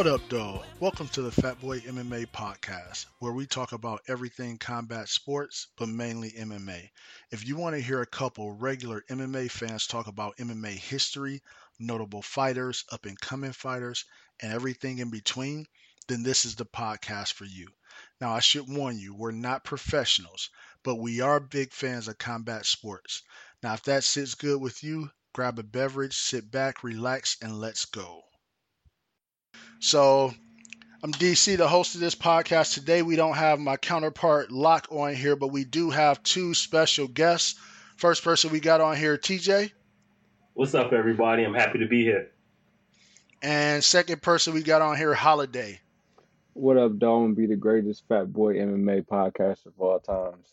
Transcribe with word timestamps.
What 0.00 0.06
up, 0.06 0.22
though? 0.30 0.62
Welcome 0.80 1.08
to 1.08 1.20
the 1.20 1.30
Fat 1.30 1.60
Boy 1.60 1.80
MMA 1.80 2.24
podcast, 2.28 3.04
where 3.18 3.34
we 3.34 3.46
talk 3.46 3.72
about 3.72 4.00
everything 4.08 4.56
combat 4.56 5.10
sports, 5.10 5.66
but 5.76 5.90
mainly 5.90 6.30
MMA. 6.30 6.90
If 7.30 7.46
you 7.46 7.56
want 7.56 7.76
to 7.76 7.82
hear 7.82 8.00
a 8.00 8.06
couple 8.06 8.50
regular 8.50 9.04
MMA 9.10 9.50
fans 9.50 9.86
talk 9.86 10.06
about 10.06 10.38
MMA 10.38 10.70
history, 10.70 11.42
notable 11.78 12.22
fighters, 12.22 12.82
up 12.90 13.04
and 13.04 13.20
coming 13.20 13.52
fighters, 13.52 14.06
and 14.40 14.54
everything 14.54 15.00
in 15.00 15.10
between, 15.10 15.66
then 16.08 16.22
this 16.22 16.46
is 16.46 16.54
the 16.54 16.64
podcast 16.64 17.34
for 17.34 17.44
you. 17.44 17.68
Now, 18.22 18.32
I 18.32 18.40
should 18.40 18.70
warn 18.70 18.98
you, 18.98 19.14
we're 19.14 19.32
not 19.32 19.64
professionals, 19.64 20.48
but 20.82 20.94
we 20.94 21.20
are 21.20 21.40
big 21.40 21.74
fans 21.74 22.08
of 22.08 22.16
combat 22.16 22.64
sports. 22.64 23.20
Now, 23.62 23.74
if 23.74 23.82
that 23.82 24.04
sits 24.04 24.34
good 24.34 24.62
with 24.62 24.82
you, 24.82 25.10
grab 25.34 25.58
a 25.58 25.62
beverage, 25.62 26.16
sit 26.16 26.50
back, 26.50 26.82
relax, 26.82 27.36
and 27.42 27.60
let's 27.60 27.84
go. 27.84 28.29
So, 29.82 30.34
I'm 31.02 31.10
DC, 31.10 31.56
the 31.56 31.66
host 31.66 31.94
of 31.94 32.02
this 32.02 32.14
podcast. 32.14 32.74
Today, 32.74 33.00
we 33.00 33.16
don't 33.16 33.36
have 33.36 33.58
my 33.58 33.78
counterpart 33.78 34.52
Lock 34.52 34.88
on 34.90 35.14
here, 35.14 35.36
but 35.36 35.48
we 35.48 35.64
do 35.64 35.88
have 35.88 36.22
two 36.22 36.52
special 36.52 37.08
guests. 37.08 37.58
First 37.96 38.22
person 38.22 38.50
we 38.50 38.60
got 38.60 38.82
on 38.82 38.94
here, 38.94 39.16
TJ. 39.16 39.72
What's 40.52 40.74
up, 40.74 40.92
everybody? 40.92 41.44
I'm 41.44 41.54
happy 41.54 41.78
to 41.78 41.86
be 41.86 42.02
here. 42.02 42.30
And 43.40 43.82
second 43.82 44.20
person 44.20 44.52
we 44.52 44.62
got 44.62 44.82
on 44.82 44.98
here, 44.98 45.14
Holiday. 45.14 45.80
What 46.52 46.76
up, 46.76 46.98
dog? 46.98 47.24
And 47.24 47.34
be 47.34 47.46
the 47.46 47.56
greatest 47.56 48.06
fat 48.06 48.30
boy 48.30 48.56
MMA 48.56 49.06
podcast 49.06 49.64
of 49.64 49.80
all 49.80 49.98
times. 49.98 50.46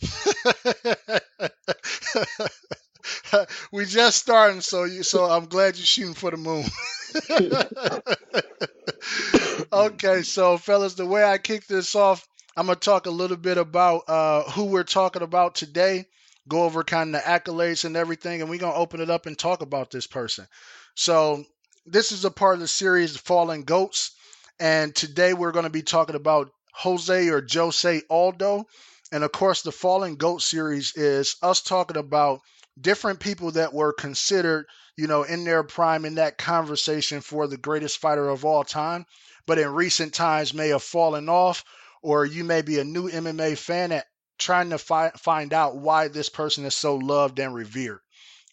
we 3.72 3.86
just 3.86 4.18
starting, 4.18 4.60
so 4.60 4.84
you 4.84 5.02
so 5.02 5.24
I'm 5.24 5.46
glad 5.46 5.76
you're 5.76 5.84
shooting 5.84 6.14
for 6.14 6.30
the 6.30 6.36
moon. 6.36 6.66
okay, 9.72 10.22
so 10.22 10.58
fellas, 10.58 10.94
the 10.94 11.06
way 11.06 11.24
I 11.24 11.38
kick 11.38 11.66
this 11.66 11.94
off, 11.94 12.26
I'm 12.56 12.66
gonna 12.66 12.76
talk 12.76 13.06
a 13.06 13.10
little 13.10 13.36
bit 13.36 13.58
about 13.58 14.08
uh, 14.08 14.42
who 14.50 14.66
we're 14.66 14.84
talking 14.84 15.22
about 15.22 15.54
today, 15.54 16.06
go 16.48 16.64
over 16.64 16.82
kind 16.84 17.14
of 17.14 17.22
the 17.22 17.28
accolades 17.28 17.84
and 17.84 17.96
everything, 17.96 18.40
and 18.40 18.50
we're 18.50 18.58
gonna 18.58 18.74
open 18.74 19.00
it 19.00 19.10
up 19.10 19.26
and 19.26 19.38
talk 19.38 19.62
about 19.62 19.90
this 19.90 20.06
person. 20.06 20.46
So 20.94 21.44
this 21.86 22.12
is 22.12 22.24
a 22.24 22.30
part 22.30 22.54
of 22.54 22.60
the 22.60 22.68
series 22.68 23.16
Fallen 23.16 23.62
Goats, 23.62 24.12
and 24.58 24.94
today 24.94 25.34
we're 25.34 25.52
gonna 25.52 25.70
be 25.70 25.82
talking 25.82 26.16
about 26.16 26.50
Jose 26.74 27.28
or 27.28 27.44
Jose 27.50 28.02
Aldo. 28.10 28.64
And 29.12 29.24
of 29.24 29.32
course, 29.32 29.62
the 29.62 29.72
Fallen 29.72 30.16
Goat 30.16 30.42
series 30.42 30.94
is 30.94 31.36
us 31.42 31.62
talking 31.62 31.96
about 31.96 32.40
different 32.80 33.20
people 33.20 33.52
that 33.52 33.72
were 33.72 33.92
considered, 33.92 34.66
you 34.98 35.06
know, 35.06 35.22
in 35.22 35.44
their 35.44 35.62
prime 35.62 36.04
in 36.04 36.16
that 36.16 36.38
conversation 36.38 37.20
for 37.20 37.46
the 37.46 37.56
greatest 37.56 37.98
fighter 37.98 38.28
of 38.28 38.44
all 38.44 38.64
time, 38.64 39.06
but 39.46 39.56
in 39.56 39.72
recent 39.72 40.12
times 40.12 40.52
may 40.52 40.70
have 40.70 40.82
fallen 40.82 41.28
off, 41.28 41.64
or 42.02 42.26
you 42.26 42.42
may 42.42 42.62
be 42.62 42.80
a 42.80 42.84
new 42.84 43.08
MMA 43.08 43.56
fan 43.56 43.92
at 43.92 44.06
trying 44.40 44.70
to 44.70 44.78
fi- 44.78 45.12
find 45.16 45.54
out 45.54 45.76
why 45.76 46.08
this 46.08 46.28
person 46.28 46.64
is 46.64 46.74
so 46.74 46.96
loved 46.96 47.38
and 47.38 47.54
revered. 47.54 48.00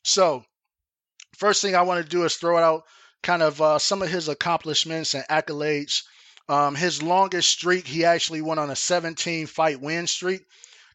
So, 0.03 0.45
first 1.35 1.63
thing 1.63 1.75
I 1.75 1.81
want 1.81 2.03
to 2.03 2.09
do 2.09 2.25
is 2.25 2.35
throw 2.35 2.59
out 2.59 2.83
kind 3.23 3.41
of 3.41 3.59
uh, 3.59 3.79
some 3.79 4.03
of 4.03 4.09
his 4.09 4.27
accomplishments 4.27 5.15
and 5.15 5.25
accolades. 5.27 6.03
Um, 6.47 6.75
his 6.75 7.01
longest 7.01 7.49
streak, 7.49 7.87
he 7.87 8.05
actually 8.05 8.43
went 8.43 8.59
on 8.59 8.69
a 8.69 8.75
17 8.75 9.47
fight 9.47 9.81
win 9.81 10.05
streak. 10.05 10.43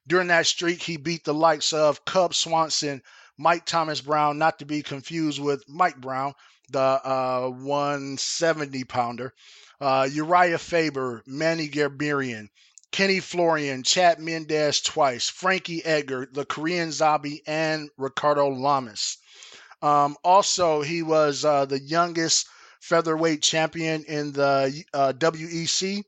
During 0.07 0.29
that 0.29 0.47
streak, 0.47 0.81
he 0.81 0.97
beat 0.97 1.25
the 1.25 1.35
likes 1.35 1.73
of 1.73 2.05
Cub 2.05 2.37
Swanson, 2.37 3.03
Mike 3.39 3.65
Thomas 3.65 4.01
Brown, 4.01 4.39
not 4.39 4.59
to 4.59 4.65
be 4.65 4.83
confused 4.83 5.41
with 5.41 5.65
Mike 5.69 6.01
Brown, 6.01 6.35
the 6.71 6.81
uh, 6.81 7.49
170 7.49 8.85
pounder, 8.85 9.35
uh, 9.81 10.09
Uriah 10.11 10.59
Faber, 10.59 11.23
Manny 11.27 11.69
Gamburyan, 11.69 12.49
Kenny 12.93 13.21
Florian, 13.21 13.83
Chad 13.83 14.19
Mendes 14.19 14.81
twice, 14.81 15.29
Frankie 15.29 15.85
Edgar, 15.85 16.29
the 16.33 16.45
Korean 16.45 16.93
Zombie, 16.93 17.43
and 17.47 17.89
Ricardo 17.97 18.49
Lamas. 18.49 19.19
Um, 19.83 20.17
also, 20.25 20.83
he 20.83 21.03
was 21.03 21.45
uh, 21.45 21.65
the 21.65 21.81
youngest 21.81 22.47
featherweight 22.81 23.43
champion 23.43 24.05
in 24.05 24.33
the 24.33 24.85
uh, 24.93 25.13
WEC, 25.17 26.03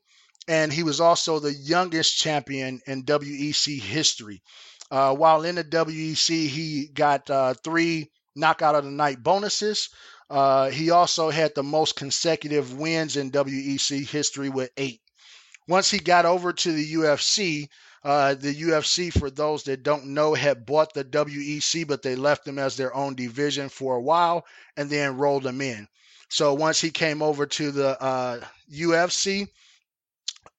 and 0.47 0.73
he 0.73 0.83
was 0.83 0.99
also 0.99 1.39
the 1.39 1.53
youngest 1.53 2.17
champion 2.17 2.81
in 2.85 3.03
WEC 3.03 3.79
history. 3.79 4.43
Uh, 4.93 5.11
while 5.11 5.43
in 5.43 5.55
the 5.55 5.63
WEC, 5.63 6.47
he 6.47 6.85
got 6.93 7.27
uh, 7.27 7.55
three 7.63 8.11
knockout 8.35 8.75
of 8.75 8.83
the 8.83 8.91
night 8.91 9.23
bonuses. 9.23 9.89
Uh, 10.29 10.69
he 10.69 10.91
also 10.91 11.31
had 11.31 11.51
the 11.55 11.63
most 11.63 11.95
consecutive 11.95 12.77
wins 12.77 13.17
in 13.17 13.31
WEC 13.31 14.07
history 14.07 14.49
with 14.49 14.69
eight. 14.77 15.01
Once 15.67 15.89
he 15.89 15.97
got 15.97 16.27
over 16.27 16.53
to 16.53 16.71
the 16.71 16.93
UFC, 16.93 17.67
uh, 18.03 18.35
the 18.35 18.53
UFC, 18.53 19.11
for 19.11 19.31
those 19.31 19.63
that 19.63 19.81
don't 19.81 20.05
know, 20.05 20.35
had 20.35 20.63
bought 20.63 20.93
the 20.93 21.03
WEC, 21.03 21.87
but 21.87 22.03
they 22.03 22.15
left 22.15 22.45
them 22.45 22.59
as 22.59 22.77
their 22.77 22.93
own 22.95 23.15
division 23.15 23.69
for 23.69 23.95
a 23.95 24.01
while 24.01 24.45
and 24.77 24.91
then 24.91 25.17
rolled 25.17 25.41
them 25.41 25.61
in. 25.61 25.87
So 26.29 26.53
once 26.53 26.79
he 26.79 26.91
came 26.91 27.23
over 27.23 27.47
to 27.47 27.71
the 27.71 27.99
uh, 27.99 28.41
UFC, 28.71 29.47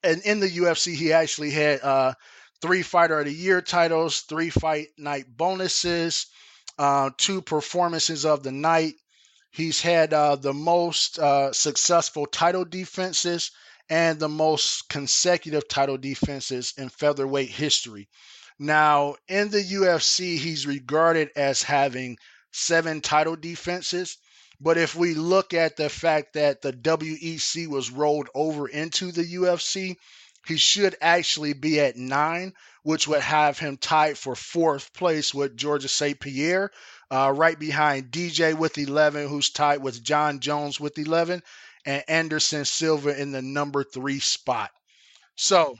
and 0.02 0.20
in 0.22 0.40
the 0.40 0.50
UFC, 0.50 0.92
he 0.96 1.12
actually 1.12 1.50
had 1.50 1.80
uh, 1.82 2.14
three 2.64 2.80
fighter 2.80 3.20
of 3.20 3.26
the 3.26 3.32
year 3.32 3.60
titles, 3.60 4.20
three 4.20 4.48
fight 4.48 4.88
night 4.96 5.26
bonuses, 5.28 6.28
uh, 6.78 7.10
two 7.18 7.42
performances 7.42 8.24
of 8.24 8.42
the 8.42 8.52
night. 8.52 8.94
He's 9.50 9.82
had 9.82 10.14
uh, 10.14 10.36
the 10.36 10.54
most 10.54 11.18
uh, 11.18 11.52
successful 11.52 12.24
title 12.24 12.64
defenses 12.64 13.50
and 13.90 14.18
the 14.18 14.30
most 14.30 14.88
consecutive 14.88 15.68
title 15.68 15.98
defenses 15.98 16.72
in 16.78 16.88
featherweight 16.88 17.50
history. 17.50 18.08
Now, 18.58 19.16
in 19.28 19.50
the 19.50 19.62
UFC, 19.62 20.38
he's 20.38 20.66
regarded 20.66 21.32
as 21.36 21.62
having 21.62 22.16
seven 22.50 23.02
title 23.02 23.36
defenses. 23.36 24.16
But 24.58 24.78
if 24.78 24.94
we 24.94 25.12
look 25.12 25.52
at 25.52 25.76
the 25.76 25.90
fact 25.90 26.32
that 26.32 26.62
the 26.62 26.72
WEC 26.72 27.66
was 27.66 27.90
rolled 27.90 28.30
over 28.34 28.66
into 28.66 29.12
the 29.12 29.34
UFC, 29.34 29.96
he 30.46 30.56
should 30.56 30.96
actually 31.00 31.52
be 31.54 31.80
at 31.80 31.96
nine, 31.96 32.52
which 32.82 33.08
would 33.08 33.22
have 33.22 33.58
him 33.58 33.76
tied 33.76 34.18
for 34.18 34.36
fourth 34.36 34.92
place 34.92 35.32
with 35.32 35.56
Georges 35.56 35.92
St. 35.92 36.20
Pierre, 36.20 36.70
uh, 37.10 37.32
right 37.34 37.58
behind 37.58 38.10
DJ 38.10 38.54
with 38.54 38.76
11, 38.76 39.28
who's 39.28 39.50
tied 39.50 39.82
with 39.82 40.02
Jon 40.02 40.40
Jones 40.40 40.78
with 40.78 40.98
11, 40.98 41.42
and 41.86 42.04
Anderson 42.08 42.64
Silva 42.64 43.18
in 43.20 43.32
the 43.32 43.42
number 43.42 43.84
three 43.84 44.20
spot. 44.20 44.70
So 45.36 45.76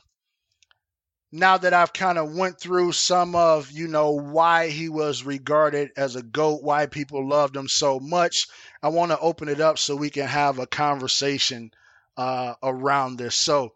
now 1.30 1.58
that 1.58 1.74
I've 1.74 1.92
kind 1.92 2.16
of 2.16 2.34
went 2.34 2.60
through 2.60 2.92
some 2.92 3.34
of, 3.34 3.71
you 3.71 3.89
know, 3.89 4.12
why 4.12 4.68
he 4.68 4.89
was 4.89 5.24
regarded 5.24 5.91
as 5.97 6.15
a 6.15 6.22
GOAT, 6.22 6.62
why 6.62 6.86
people 6.86 7.28
loved 7.28 7.56
him 7.56 7.68
so 7.68 7.98
much, 7.98 8.47
I 8.83 8.89
want 8.89 9.10
to 9.10 9.18
open 9.18 9.48
it 9.48 9.60
up 9.60 9.78
so 9.78 9.97
we 9.97 10.10
can 10.10 10.28
have 10.28 10.59
a 10.59 10.66
conversation 10.66 11.72
uh, 12.16 12.54
around 12.62 13.16
this. 13.16 13.34
So 13.34 13.72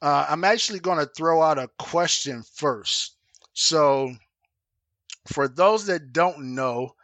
uh, 0.00 0.26
I'm 0.28 0.44
actually 0.44 0.80
going 0.80 0.98
to 0.98 1.06
throw 1.06 1.42
out 1.42 1.58
a 1.58 1.68
question 1.78 2.42
first. 2.54 3.16
So, 3.52 4.12
for 5.26 5.48
those 5.48 5.86
that 5.86 6.12
don't 6.12 6.54
know, 6.54 6.94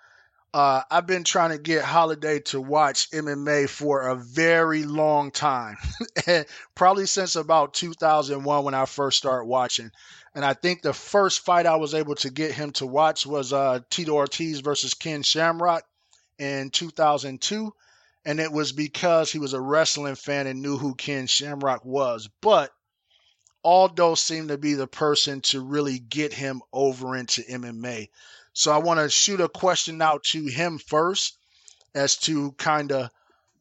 uh, 0.54 0.82
I've 0.88 1.06
been 1.06 1.24
trying 1.24 1.50
to 1.50 1.58
get 1.58 1.82
Holiday 1.82 2.38
to 2.38 2.60
watch 2.60 3.10
MMA 3.10 3.68
for 3.68 4.02
a 4.02 4.14
very 4.14 4.84
long 4.84 5.32
time, 5.32 5.76
probably 6.76 7.06
since 7.06 7.34
about 7.34 7.74
2001 7.74 8.64
when 8.64 8.74
I 8.74 8.84
first 8.84 9.18
started 9.18 9.46
watching. 9.46 9.90
And 10.32 10.44
I 10.44 10.54
think 10.54 10.82
the 10.82 10.92
first 10.92 11.40
fight 11.40 11.66
I 11.66 11.74
was 11.74 11.92
able 11.92 12.14
to 12.16 12.30
get 12.30 12.52
him 12.52 12.70
to 12.74 12.86
watch 12.86 13.26
was 13.26 13.52
uh, 13.52 13.80
Tito 13.90 14.12
Ortiz 14.12 14.60
versus 14.60 14.94
Ken 14.94 15.22
Shamrock 15.24 15.82
in 16.38 16.70
2002. 16.70 17.72
And 18.24 18.40
it 18.40 18.52
was 18.52 18.72
because 18.72 19.32
he 19.32 19.40
was 19.40 19.54
a 19.54 19.60
wrestling 19.60 20.14
fan 20.14 20.46
and 20.46 20.62
knew 20.62 20.78
who 20.78 20.94
Ken 20.94 21.26
Shamrock 21.26 21.84
was. 21.84 22.28
But 22.40 22.70
Aldo 23.64 24.14
seemed 24.14 24.48
to 24.48 24.58
be 24.58 24.74
the 24.74 24.86
person 24.86 25.40
to 25.42 25.60
really 25.60 25.98
get 25.98 26.32
him 26.32 26.62
over 26.72 27.16
into 27.16 27.42
MMA. 27.42 28.10
So 28.52 28.70
I 28.70 28.78
want 28.78 29.00
to 29.00 29.08
shoot 29.08 29.40
a 29.40 29.48
question 29.48 30.00
out 30.02 30.22
to 30.24 30.44
him 30.44 30.78
first 30.78 31.38
as 31.94 32.16
to 32.18 32.52
kind 32.52 32.92
of 32.92 33.10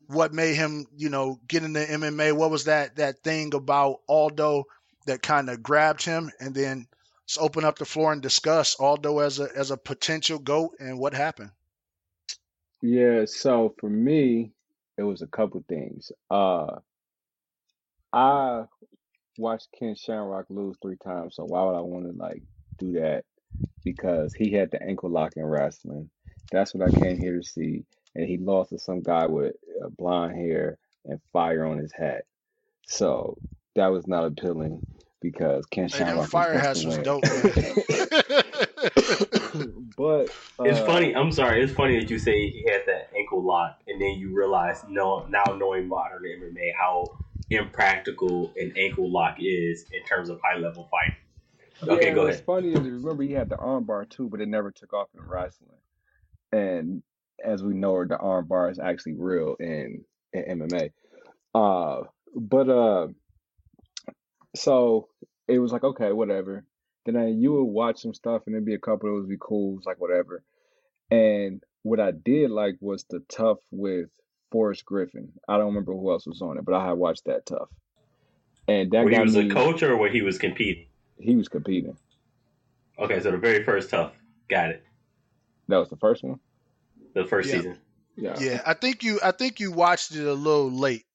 what 0.07 0.33
made 0.33 0.55
him, 0.55 0.85
you 0.95 1.09
know, 1.09 1.39
get 1.47 1.63
into 1.63 1.79
MMA. 1.79 2.33
What 2.33 2.51
was 2.51 2.65
that 2.65 2.97
that 2.97 3.23
thing 3.23 3.53
about 3.55 4.01
Aldo 4.07 4.65
that 5.05 5.21
kind 5.21 5.49
of 5.49 5.63
grabbed 5.63 6.03
him? 6.03 6.29
And 6.39 6.53
then 6.53 6.87
let's 7.23 7.37
open 7.37 7.63
up 7.63 7.79
the 7.79 7.85
floor 7.85 8.11
and 8.11 8.21
discuss 8.21 8.75
Aldo 8.79 9.19
as 9.19 9.39
a 9.39 9.47
as 9.55 9.71
a 9.71 9.77
potential 9.77 10.39
goat 10.39 10.75
and 10.79 10.99
what 10.99 11.13
happened. 11.13 11.51
Yeah, 12.81 13.23
so 13.25 13.73
for 13.79 13.89
me, 13.89 14.51
it 14.97 15.03
was 15.03 15.21
a 15.21 15.27
couple 15.27 15.63
things. 15.67 16.11
Uh 16.29 16.79
I 18.11 18.65
watched 19.37 19.69
Ken 19.77 19.95
Shamrock 19.95 20.45
lose 20.49 20.77
three 20.81 20.97
times, 21.03 21.35
so 21.35 21.45
why 21.45 21.63
would 21.63 21.75
I 21.75 21.81
want 21.81 22.05
to 22.05 22.13
like 22.17 22.43
do 22.79 22.93
that? 22.93 23.25
Because 23.83 24.33
he 24.33 24.51
had 24.51 24.71
the 24.71 24.81
ankle 24.81 25.09
lock 25.09 25.33
in 25.35 25.43
wrestling. 25.43 26.09
That's 26.51 26.73
what 26.73 26.87
I 26.87 26.91
came 26.97 27.17
here 27.17 27.37
to 27.37 27.43
see. 27.43 27.85
And 28.15 28.27
he 28.27 28.37
lost 28.37 28.69
to 28.69 28.79
some 28.79 29.01
guy 29.01 29.25
with 29.25 29.55
uh, 29.83 29.89
blonde 29.89 30.35
hair 30.35 30.77
and 31.05 31.19
fire 31.33 31.65
on 31.65 31.79
his 31.79 31.91
hat. 31.91 32.23
So 32.85 33.37
that 33.75 33.87
was 33.87 34.07
not 34.07 34.25
appealing 34.25 34.83
because 35.21 35.65
Ken 35.65 35.89
Hey, 35.89 35.97
Shamrock 35.97 36.17
was 36.17 36.29
fire 36.29 36.59
supposed 36.59 36.65
hats 36.65 36.85
was 36.85 36.97
dope, 36.99 37.23
man. 37.23 38.43
but 39.97 40.29
It's 40.65 40.79
uh, 40.79 40.85
funny. 40.85 41.15
I'm 41.15 41.31
sorry. 41.31 41.63
It's 41.63 41.73
funny 41.73 41.99
that 41.99 42.09
you 42.09 42.19
say 42.19 42.49
he 42.49 42.65
had 42.69 42.81
that 42.87 43.09
ankle 43.17 43.43
lock, 43.43 43.79
and 43.87 44.01
then 44.01 44.15
you 44.15 44.35
realize, 44.35 44.83
no, 44.87 45.25
now 45.27 45.43
knowing 45.57 45.87
modern 45.87 46.23
MMA, 46.23 46.73
how 46.77 47.05
impractical 47.55 48.53
an 48.59 48.73
ankle 48.77 49.09
lock 49.11 49.37
is 49.39 49.85
in 49.91 50.03
terms 50.05 50.29
of 50.29 50.39
high 50.43 50.57
level 50.57 50.87
fighting. 50.91 51.15
Okay, 51.87 52.09
yeah, 52.09 52.13
go 52.13 52.23
what's 52.23 52.37
ahead. 52.37 52.45
funny 52.45 52.71
is 52.71 52.79
remember 52.79 53.23
he 53.23 53.33
had 53.33 53.49
the 53.49 53.57
arm 53.57 53.83
bar 53.85 54.05
too, 54.05 54.29
but 54.29 54.41
it 54.41 54.47
never 54.47 54.71
took 54.71 54.93
off 54.93 55.09
in 55.13 55.21
wrestling. 55.27 55.71
And 56.51 57.03
as 57.43 57.63
we 57.63 57.73
know, 57.73 58.05
the 58.05 58.17
arm 58.17 58.47
bar 58.47 58.69
is 58.69 58.79
actually 58.79 59.15
real 59.15 59.55
in, 59.59 60.05
in 60.31 60.59
MMA. 60.59 60.91
Uh, 61.53 62.07
but 62.35 62.69
uh, 62.69 63.07
so 64.55 65.09
it 65.47 65.59
was 65.59 65.71
like 65.71 65.83
okay, 65.83 66.11
whatever. 66.11 66.65
Then 67.05 67.17
I, 67.17 67.27
you 67.27 67.53
would 67.53 67.63
watch 67.63 68.01
some 68.01 68.13
stuff, 68.13 68.43
and 68.45 68.55
there'd 68.55 68.65
be 68.65 68.75
a 68.75 68.79
couple 68.79 69.09
that 69.09 69.15
would 69.15 69.29
be 69.29 69.37
cool, 69.39 69.73
it 69.73 69.77
was 69.77 69.85
like 69.85 69.99
whatever. 69.99 70.43
And 71.11 71.61
what 71.81 71.99
I 71.99 72.11
did 72.11 72.49
like 72.49 72.75
was 72.79 73.05
the 73.09 73.19
TUF 73.27 73.57
with 73.71 74.09
Forrest 74.53 74.85
Griffin. 74.85 75.33
I 75.49 75.57
don't 75.57 75.65
remember 75.65 75.93
who 75.93 76.11
else 76.11 76.27
was 76.27 76.43
on 76.43 76.59
it, 76.59 76.63
but 76.63 76.75
I 76.75 76.85
had 76.85 76.93
watched 76.93 77.25
that 77.25 77.47
TUF, 77.47 77.67
and 78.67 78.91
that 78.91 79.03
Where 79.03 79.09
he 79.09 79.15
got 79.17 79.25
was 79.25 79.35
a 79.35 79.49
coach 79.49 79.81
or 79.81 79.97
where 79.97 80.11
he 80.11 80.21
was 80.21 80.37
competing. 80.37 80.85
He 81.17 81.35
was 81.35 81.49
competing. 81.49 81.97
Okay, 82.99 83.19
so 83.19 83.31
the 83.31 83.37
very 83.37 83.63
first 83.63 83.89
tough. 83.89 84.13
Got 84.47 84.69
it. 84.69 84.83
That 85.69 85.77
was 85.77 85.89
the 85.89 85.97
first 85.97 86.23
one. 86.23 86.39
The 87.15 87.25
first 87.25 87.49
Yeah. 87.49 87.55
season. 87.55 87.77
Yeah, 88.15 88.39
yeah, 88.39 88.61
I 88.63 88.75
think 88.75 89.01
you 89.01 89.19
I 89.23 89.31
think 89.31 89.59
you 89.59 89.71
watched 89.71 90.11
it 90.11 90.23
a 90.23 90.33
little 90.33 90.71
late. 90.71 91.05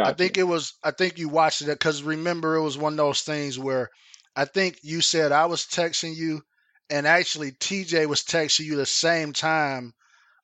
I 0.00 0.12
think 0.12 0.38
it 0.38 0.44
was 0.44 0.74
I 0.84 0.92
think 0.92 1.18
you 1.18 1.28
watched 1.28 1.62
it 1.62 1.66
because 1.66 2.04
remember 2.04 2.54
it 2.54 2.62
was 2.62 2.78
one 2.78 2.92
of 2.92 2.96
those 2.98 3.22
things 3.22 3.58
where 3.58 3.90
I 4.36 4.44
think 4.44 4.78
you 4.82 5.00
said 5.00 5.32
I 5.32 5.46
was 5.46 5.64
texting 5.64 6.14
you 6.14 6.42
and 6.88 7.08
actually 7.08 7.50
TJ 7.50 8.06
was 8.06 8.22
texting 8.22 8.66
you 8.66 8.76
the 8.76 8.86
same 8.86 9.32
time 9.32 9.94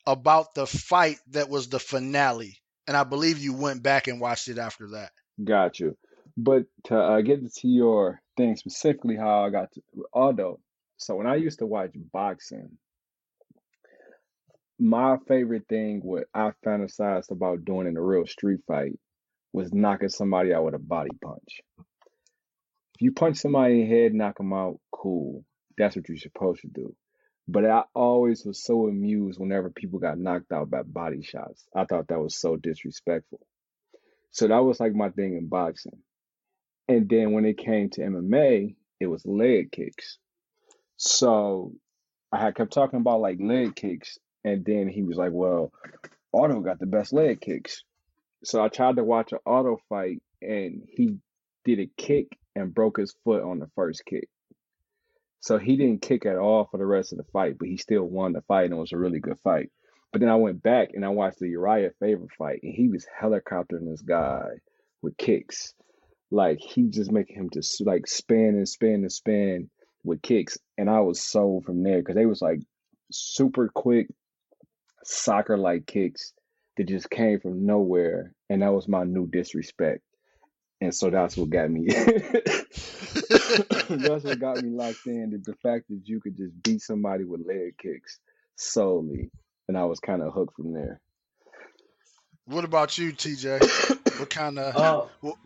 about 0.07 0.55
the 0.55 0.67
fight 0.67 1.19
that 1.31 1.49
was 1.49 1.69
the 1.69 1.79
finale. 1.79 2.59
And 2.87 2.97
I 2.97 3.05
believe 3.05 3.39
you 3.39 3.55
went 3.55 3.83
back 3.83 4.09
and 4.09 4.21
watched 4.21 4.49
it 4.49 4.59
after 4.59 4.91
that. 4.91 5.13
Got 5.43 5.79
you. 5.79 5.97
But 6.37 6.65
to 6.85 6.97
uh, 6.97 7.21
get 7.21 7.41
to 7.53 7.69
your 7.69 8.21
thing 8.37 8.57
specifically, 8.57 9.17
how 9.17 9.45
I 9.45 9.51
got 9.51 9.73
to 9.73 9.83
Aldo. 10.13 10.61
So 10.97 11.17
when 11.17 11.27
I 11.27 11.37
used 11.37 11.59
to 11.59 11.67
watch 11.67 11.91
boxing, 12.13 12.79
my 14.79 15.17
favorite 15.29 15.67
thing, 15.69 16.01
what 16.03 16.25
I 16.35 16.53
fantasized 16.65 17.31
about 17.31 17.65
doing 17.65 17.87
in 17.87 17.97
a 17.97 18.03
real 18.03 18.27
street 18.27 18.61
fight, 18.67 18.99
was 19.53 19.73
knocking 19.73 20.09
somebody 20.09 20.53
out 20.55 20.65
with 20.65 20.75
a 20.75 20.79
body 20.79 21.11
punch. 21.23 21.61
If 21.79 23.01
you 23.01 23.13
punch 23.13 23.37
somebody 23.37 23.83
in 23.83 23.89
the 23.89 23.95
head, 23.95 24.15
knock 24.15 24.39
them 24.39 24.53
out, 24.53 24.81
cool. 24.91 25.45
That's 25.77 25.97
what 25.97 26.09
you're 26.09 26.19
supposed 26.19 26.63
to 26.63 26.69
do. 26.69 26.95
But 27.53 27.67
I 27.67 27.83
always 27.95 28.47
was 28.47 28.65
so 28.65 28.89
amused 28.89 29.39
whenever 29.39 29.69
people 29.69 29.99
got 29.99 30.19
knocked 30.19 30.51
out 30.53 30.71
by 30.71 30.85
body 30.85 31.23
shots. 31.23 31.63
I 31.77 31.85
thought 31.85 32.09
that 32.09 32.19
was 32.19 32.35
so 32.35 32.57
disrespectful. 32.57 33.41
So 34.31 34.49
that 34.49 34.65
was 34.65 34.81
like 34.81 34.95
my 34.95 35.11
thing 35.11 35.37
in 35.37 35.49
boxing. 35.49 35.99
And 36.89 37.11
then 37.11 37.33
when 37.33 37.45
it 37.45 37.59
came 37.59 37.91
to 37.91 38.01
MMA, 38.01 38.75
it 39.01 39.07
was 39.07 39.27
leg 39.27 39.71
kicks. 39.71 40.17
So 40.97 41.75
I 42.33 42.39
had 42.41 42.55
kept 42.55 42.73
talking 42.73 43.01
about 43.01 43.21
like 43.21 43.37
leg 43.39 43.77
kicks, 43.77 44.19
and 44.45 44.65
then 44.65 44.89
he 44.89 45.03
was 45.03 45.19
like, 45.19 45.33
"Well, 45.33 45.73
Aldo 46.33 46.61
got 46.61 46.79
the 46.79 46.87
best 46.87 47.13
leg 47.13 47.43
kicks." 47.43 47.85
So 48.45 48.63
I 48.65 48.69
tried 48.69 48.97
to 48.97 49.05
watch 49.05 49.33
an 49.33 49.41
Aldo 49.45 49.79
fight, 49.91 50.23
and 50.41 50.89
he 50.89 51.19
did 51.67 51.81
a 51.81 51.91
kick 51.99 52.29
and 52.57 52.73
broke 52.73 52.97
his 52.97 53.15
foot 53.25 53.43
on 53.43 53.59
the 53.59 53.71
first 53.75 54.07
kick. 54.07 54.31
So 55.43 55.59
he 55.59 55.77
didn't 55.77 56.03
kick 56.03 56.25
at 56.25 56.37
all 56.37 56.67
for 56.71 56.79
the 56.79 56.87
rest 56.87 57.13
of 57.13 57.19
the 57.19 57.25
fight, 57.25 57.59
but 57.59 57.67
he 57.67 57.77
still 57.77 58.05
won 58.05 58.33
the 58.33 58.43
fight, 58.43 58.67
and 58.67 58.75
it 58.75 58.77
was 58.77 58.93
a 58.93 58.97
really 58.97 59.19
good 59.19 59.41
fight. 59.41 59.71
But 60.13 60.21
then 60.21 60.31
I 60.31 60.37
went 60.37 60.63
back 60.63 60.91
and 60.95 61.05
I 61.05 61.09
watched 61.09 61.41
the 61.41 61.49
Uriah 61.49 61.91
Faber 61.99 62.29
fight, 62.39 62.61
and 62.63 62.73
he 62.73 62.89
was 62.89 63.07
helicoptering 63.21 63.91
this 63.91 64.03
guy 64.03 64.45
with 65.03 65.17
kicks. 65.17 65.75
Like 66.31 66.61
he 66.61 66.89
just 66.89 67.11
making 67.11 67.37
him 67.37 67.51
just 67.53 67.85
like 67.85 68.07
spin 68.07 68.55
and 68.55 68.69
spin 68.69 69.03
and 69.03 69.13
spin 69.13 69.69
with 70.05 70.23
kicks, 70.23 70.59
and 70.79 70.89
I 70.89 71.01
was 71.01 71.21
sold 71.21 71.65
from 71.65 71.83
there 71.83 71.99
because 71.99 72.15
they 72.15 72.27
was 72.27 72.41
like 72.41 72.61
super 73.11 73.69
quick 73.69 74.07
soccer 75.03 75.59
like 75.59 75.87
kicks 75.87 76.35
that 76.77 76.85
just 76.87 77.11
came 77.11 77.41
from 77.41 77.67
nowhere, 77.67 78.33
and 78.49 78.63
that 78.63 78.73
was 78.73 78.87
my 78.87 79.03
new 79.03 79.27
disrespect. 79.27 80.03
And 80.83 80.93
so 80.93 81.11
that's 81.11 81.37
what 81.37 81.49
got 81.49 81.71
me. 81.71 81.87
that's 83.89 84.25
what 84.25 84.41
got 84.41 84.61
me 84.61 84.71
locked 84.71 85.07
in. 85.07 85.33
is 85.33 85.45
The 85.45 85.55
fact 85.63 85.85
that 85.89 86.01
you 86.07 86.19
could 86.21 86.37
just 86.37 86.61
beat 86.61 86.83
somebody 86.83 87.23
with 87.23 87.47
leg 87.47 87.79
kicks 87.79 88.19
solely, 88.57 89.31
and 89.69 89.79
I 89.79 89.85
was 89.85 90.01
kind 90.01 90.23
of 90.23 90.33
hooked 90.33 90.57
from 90.57 90.73
there. 90.73 91.01
What 92.47 92.65
about 92.65 92.99
you, 92.99 93.13
TJ? 93.13 93.61
What 94.19 94.29
kind 94.31 94.59
of 94.59 94.77
Uh, 94.77 95.07
Well- 95.23 95.39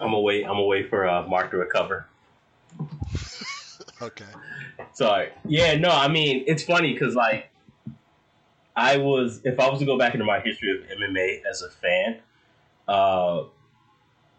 I'm 0.00 0.08
gonna 0.10 0.20
wait. 0.20 0.44
I'm 0.44 0.50
gonna 0.52 0.64
wait 0.66 0.88
for 0.88 1.08
uh, 1.08 1.26
Mark 1.26 1.50
to 1.50 1.56
recover. 1.56 2.06
okay. 4.02 4.24
Sorry. 4.92 5.30
Yeah, 5.44 5.74
no, 5.76 5.90
I 5.90 6.06
mean, 6.06 6.44
it's 6.46 6.62
funny 6.62 6.92
because, 6.92 7.16
like, 7.16 7.50
I 8.76 8.96
was, 8.98 9.40
if 9.44 9.58
I 9.58 9.68
was 9.68 9.80
to 9.80 9.86
go 9.86 9.98
back 9.98 10.14
into 10.14 10.24
my 10.24 10.38
history 10.40 10.70
of 10.70 10.84
MMA 10.98 11.42
as 11.48 11.62
a 11.62 11.70
fan, 11.70 12.20
uh, 12.88 13.44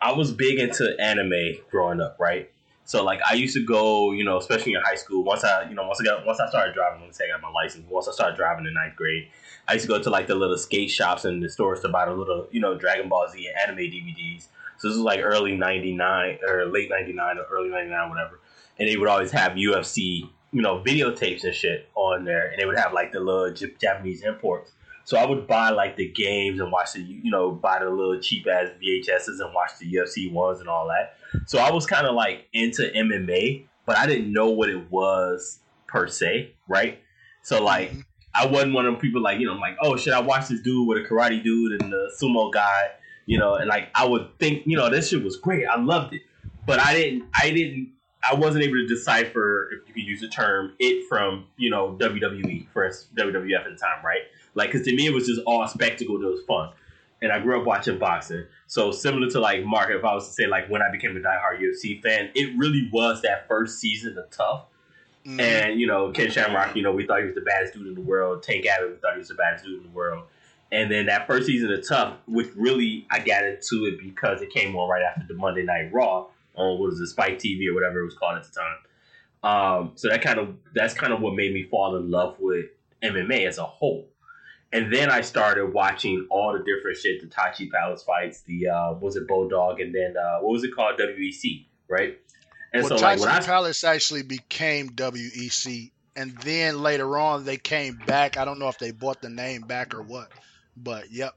I 0.02 0.12
was 0.12 0.32
big 0.32 0.60
into 0.60 0.96
anime 1.00 1.56
growing 1.72 2.02
up, 2.02 2.18
right? 2.20 2.50
So, 2.86 3.04
like, 3.04 3.22
I 3.30 3.36
used 3.36 3.56
to 3.56 3.66
go, 3.66 4.12
you 4.12 4.26
know, 4.26 4.38
especially 4.38 4.74
in 4.74 4.82
high 4.82 4.96
school, 4.96 5.24
once 5.24 5.44
I, 5.44 5.70
you 5.70 5.76
know, 5.76 5.88
once 5.88 6.02
I 6.02 6.04
got, 6.04 6.26
once 6.26 6.40
I 6.40 6.50
started 6.50 6.76
driving, 6.76 7.02
once 7.02 7.20
I 7.22 7.28
got 7.32 7.42
my 7.42 7.50
license, 7.50 7.86
once 7.90 8.10
I 8.10 8.12
started 8.12 8.36
driving 8.36 8.66
in 8.66 8.74
ninth 8.74 8.98
grade, 8.98 9.30
I 9.70 9.74
used 9.74 9.86
to 9.86 9.90
go 9.90 10.02
to, 10.02 10.10
like, 10.10 10.28
the 10.28 10.36
little 10.36 10.58
skate 10.58 10.92
shops 10.92 11.24
and 11.24 11.42
the 11.42 11.50
stores 11.50 11.80
to 11.82 11.90
buy 11.90 12.06
the 12.06 12.14
little, 12.14 12.48
you 12.52 12.60
know, 12.60 12.78
Dragon 12.78 13.08
Ball 13.08 13.30
Z 13.30 13.48
and 13.48 13.70
anime 13.70 13.90
DVDs. 13.90 14.48
So, 14.78 14.90
this 14.90 14.98
was 14.98 15.06
like 15.06 15.22
early 15.22 15.56
99 15.56 16.40
or 16.46 16.66
late 16.66 16.90
99 16.90 17.38
or 17.38 17.44
early 17.44 17.70
99, 17.70 18.10
whatever 18.10 18.40
and 18.80 18.88
they 18.88 18.98
would 18.98 19.08
always 19.08 19.32
have 19.32 19.54
UFC, 19.54 20.30
you 20.52 20.62
know, 20.62 20.80
videotapes 20.80 21.44
and 21.44 21.54
shit 21.54 21.90
on 21.96 22.26
there, 22.26 22.50
and 22.50 22.60
they 22.60 22.66
would 22.66 22.78
have 22.78 22.94
like 22.94 23.12
the 23.12 23.20
little 23.20 23.52
Japanese 23.80 24.24
imports. 24.24 24.72
So 25.06 25.18
I 25.18 25.26
would 25.26 25.48
buy 25.48 25.70
like 25.70 25.98
the 25.98 26.08
games 26.08 26.60
and 26.60 26.72
watch 26.72 26.94
the, 26.94 27.02
you 27.02 27.30
know, 27.30 27.52
buy 27.52 27.80
the 27.80 27.90
little 27.90 28.20
cheap 28.20 28.48
ass 28.48 28.70
VHSs 28.82 29.40
and 29.40 29.54
watch 29.54 29.72
the 29.80 29.92
UFC 29.92 30.32
ones 30.32 30.60
and 30.60 30.70
all 30.70 30.88
that. 30.88 31.18
So 31.48 31.60
I 31.60 31.72
was 31.72 31.86
kind 31.86 32.08
of 32.08 32.16
like 32.16 32.48
into 32.54 32.84
MMA, 32.84 33.66
but 33.86 33.98
I 33.98 34.06
didn't 34.08 34.32
know 34.32 34.50
what 34.50 34.70
it 34.70 34.90
was 34.92 35.60
per 35.88 36.08
se, 36.08 36.52
right? 36.68 37.00
So 37.42 37.62
like 37.64 37.92
Mhm. 37.92 38.06
I 38.36 38.46
wasn't 38.48 38.74
one 38.74 38.86
of 38.86 38.94
them 38.94 39.02
people 39.02 39.22
like, 39.22 39.40
you 39.40 39.46
know, 39.46 39.54
I'm 39.54 39.60
like, 39.60 39.78
oh 39.82 39.96
shit, 39.98 40.14
I 40.14 40.20
watch 40.22 40.48
this 40.48 40.62
dude 40.62 40.88
with 40.88 40.98
a 40.98 41.08
karate 41.08 41.44
dude 41.44 41.82
and 41.82 41.92
the 41.92 42.12
sumo 42.20 42.52
guy, 42.52 42.92
you 43.26 43.38
know, 43.38 43.56
and 43.56 43.68
like 43.68 43.90
I 43.94 44.06
would 44.06 44.40
think, 44.40 44.66
you 44.66 44.78
know, 44.78 44.90
this 44.90 45.10
shit 45.10 45.24
was 45.24 45.38
great. 45.38 45.66
I 45.68 45.80
loved 45.80 46.14
it. 46.14 46.22
But 46.66 46.80
I 46.80 46.94
didn't 46.94 47.26
I 47.40 47.52
didn't 47.52 47.90
I 48.28 48.36
wasn't 48.36 48.64
able 48.64 48.76
to 48.76 48.88
decipher 48.88 49.70
if 49.74 49.88
you 49.88 49.94
could 49.94 50.04
use 50.04 50.22
the 50.22 50.30
term 50.30 50.74
it 50.80 51.06
from, 51.10 51.46
you 51.58 51.70
know, 51.70 51.98
WWE 52.00 52.70
for 52.72 52.88
WWF 52.88 53.66
at 53.66 53.70
the 53.70 53.76
time, 53.76 54.04
right? 54.04 54.22
Like 54.56 54.72
cuz 54.72 54.84
to 54.84 54.96
me 54.96 55.08
it 55.08 55.14
was 55.14 55.28
just 55.28 55.42
all 55.46 55.68
spectacle 55.68 56.20
that 56.20 56.28
was 56.28 56.42
fun. 56.48 56.70
And 57.22 57.32
I 57.32 57.40
grew 57.40 57.60
up 57.60 57.66
watching 57.66 57.98
boxing. 58.00 58.46
So 58.68 58.92
similar 58.92 59.30
to 59.30 59.40
like 59.40 59.64
Mark, 59.64 59.90
if 59.92 60.04
I 60.04 60.14
was 60.14 60.28
to 60.28 60.34
say 60.34 60.48
like 60.48 60.70
when 60.70 60.82
I 60.82 60.92
became 60.92 61.16
a 61.16 61.20
diehard 61.22 61.60
UFC 61.62 62.02
fan, 62.02 62.30
it 62.36 62.58
really 62.58 62.90
was 62.92 63.22
that 63.22 63.48
first 63.48 63.80
season 63.80 64.18
of 64.18 64.30
TUF 64.30 64.66
Mhm. 65.26 65.40
and 65.40 65.80
you 65.80 65.88
know, 65.88 66.12
Ken 66.12 66.30
Shamrock, 66.30 66.76
you 66.76 66.84
know, 66.84 66.92
we 66.92 67.06
thought 67.06 67.20
he 67.20 67.26
was 67.26 67.36
the 67.36 67.42
baddest 67.42 67.74
dude 67.74 67.88
in 67.88 67.96
the 67.96 68.02
world. 68.02 68.44
Tank 68.44 68.66
Abbott, 68.66 68.90
we 68.92 68.96
thought 68.98 69.14
he 69.14 69.20
was 69.20 69.30
the 69.30 69.36
baddest 69.36 69.64
dude 69.64 69.78
in 69.78 69.84
the 69.84 69.96
world. 69.96 70.24
And 70.72 70.92
then 70.92 71.06
that 71.06 71.28
first 71.28 71.46
season 71.46 71.72
of 71.72 71.88
TUF, 71.88 72.16
which 72.28 72.48
really 72.56 73.06
I 73.10 73.20
got 73.20 73.46
into 73.46 73.86
it 73.86 74.00
because 74.00 74.42
it 74.42 74.50
came 74.50 74.76
on 74.76 74.90
right 74.90 75.04
after 75.04 75.24
the 75.26 75.36
Monday 75.36 75.64
Night 75.64 75.94
Raw 75.94 76.28
on 76.56 76.80
what 76.80 76.90
was 76.90 77.00
it, 77.00 77.08
Spike 77.08 77.40
TV 77.40 77.68
or 77.70 77.74
whatever 77.74 78.02
it 78.02 78.06
was 78.06 78.16
called 78.16 78.36
at 78.38 78.44
the 78.44 78.52
time. 78.52 78.78
Um, 79.44 79.92
so 79.96 80.10
that 80.10 80.22
kind 80.22 80.40
of 80.40 80.56
that's 80.74 80.94
kind 80.94 81.14
of 81.14 81.22
what 81.22 81.36
made 81.36 81.54
me 81.54 81.64
fall 81.64 81.96
in 81.96 82.10
love 82.12 82.36
with 82.40 82.66
MMA 83.04 83.46
as 83.48 83.58
a 83.60 83.64
whole. 83.64 84.10
And 84.74 84.92
then 84.92 85.12
I 85.12 85.22
started 85.22 85.72
watching 85.72 86.26
all 86.32 86.54
the 86.54 86.64
different 86.64 86.98
shit, 86.98 87.22
the 87.22 87.28
Tachi 87.28 87.72
Palace 87.72 88.02
fights, 88.02 88.42
the 88.42 88.70
uh, 88.70 88.94
what 88.94 89.04
was 89.04 89.16
it 89.16 89.28
Bulldog, 89.28 89.80
and 89.80 89.94
then 89.94 90.16
uh, 90.18 90.40
what 90.40 90.52
was 90.52 90.64
it 90.64 90.76
called 90.76 91.00
WEC, 91.00 91.68
right? 91.88 92.18
And 92.74 92.82
well, 92.84 92.98
so 92.98 93.06
like 93.06 93.20
when 93.20 93.30
I 93.30 93.40
Palace 93.40 93.84
actually 93.84 94.24
became 94.24 94.90
WEC, 94.90 95.92
and 96.16 96.36
then 96.40 96.82
later 96.82 97.20
on 97.20 97.46
they 97.46 97.58
came 97.58 98.02
back. 98.08 98.36
I 98.36 98.46
don't 98.46 98.58
know 98.58 98.68
if 98.68 98.80
they 98.80 98.90
bought 98.90 99.22
the 99.22 99.30
name 99.30 99.62
back 99.62 99.94
or 99.94 100.02
what, 100.02 100.32
but 100.76 101.12
yep. 101.12 101.36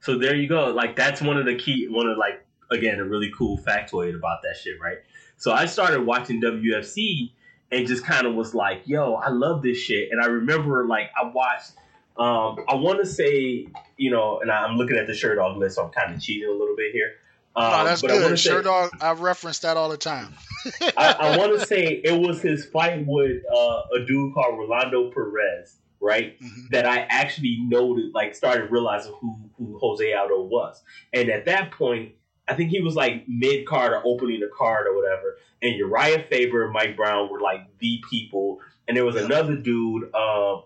So 0.00 0.16
there 0.16 0.34
you 0.34 0.48
go. 0.48 0.70
Like 0.70 0.96
that's 0.96 1.20
one 1.20 1.36
of 1.36 1.44
the 1.44 1.56
key, 1.56 1.88
one 1.90 2.08
of 2.08 2.16
like 2.16 2.42
again 2.70 3.00
a 3.00 3.04
really 3.04 3.30
cool 3.36 3.58
factoid 3.58 4.16
about 4.16 4.40
that 4.44 4.56
shit, 4.56 4.80
right? 4.80 4.98
So 5.36 5.52
I 5.52 5.66
started 5.66 6.06
watching 6.06 6.40
WFC 6.40 7.32
and 7.70 7.86
just 7.86 8.02
kind 8.02 8.26
of 8.26 8.34
was 8.34 8.54
like, 8.54 8.80
"Yo, 8.86 9.12
I 9.12 9.28
love 9.28 9.60
this 9.60 9.76
shit." 9.76 10.08
And 10.10 10.22
I 10.22 10.26
remember 10.28 10.86
like 10.86 11.10
I 11.14 11.26
watched 11.28 11.72
Um, 12.18 12.64
I 12.68 12.74
want 12.76 12.98
to 13.00 13.06
say, 13.06 13.66
you 13.96 14.10
know, 14.10 14.40
and 14.40 14.50
I'm 14.50 14.76
looking 14.76 14.96
at 14.96 15.06
the 15.06 15.12
Sherdog 15.12 15.56
list, 15.58 15.76
so 15.76 15.84
I'm 15.84 15.90
kind 15.92 16.14
of 16.14 16.20
cheating 16.20 16.48
a 16.48 16.52
little 16.52 16.76
bit 16.76 16.92
here. 16.92 17.12
Um, 17.54 17.70
no, 17.70 17.84
that's 17.84 18.02
but 18.02 18.10
I 18.10 18.18
good. 18.18 18.38
Shirt 18.38 18.64
say, 18.64 18.70
dog, 18.70 18.90
I 19.00 19.12
reference 19.12 19.58
that 19.60 19.76
all 19.76 19.88
the 19.88 19.96
time. 19.96 20.34
I, 20.96 21.12
I 21.18 21.36
want 21.38 21.58
to 21.58 21.66
say 21.66 21.84
it 22.04 22.18
was 22.20 22.40
his 22.42 22.66
fight 22.66 23.04
with 23.06 23.42
uh, 23.54 23.82
a 23.94 24.04
dude 24.06 24.34
called 24.34 24.58
Rolando 24.58 25.10
Perez, 25.10 25.76
right? 26.00 26.38
Mhm. 26.40 26.68
That 26.70 26.86
I 26.86 27.00
actually 27.08 27.58
noted, 27.62 28.12
like, 28.14 28.34
started 28.34 28.70
realizing 28.70 29.12
who 29.20 29.36
who 29.56 29.78
Jose 29.78 30.12
Aldo 30.12 30.42
was, 30.42 30.82
and 31.14 31.30
at 31.30 31.46
that 31.46 31.70
point, 31.70 32.12
I 32.48 32.54
think 32.54 32.70
he 32.70 32.80
was 32.82 32.94
like 32.94 33.24
mid 33.26 33.66
card 33.66 33.92
or 33.92 34.02
opening 34.04 34.40
the 34.40 34.50
card 34.56 34.86
or 34.86 34.94
whatever. 34.94 35.38
And 35.62 35.74
Uriah 35.76 36.24
Faber 36.30 36.64
and 36.64 36.72
Mike 36.74 36.94
Brown 36.96 37.30
were 37.30 37.40
like 37.40 37.60
the 37.78 38.02
people, 38.10 38.60
and 38.86 38.94
there 38.96 39.04
was 39.06 39.16
Yeah. 39.16 39.24
another 39.24 39.56
dude. 39.56 40.10
Uh, 40.14 40.58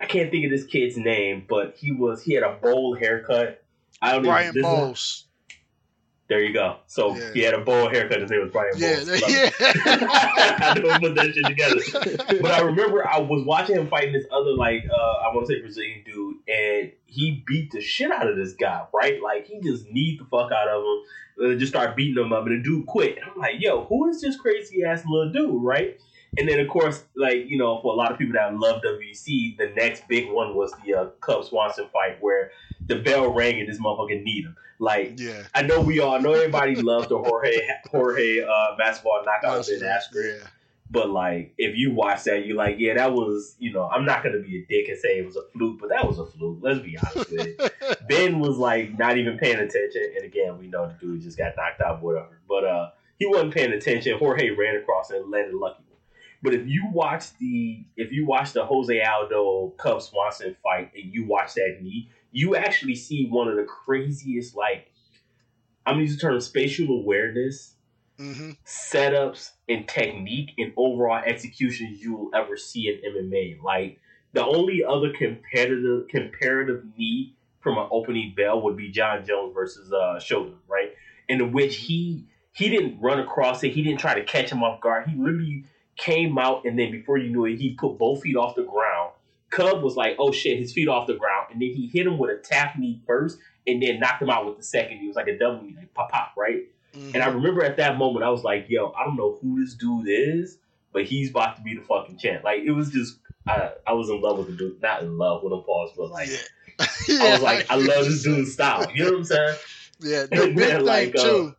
I 0.00 0.06
can't 0.06 0.30
think 0.30 0.44
of 0.44 0.50
this 0.50 0.64
kid's 0.64 0.96
name, 0.96 1.44
but 1.48 1.76
he 1.78 1.92
was 1.92 2.22
he 2.22 2.34
had 2.34 2.42
a 2.42 2.54
bowl 2.54 2.94
haircut. 2.96 3.62
I 4.02 4.12
don't 4.12 4.22
Brian 4.24 4.48
even. 4.50 4.62
Bowles. 4.62 5.24
There 6.26 6.40
you 6.42 6.54
go. 6.54 6.78
So 6.86 7.14
Yeah. 7.14 7.32
he 7.34 7.40
had 7.42 7.52
a 7.54 7.60
bowl 7.60 7.88
haircut. 7.90 8.20
His 8.22 8.30
name 8.30 8.40
was 8.40 8.50
Brian 8.50 8.72
Yeah, 8.76 8.96
Bowles. 8.96 9.22
Yeah. 9.28 9.50
I 9.60 10.72
don't 10.74 11.00
put 11.00 11.14
that 11.16 11.32
shit 11.34 11.44
together. 11.44 12.40
But 12.40 12.50
I 12.50 12.60
remember 12.62 13.06
I 13.06 13.18
was 13.18 13.44
watching 13.44 13.76
him 13.76 13.88
fighting 13.88 14.12
this 14.14 14.24
other 14.32 14.52
like 14.52 14.84
uh, 14.90 14.94
I 14.94 15.34
want 15.34 15.46
to 15.46 15.54
say 15.54 15.60
Brazilian 15.60 16.02
dude, 16.04 16.36
and 16.48 16.92
he 17.06 17.44
beat 17.46 17.72
the 17.72 17.80
shit 17.82 18.10
out 18.10 18.26
of 18.28 18.36
this 18.36 18.54
guy, 18.54 18.84
right? 18.92 19.22
Like 19.22 19.46
he 19.46 19.60
just 19.60 19.86
kneed 19.90 20.18
the 20.18 20.24
fuck 20.24 20.50
out 20.50 20.66
of 20.68 20.82
him, 20.82 21.50
and 21.50 21.60
just 21.60 21.72
started 21.72 21.94
beating 21.94 22.22
him 22.22 22.32
up, 22.32 22.46
and 22.46 22.58
the 22.58 22.62
dude 22.64 22.86
quit. 22.86 23.16
And 23.18 23.26
I'm 23.30 23.38
like, 23.38 23.56
yo, 23.58 23.84
who 23.84 24.08
is 24.08 24.22
this 24.22 24.36
crazy 24.38 24.82
ass 24.82 25.04
little 25.06 25.30
dude, 25.30 25.62
right? 25.62 26.00
And 26.38 26.48
then 26.48 26.60
of 26.60 26.68
course, 26.68 27.04
like 27.16 27.48
you 27.48 27.58
know, 27.58 27.80
for 27.80 27.92
a 27.92 27.96
lot 27.96 28.12
of 28.12 28.18
people 28.18 28.34
that 28.34 28.56
love 28.56 28.82
WC, 28.82 29.56
the 29.56 29.72
next 29.76 30.06
big 30.08 30.30
one 30.30 30.54
was 30.54 30.72
the 30.84 30.94
uh, 30.94 31.06
Cub 31.20 31.44
Swanson 31.44 31.86
fight 31.92 32.18
where 32.20 32.50
the 32.86 32.96
bell 32.96 33.32
rang 33.32 33.60
and 33.60 33.68
this 33.68 33.80
motherfucker 33.80 34.22
kneed 34.22 34.44
him. 34.44 34.56
Like 34.78 35.18
yeah. 35.18 35.44
I 35.54 35.62
know 35.62 35.80
we 35.80 36.00
all 36.00 36.20
know 36.20 36.32
everybody 36.32 36.74
loves 36.82 37.08
the 37.08 37.18
Jorge 37.18 37.60
Jorge 37.90 38.42
uh, 38.42 38.76
basketball 38.76 39.22
knockout 39.24 39.66
Ben 39.66 39.80
Askren. 39.80 40.40
Yeah. 40.40 40.46
But 40.90 41.10
like, 41.10 41.54
if 41.58 41.76
you 41.76 41.92
watch 41.92 42.24
that, 42.24 42.46
you're 42.46 42.56
like, 42.56 42.76
yeah, 42.78 42.94
that 42.94 43.12
was, 43.12 43.56
you 43.58 43.72
know, 43.72 43.88
I'm 43.88 44.04
not 44.04 44.22
gonna 44.22 44.40
be 44.40 44.58
a 44.58 44.66
dick 44.66 44.88
and 44.88 44.98
say 44.98 45.18
it 45.18 45.26
was 45.26 45.36
a 45.36 45.42
fluke, 45.52 45.80
but 45.80 45.88
that 45.88 46.06
was 46.06 46.18
a 46.18 46.26
fluke. 46.26 46.58
Let's 46.60 46.80
be 46.80 46.98
honest 46.98 47.30
with 47.30 47.40
it. 47.40 48.06
ben 48.08 48.38
was 48.38 48.58
like 48.58 48.96
not 48.98 49.16
even 49.16 49.38
paying 49.38 49.58
attention, 49.58 50.12
and 50.14 50.24
again, 50.24 50.58
we 50.58 50.68
know 50.68 50.86
the 50.86 50.94
dude 50.94 51.22
just 51.22 51.38
got 51.38 51.56
knocked 51.56 51.80
out, 51.80 52.02
whatever. 52.02 52.38
But 52.48 52.64
uh, 52.64 52.90
he 53.18 53.26
wasn't 53.26 53.54
paying 53.54 53.72
attention. 53.72 54.18
Jorge 54.18 54.50
ran 54.50 54.76
across 54.76 55.10
and 55.10 55.30
landed 55.30 55.54
lucky. 55.54 55.83
But 56.44 56.52
if 56.52 56.68
you 56.68 56.84
watch 56.92 57.34
the 57.38 57.86
if 57.96 58.12
you 58.12 58.26
watch 58.26 58.52
the 58.52 58.66
Jose 58.66 59.00
Aldo 59.02 59.72
Cub 59.78 60.02
Swanson 60.02 60.54
fight 60.62 60.92
and 60.94 61.10
you 61.10 61.24
watch 61.26 61.54
that 61.54 61.78
knee, 61.80 62.10
you 62.32 62.54
actually 62.54 62.96
see 62.96 63.26
one 63.30 63.48
of 63.48 63.56
the 63.56 63.64
craziest 63.64 64.54
like 64.54 64.92
I'm 65.86 65.94
gonna 65.94 66.02
use 66.02 66.16
the 66.16 66.20
term 66.20 66.38
spatial 66.40 67.00
awareness 67.00 67.76
hmm 68.18 68.50
setups 68.66 69.52
and 69.70 69.88
technique 69.88 70.50
and 70.58 70.74
overall 70.76 71.22
execution 71.24 71.96
you 71.98 72.14
will 72.14 72.30
ever 72.34 72.58
see 72.58 72.88
in 72.90 73.00
MMA. 73.14 73.62
Like 73.62 73.98
the 74.34 74.44
only 74.44 74.84
other 74.84 75.14
competitive 75.16 76.08
comparative 76.08 76.84
knee 76.94 77.34
from 77.60 77.78
an 77.78 77.88
opening 77.90 78.34
bell 78.36 78.60
would 78.60 78.76
be 78.76 78.90
Jon 78.90 79.24
Jones 79.24 79.54
versus 79.54 79.90
uh 79.90 80.20
Shogun, 80.20 80.58
right? 80.68 80.92
In 81.26 81.52
which 81.52 81.76
he 81.76 82.26
he 82.52 82.68
didn't 82.68 83.00
run 83.00 83.18
across 83.18 83.64
it, 83.64 83.72
he 83.72 83.82
didn't 83.82 84.00
try 84.00 84.12
to 84.12 84.24
catch 84.24 84.50
him 84.52 84.62
off 84.62 84.82
guard. 84.82 85.08
He 85.08 85.16
literally 85.16 85.64
came 85.96 86.38
out 86.38 86.64
and 86.64 86.78
then 86.78 86.90
before 86.90 87.18
you 87.18 87.30
knew 87.30 87.44
it, 87.44 87.56
he 87.56 87.74
put 87.74 87.98
both 87.98 88.22
feet 88.22 88.36
off 88.36 88.54
the 88.54 88.62
ground. 88.62 89.12
Cub 89.50 89.82
was 89.82 89.94
like, 89.94 90.16
oh 90.18 90.32
shit, 90.32 90.58
his 90.58 90.72
feet 90.72 90.88
off 90.88 91.06
the 91.06 91.14
ground, 91.14 91.48
and 91.52 91.62
then 91.62 91.68
he 91.68 91.86
hit 91.86 92.06
him 92.06 92.18
with 92.18 92.30
a 92.30 92.42
tap 92.42 92.76
knee 92.76 93.00
first, 93.06 93.38
and 93.66 93.80
then 93.80 94.00
knocked 94.00 94.20
him 94.20 94.30
out 94.30 94.46
with 94.46 94.56
the 94.56 94.64
second. 94.64 94.98
He 94.98 95.06
was 95.06 95.14
like 95.14 95.28
a 95.28 95.38
double 95.38 95.62
knee, 95.62 95.74
like 95.76 95.94
pop 95.94 96.10
pop, 96.10 96.32
right? 96.36 96.64
And 96.94 97.16
I 97.16 97.26
remember 97.26 97.64
at 97.64 97.76
that 97.78 97.98
moment, 97.98 98.24
I 98.24 98.30
was 98.30 98.44
like, 98.44 98.66
yo, 98.68 98.92
I 98.96 99.04
don't 99.04 99.16
know 99.16 99.38
who 99.42 99.60
this 99.60 99.74
dude 99.74 100.06
is, 100.08 100.58
but 100.92 101.04
he's 101.04 101.30
about 101.30 101.56
to 101.56 101.62
be 101.62 101.74
the 101.74 101.82
fucking 101.82 102.18
champ. 102.18 102.44
Like, 102.44 102.62
it 102.62 102.70
was 102.70 102.90
just, 102.90 103.18
I, 103.48 103.72
I 103.86 103.92
was 103.94 104.08
in 104.10 104.20
love 104.20 104.38
with 104.38 104.46
the 104.46 104.52
dude. 104.52 104.80
Not 104.80 105.02
in 105.02 105.18
love 105.18 105.42
with 105.42 105.52
him, 105.52 105.62
pause, 105.62 105.90
but 105.96 106.10
like, 106.10 106.28
yeah. 106.28 106.38
I 107.20 107.32
was 107.32 107.42
like, 107.42 107.66
I 107.68 107.74
love 107.76 108.04
this 108.04 108.22
dude's 108.22 108.52
style. 108.52 108.86
You 108.94 109.04
know 109.04 109.10
what 109.10 109.18
I'm 109.18 109.24
saying? 109.24 109.56
Yeah, 110.00 110.22
the 110.30 110.52
big 110.54 110.56
thing 110.56 110.84
like, 110.84 111.16
uh, 111.16 111.22
too. 111.22 111.54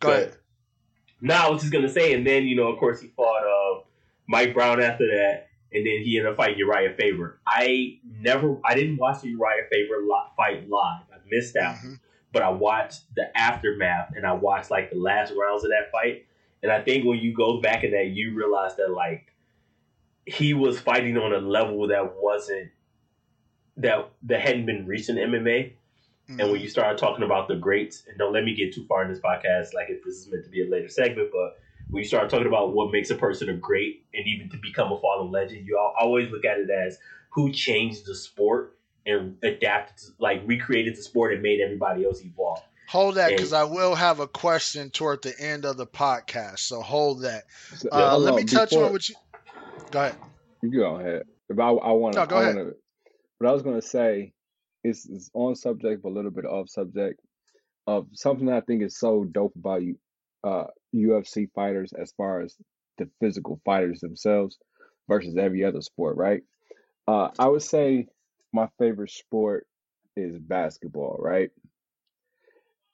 Go 0.00 0.10
ahead. 0.12 0.36
Now, 1.22 1.46
I 1.46 1.50
was 1.50 1.60
just 1.62 1.72
going 1.72 1.84
to 1.86 1.90
say, 1.90 2.12
and 2.12 2.26
then, 2.26 2.44
you 2.44 2.56
know, 2.56 2.66
of 2.68 2.78
course, 2.78 3.00
he 3.00 3.08
fought 3.08 3.44
uh, 3.44 3.84
Mike 4.28 4.52
Brown 4.52 4.82
after 4.82 5.06
that, 5.06 5.46
and 5.72 5.86
then 5.86 6.02
he 6.04 6.18
ended 6.18 6.32
up 6.32 6.36
fighting 6.36 6.58
Uriah 6.58 6.94
Faber. 6.98 7.38
I 7.46 7.98
never, 8.20 8.58
I 8.64 8.74
didn't 8.74 8.96
watch 8.98 9.22
the 9.22 9.28
Uriah 9.28 9.64
Faber 9.70 10.04
fight 10.36 10.68
live. 10.68 11.02
I 11.12 11.16
missed 11.30 11.56
out. 11.56 11.76
Mhm. 11.76 11.98
but 12.32 12.42
I 12.42 12.48
watched 12.48 13.02
the 13.14 13.24
aftermath 13.38 14.14
and 14.16 14.26
I 14.26 14.32
watched 14.32 14.70
like 14.70 14.90
the 14.90 14.96
last 14.96 15.34
rounds 15.36 15.64
of 15.64 15.70
that 15.70 15.90
fight. 15.92 16.24
And 16.62 16.72
I 16.72 16.80
think 16.80 17.04
when 17.04 17.18
you 17.18 17.34
go 17.34 17.60
back 17.60 17.84
in 17.84 17.90
that, 17.90 18.06
you 18.06 18.34
realize 18.34 18.74
that 18.76 18.90
like 18.90 19.34
he 20.24 20.54
was 20.54 20.80
fighting 20.80 21.18
on 21.18 21.34
a 21.34 21.38
level 21.38 21.88
that 21.88 22.14
wasn't 22.16 22.70
that 23.76 24.10
that 24.22 24.40
hadn't 24.40 24.64
been 24.64 24.86
reached 24.86 25.10
in 25.10 25.16
MMA. 25.16 25.72
And 26.40 26.50
when 26.52 26.60
you 26.60 26.68
start 26.68 26.98
talking 26.98 27.24
about 27.24 27.48
the 27.48 27.56
greats, 27.56 28.04
and 28.08 28.16
don't 28.18 28.32
let 28.32 28.44
me 28.44 28.54
get 28.54 28.72
too 28.74 28.84
far 28.86 29.02
in 29.04 29.10
this 29.10 29.20
podcast, 29.20 29.74
like 29.74 29.88
if 29.90 30.02
this 30.04 30.14
is 30.16 30.28
meant 30.30 30.44
to 30.44 30.50
be 30.50 30.66
a 30.66 30.70
later 30.70 30.88
segment, 30.88 31.30
but 31.32 31.58
when 31.90 32.02
you 32.02 32.08
start 32.08 32.30
talking 32.30 32.46
about 32.46 32.74
what 32.74 32.90
makes 32.92 33.10
a 33.10 33.14
person 33.14 33.48
a 33.48 33.54
great 33.54 34.04
and 34.14 34.26
even 34.26 34.48
to 34.50 34.56
become 34.62 34.90
a 34.92 35.00
fallen 35.00 35.30
legend, 35.30 35.66
you 35.66 35.78
always 36.00 36.30
look 36.30 36.44
at 36.44 36.58
it 36.58 36.70
as 36.70 36.98
who 37.30 37.50
changed 37.52 38.06
the 38.06 38.14
sport 38.14 38.78
and 39.04 39.36
adapted, 39.42 39.96
to, 39.98 40.04
like 40.18 40.42
recreated 40.46 40.96
the 40.96 41.02
sport 41.02 41.32
and 41.32 41.42
made 41.42 41.60
everybody 41.60 42.04
else 42.04 42.22
evolve. 42.24 42.62
Hold 42.88 43.14
that 43.16 43.30
because 43.30 43.52
I 43.52 43.64
will 43.64 43.94
have 43.94 44.20
a 44.20 44.28
question 44.28 44.90
toward 44.90 45.22
the 45.22 45.34
end 45.40 45.64
of 45.64 45.76
the 45.76 45.86
podcast. 45.86 46.58
So 46.60 46.80
hold 46.82 47.22
that. 47.22 47.44
So, 47.76 47.88
Uh, 47.90 48.10
hold 48.10 48.22
let 48.24 48.30
on, 48.34 48.36
me 48.36 48.44
touch 48.44 48.70
before- 48.70 48.86
on 48.86 48.92
what 48.92 49.08
you. 49.08 49.14
Go 49.90 50.00
ahead. 50.00 50.16
You 50.62 50.70
go 50.70 50.96
ahead. 50.96 51.22
But 51.48 51.62
I, 51.62 51.70
I 51.70 51.92
want 51.92 52.14
to. 52.14 52.20
No, 52.20 52.26
go 52.26 52.36
I 52.36 52.42
ahead. 52.42 52.56
want 52.56 52.68
to. 52.68 52.76
What 53.38 53.50
I 53.50 53.52
was 53.52 53.62
going 53.62 53.80
to 53.80 53.86
say 53.86 54.32
is, 54.84 55.06
is 55.06 55.30
on 55.34 55.54
subject, 55.54 56.02
but 56.02 56.10
a 56.10 56.14
little 56.14 56.30
bit 56.30 56.44
off 56.44 56.68
subject 56.68 57.20
of 57.86 58.06
something 58.12 58.46
that 58.46 58.56
I 58.56 58.60
think 58.60 58.82
is 58.82 58.98
so 58.98 59.24
dope 59.24 59.54
about 59.56 59.82
you, 59.82 59.98
uh, 60.44 60.64
UFC 60.94 61.50
fighters 61.54 61.92
as 61.92 62.12
far 62.16 62.40
as 62.40 62.56
the 62.98 63.08
physical 63.20 63.60
fighters 63.64 64.00
themselves 64.00 64.58
versus 65.08 65.36
every 65.36 65.64
other 65.64 65.82
sport, 65.82 66.16
right? 66.16 66.42
Uh, 67.08 67.28
I 67.38 67.48
would 67.48 67.62
say 67.62 68.06
my 68.52 68.68
favorite 68.78 69.10
sport 69.10 69.66
is 70.16 70.38
basketball, 70.38 71.16
right? 71.18 71.50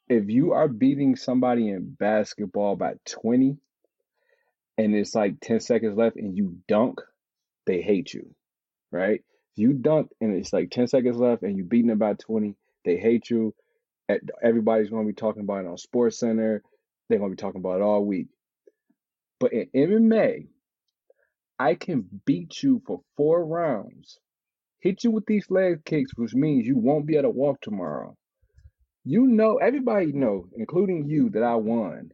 If 0.09 0.31
you 0.31 0.53
are 0.53 0.69
beating 0.69 1.17
somebody 1.17 1.69
in 1.69 1.91
basketball 1.99 2.77
by 2.77 2.95
20 3.07 3.59
and 4.79 4.95
it's 4.95 5.15
like 5.15 5.41
10 5.41 5.61
seconds 5.61 5.99
left 5.99 6.17
and 6.17 6.37
you 6.37 6.57
dunk, 6.67 7.01
they 7.67 7.83
hate 7.83 8.15
you, 8.15 8.35
right? 8.91 9.23
You 9.59 9.73
dunk 9.73 10.11
and 10.21 10.35
it's 10.35 10.53
like 10.53 10.71
10 10.71 10.87
seconds 10.89 11.17
left 11.17 11.43
and 11.43 11.57
you 11.57 11.65
beating 11.65 11.89
them 11.89 11.99
by 11.99 12.15
20, 12.15 12.55
they 12.85 12.97
hate 12.97 13.29
you. 13.29 13.55
Everybody's 14.43 14.89
going 14.89 15.05
to 15.05 15.13
be 15.13 15.17
talking 15.17 15.43
about 15.43 15.65
it 15.65 15.69
on 15.69 15.77
Sports 15.77 16.21
Center. 16.21 16.63
They're 17.09 17.19
going 17.19 17.31
to 17.33 17.37
be 17.37 17.41
talking 17.41 17.61
about 17.61 17.81
it 17.81 17.83
all 17.83 18.05
week. 18.05 18.29
But 19.41 19.53
in 19.53 19.69
MMA, 19.75 20.47
I 21.59 21.75
can 21.75 22.09
beat 22.25 22.63
you 22.63 22.81
for 22.87 23.01
four 23.17 23.45
rounds, 23.45 24.19
hit 24.81 25.03
you 25.03 25.11
with 25.11 25.27
these 25.27 25.51
leg 25.51 25.85
kicks, 25.85 26.13
which 26.15 26.35
means 26.35 26.67
you 26.67 26.77
won't 26.77 27.07
be 27.07 27.15
able 27.15 27.25
to 27.25 27.31
walk 27.31 27.61
tomorrow. 27.61 28.17
You 29.05 29.27
know, 29.27 29.57
everybody 29.57 30.13
know, 30.13 30.49
including 30.57 31.09
you, 31.09 31.31
that 31.31 31.43
I 31.43 31.57
won. 31.57 32.13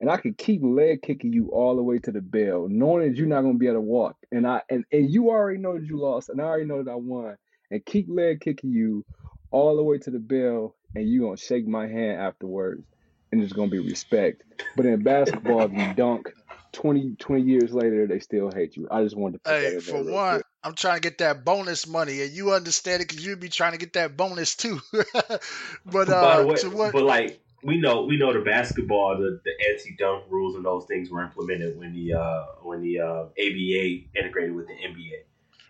And 0.00 0.10
I 0.10 0.16
could 0.16 0.36
keep 0.36 0.60
leg 0.62 1.02
kicking 1.02 1.32
you 1.32 1.50
all 1.50 1.76
the 1.76 1.82
way 1.82 1.98
to 1.98 2.12
the 2.12 2.20
bell, 2.20 2.66
knowing 2.68 3.08
that 3.08 3.16
you're 3.16 3.26
not 3.26 3.42
gonna 3.42 3.54
be 3.54 3.66
able 3.66 3.76
to 3.76 3.80
walk. 3.80 4.16
And 4.32 4.46
I 4.46 4.62
and, 4.68 4.84
and 4.92 5.10
you 5.10 5.30
already 5.30 5.58
know 5.58 5.74
that 5.74 5.86
you 5.86 5.98
lost, 5.98 6.28
and 6.28 6.40
I 6.40 6.44
already 6.44 6.66
know 6.66 6.82
that 6.82 6.90
I 6.90 6.96
won. 6.96 7.36
And 7.70 7.84
keep 7.84 8.06
leg 8.08 8.40
kicking 8.40 8.70
you 8.70 9.04
all 9.50 9.76
the 9.76 9.82
way 9.82 9.98
to 9.98 10.10
the 10.10 10.18
bell, 10.18 10.74
and 10.94 11.08
you 11.08 11.22
gonna 11.22 11.36
shake 11.36 11.66
my 11.66 11.86
hand 11.86 12.20
afterwards, 12.20 12.84
and 13.32 13.42
it's 13.42 13.52
gonna 13.52 13.70
be 13.70 13.78
respect. 13.78 14.42
But 14.76 14.86
in 14.86 15.02
basketball, 15.02 15.64
if 15.64 15.72
you 15.72 15.94
dunk 15.94 16.32
20, 16.74 17.14
20 17.18 17.42
years 17.42 17.72
later, 17.72 18.06
they 18.06 18.18
still 18.18 18.50
hate 18.50 18.76
you. 18.76 18.88
I 18.90 19.02
just 19.02 19.16
wanted 19.16 19.34
to 19.34 19.38
put 19.50 19.52
Hey, 19.54 19.74
in 19.74 19.80
for 19.80 20.02
one, 20.02 20.34
quick. 20.36 20.46
I'm 20.62 20.74
trying 20.74 20.96
to 20.96 21.00
get 21.00 21.18
that 21.18 21.44
bonus 21.44 21.86
money, 21.86 22.22
and 22.22 22.32
you 22.32 22.52
understand 22.52 23.02
it 23.02 23.08
because 23.08 23.24
you'd 23.24 23.40
be 23.40 23.48
trying 23.48 23.72
to 23.72 23.78
get 23.78 23.94
that 23.94 24.16
bonus 24.16 24.56
too. 24.56 24.80
but 25.86 26.08
uh, 26.08 26.44
way, 26.46 26.56
to 26.56 26.70
what? 26.70 26.92
but 26.92 27.02
like 27.02 27.40
we 27.64 27.78
know, 27.78 28.02
we 28.02 28.16
know 28.16 28.32
the 28.32 28.40
basketball, 28.40 29.16
the, 29.16 29.40
the 29.44 29.52
anti-dunk 29.70 30.24
rules 30.28 30.54
and 30.54 30.64
those 30.64 30.84
things 30.84 31.10
were 31.10 31.22
implemented 31.22 31.78
when 31.78 31.92
the 31.94 32.14
uh, 32.14 32.44
when 32.62 32.82
the 32.82 33.00
uh, 33.00 33.24
ABA 33.24 34.18
integrated 34.18 34.54
with 34.54 34.66
the 34.66 34.74
NBA. 34.74 35.24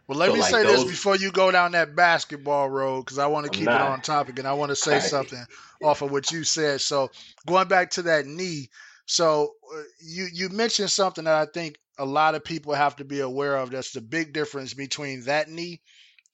Well, 0.07 0.19
let 0.19 0.29
so, 0.29 0.35
me 0.35 0.41
like, 0.41 0.51
say 0.51 0.63
this 0.65 0.85
before 0.85 1.17
you 1.17 1.31
go 1.31 1.51
down 1.51 1.73
that 1.73 1.97
basketball 1.97 2.69
road 2.69 3.03
because 3.03 3.19
I 3.19 3.27
want 3.27 3.47
to 3.47 3.51
keep 3.51 3.69
it 3.69 3.75
on 3.75 4.03
topic 4.03 4.39
and 4.39 4.47
I 4.47 4.53
want 4.53 4.71
to 4.71 4.77
say 4.77 5.01
something 5.01 5.43
off 5.83 6.03
of 6.03 6.11
what 6.11 6.31
you 6.31 6.45
said. 6.45 6.83
So 6.83 7.11
going 7.47 7.69
back 7.69 7.91
to 7.93 8.03
that 8.03 8.27
knee, 8.27 8.69
so 9.07 9.55
uh, 9.75 9.83
you 10.05 10.27
you 10.33 10.49
mentioned 10.51 10.91
something 10.91 11.25
that 11.25 11.35
I 11.35 11.51
think 11.51 11.79
a 11.99 12.05
lot 12.05 12.35
of 12.35 12.45
people 12.45 12.75
have 12.75 12.97
to 12.97 13.05
be 13.05 13.21
aware 13.21 13.57
of. 13.57 13.71
That's 13.71 13.93
the 13.93 14.01
big 14.01 14.33
difference 14.33 14.75
between 14.75 15.23
that 15.25 15.49
knee 15.49 15.81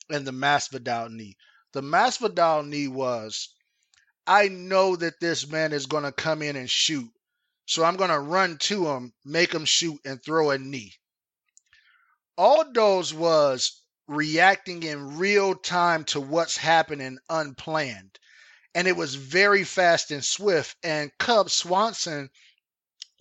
and 0.08 0.26
the 0.26 0.32
Masvidal 0.32 1.10
knee. 1.10 1.36
The 1.72 1.82
Masvidal 1.82 2.66
knee 2.66 2.88
was, 2.88 3.50
I 4.26 4.48
know 4.48 4.96
that 4.96 5.20
this 5.20 5.48
man 5.48 5.72
is 5.72 5.86
going 5.86 6.04
to 6.04 6.12
come 6.12 6.42
in 6.42 6.56
and 6.56 6.70
shoot, 6.70 7.10
so 7.66 7.84
I'm 7.84 7.96
going 7.96 8.10
to 8.10 8.18
run 8.18 8.58
to 8.58 8.88
him, 8.88 9.12
make 9.24 9.52
him 9.52 9.64
shoot, 9.64 10.00
and 10.04 10.22
throw 10.22 10.50
a 10.50 10.58
knee. 10.58 10.94
Aldo's 12.38 13.12
was 13.12 13.82
reacting 14.10 14.82
in 14.82 15.18
real 15.18 15.54
time 15.54 16.04
to 16.04 16.20
what's 16.20 16.56
happening 16.56 17.18
unplanned. 17.28 18.18
And 18.74 18.88
it 18.88 18.96
was 18.96 19.14
very 19.14 19.62
fast 19.62 20.10
and 20.10 20.24
swift. 20.24 20.76
And 20.82 21.10
Cub 21.18 21.50
Swanson 21.50 22.30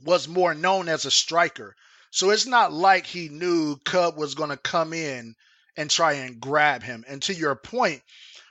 was 0.04 0.28
more 0.28 0.56
known 0.56 0.90
as 0.90 1.06
a 1.06 1.12
striker. 1.12 1.76
So 2.12 2.32
it's 2.32 2.48
not 2.48 2.74
like 2.74 3.06
he 3.06 3.30
knew 3.30 3.78
Cub 3.86 4.18
was 4.18 4.36
going 4.36 4.50
to 4.50 4.58
come 4.58 4.94
in 4.94 5.36
and 5.78 5.90
try 5.90 6.14
and 6.14 6.40
grab 6.40 6.82
him. 6.82 7.06
And 7.08 7.22
to 7.24 7.34
your 7.34 7.56
point, 7.56 8.02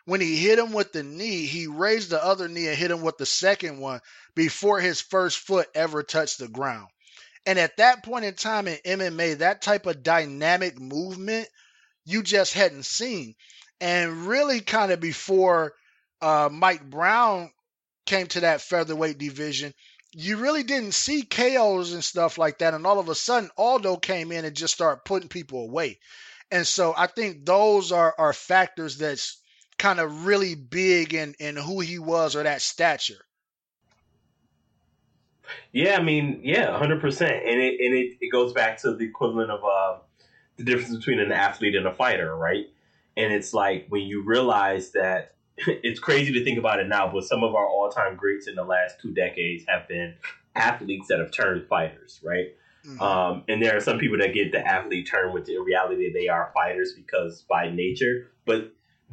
when 0.08 0.22
he 0.22 0.38
hit 0.38 0.58
him 0.58 0.72
with 0.72 0.90
the 0.92 1.02
knee, 1.02 1.44
he 1.44 1.66
raised 1.66 2.08
the 2.08 2.24
other 2.24 2.48
knee 2.48 2.66
and 2.66 2.78
hit 2.78 2.90
him 2.90 3.02
with 3.02 3.18
the 3.18 3.26
second 3.26 3.78
one 3.78 4.00
before 4.34 4.80
his 4.80 5.02
first 5.02 5.36
foot 5.36 5.68
ever 5.74 6.02
touched 6.02 6.38
the 6.38 6.48
ground. 6.48 6.86
And 7.44 7.58
at 7.58 7.76
that 7.76 8.02
point 8.02 8.24
in 8.24 8.32
time 8.32 8.68
in 8.68 8.78
MMA, 8.86 9.38
that 9.38 9.60
type 9.60 9.84
of 9.84 10.02
dynamic 10.02 10.80
movement 10.80 11.46
you 12.06 12.22
just 12.22 12.54
hadn't 12.54 12.86
seen. 12.86 13.34
And 13.82 14.26
really, 14.26 14.62
kind 14.62 14.92
of 14.92 14.98
before 14.98 15.74
uh, 16.22 16.48
Mike 16.50 16.88
Brown 16.88 17.50
came 18.06 18.28
to 18.28 18.40
that 18.40 18.62
featherweight 18.62 19.18
division, 19.18 19.74
you 20.12 20.38
really 20.38 20.62
didn't 20.62 20.94
see 20.94 21.20
KOs 21.20 21.92
and 21.92 22.02
stuff 22.02 22.38
like 22.38 22.60
that. 22.60 22.72
And 22.72 22.86
all 22.86 22.98
of 22.98 23.10
a 23.10 23.14
sudden, 23.14 23.50
Aldo 23.58 23.98
came 23.98 24.32
in 24.32 24.46
and 24.46 24.56
just 24.56 24.72
started 24.72 25.04
putting 25.04 25.28
people 25.28 25.64
away. 25.64 25.98
And 26.50 26.66
so 26.66 26.94
I 26.96 27.08
think 27.08 27.44
those 27.44 27.92
are, 27.92 28.14
are 28.16 28.32
factors 28.32 28.96
that's 28.96 29.42
kind 29.78 30.00
of 30.00 30.26
really 30.26 30.54
big 30.54 31.14
in, 31.14 31.34
in 31.38 31.56
who 31.56 31.80
he 31.80 31.98
was 31.98 32.36
or 32.36 32.42
that 32.42 32.60
stature. 32.62 33.24
Yeah, 35.72 35.96
I 35.96 36.02
mean, 36.02 36.40
yeah, 36.42 36.76
hundred 36.76 37.00
percent, 37.00 37.32
and 37.32 37.60
it 37.60 37.80
and 37.80 37.94
it, 37.94 38.18
it 38.20 38.30
goes 38.30 38.52
back 38.52 38.78
to 38.82 38.94
the 38.94 39.04
equivalent 39.04 39.50
of 39.50 39.60
uh, 39.64 39.98
the 40.56 40.64
difference 40.64 40.96
between 40.96 41.20
an 41.20 41.32
athlete 41.32 41.74
and 41.74 41.86
a 41.86 41.94
fighter, 41.94 42.34
right? 42.36 42.66
And 43.16 43.32
it's 43.32 43.54
like 43.54 43.86
when 43.88 44.02
you 44.02 44.22
realize 44.22 44.90
that 44.92 45.34
it's 45.56 46.00
crazy 46.00 46.32
to 46.34 46.44
think 46.44 46.58
about 46.58 46.80
it 46.80 46.88
now, 46.88 47.10
but 47.12 47.24
some 47.24 47.42
of 47.42 47.54
our 47.54 47.66
all 47.66 47.90
time 47.90 48.16
greats 48.16 48.46
in 48.46 48.54
the 48.54 48.64
last 48.64 49.00
two 49.00 49.12
decades 49.12 49.64
have 49.68 49.88
been 49.88 50.14
athletes 50.54 51.08
that 51.08 51.18
have 51.18 51.30
turned 51.30 51.66
fighters, 51.66 52.20
right? 52.22 52.54
Mm-hmm. 52.86 53.02
Um, 53.02 53.44
and 53.48 53.62
there 53.62 53.76
are 53.76 53.80
some 53.80 53.98
people 53.98 54.18
that 54.18 54.34
get 54.34 54.52
the 54.52 54.66
athlete 54.66 55.08
term 55.10 55.32
with 55.32 55.46
the 55.46 55.58
reality 55.58 56.12
they 56.12 56.28
are 56.28 56.52
fighters 56.54 56.92
because 56.94 57.42
by 57.48 57.70
nature, 57.70 58.30
but 58.44 58.72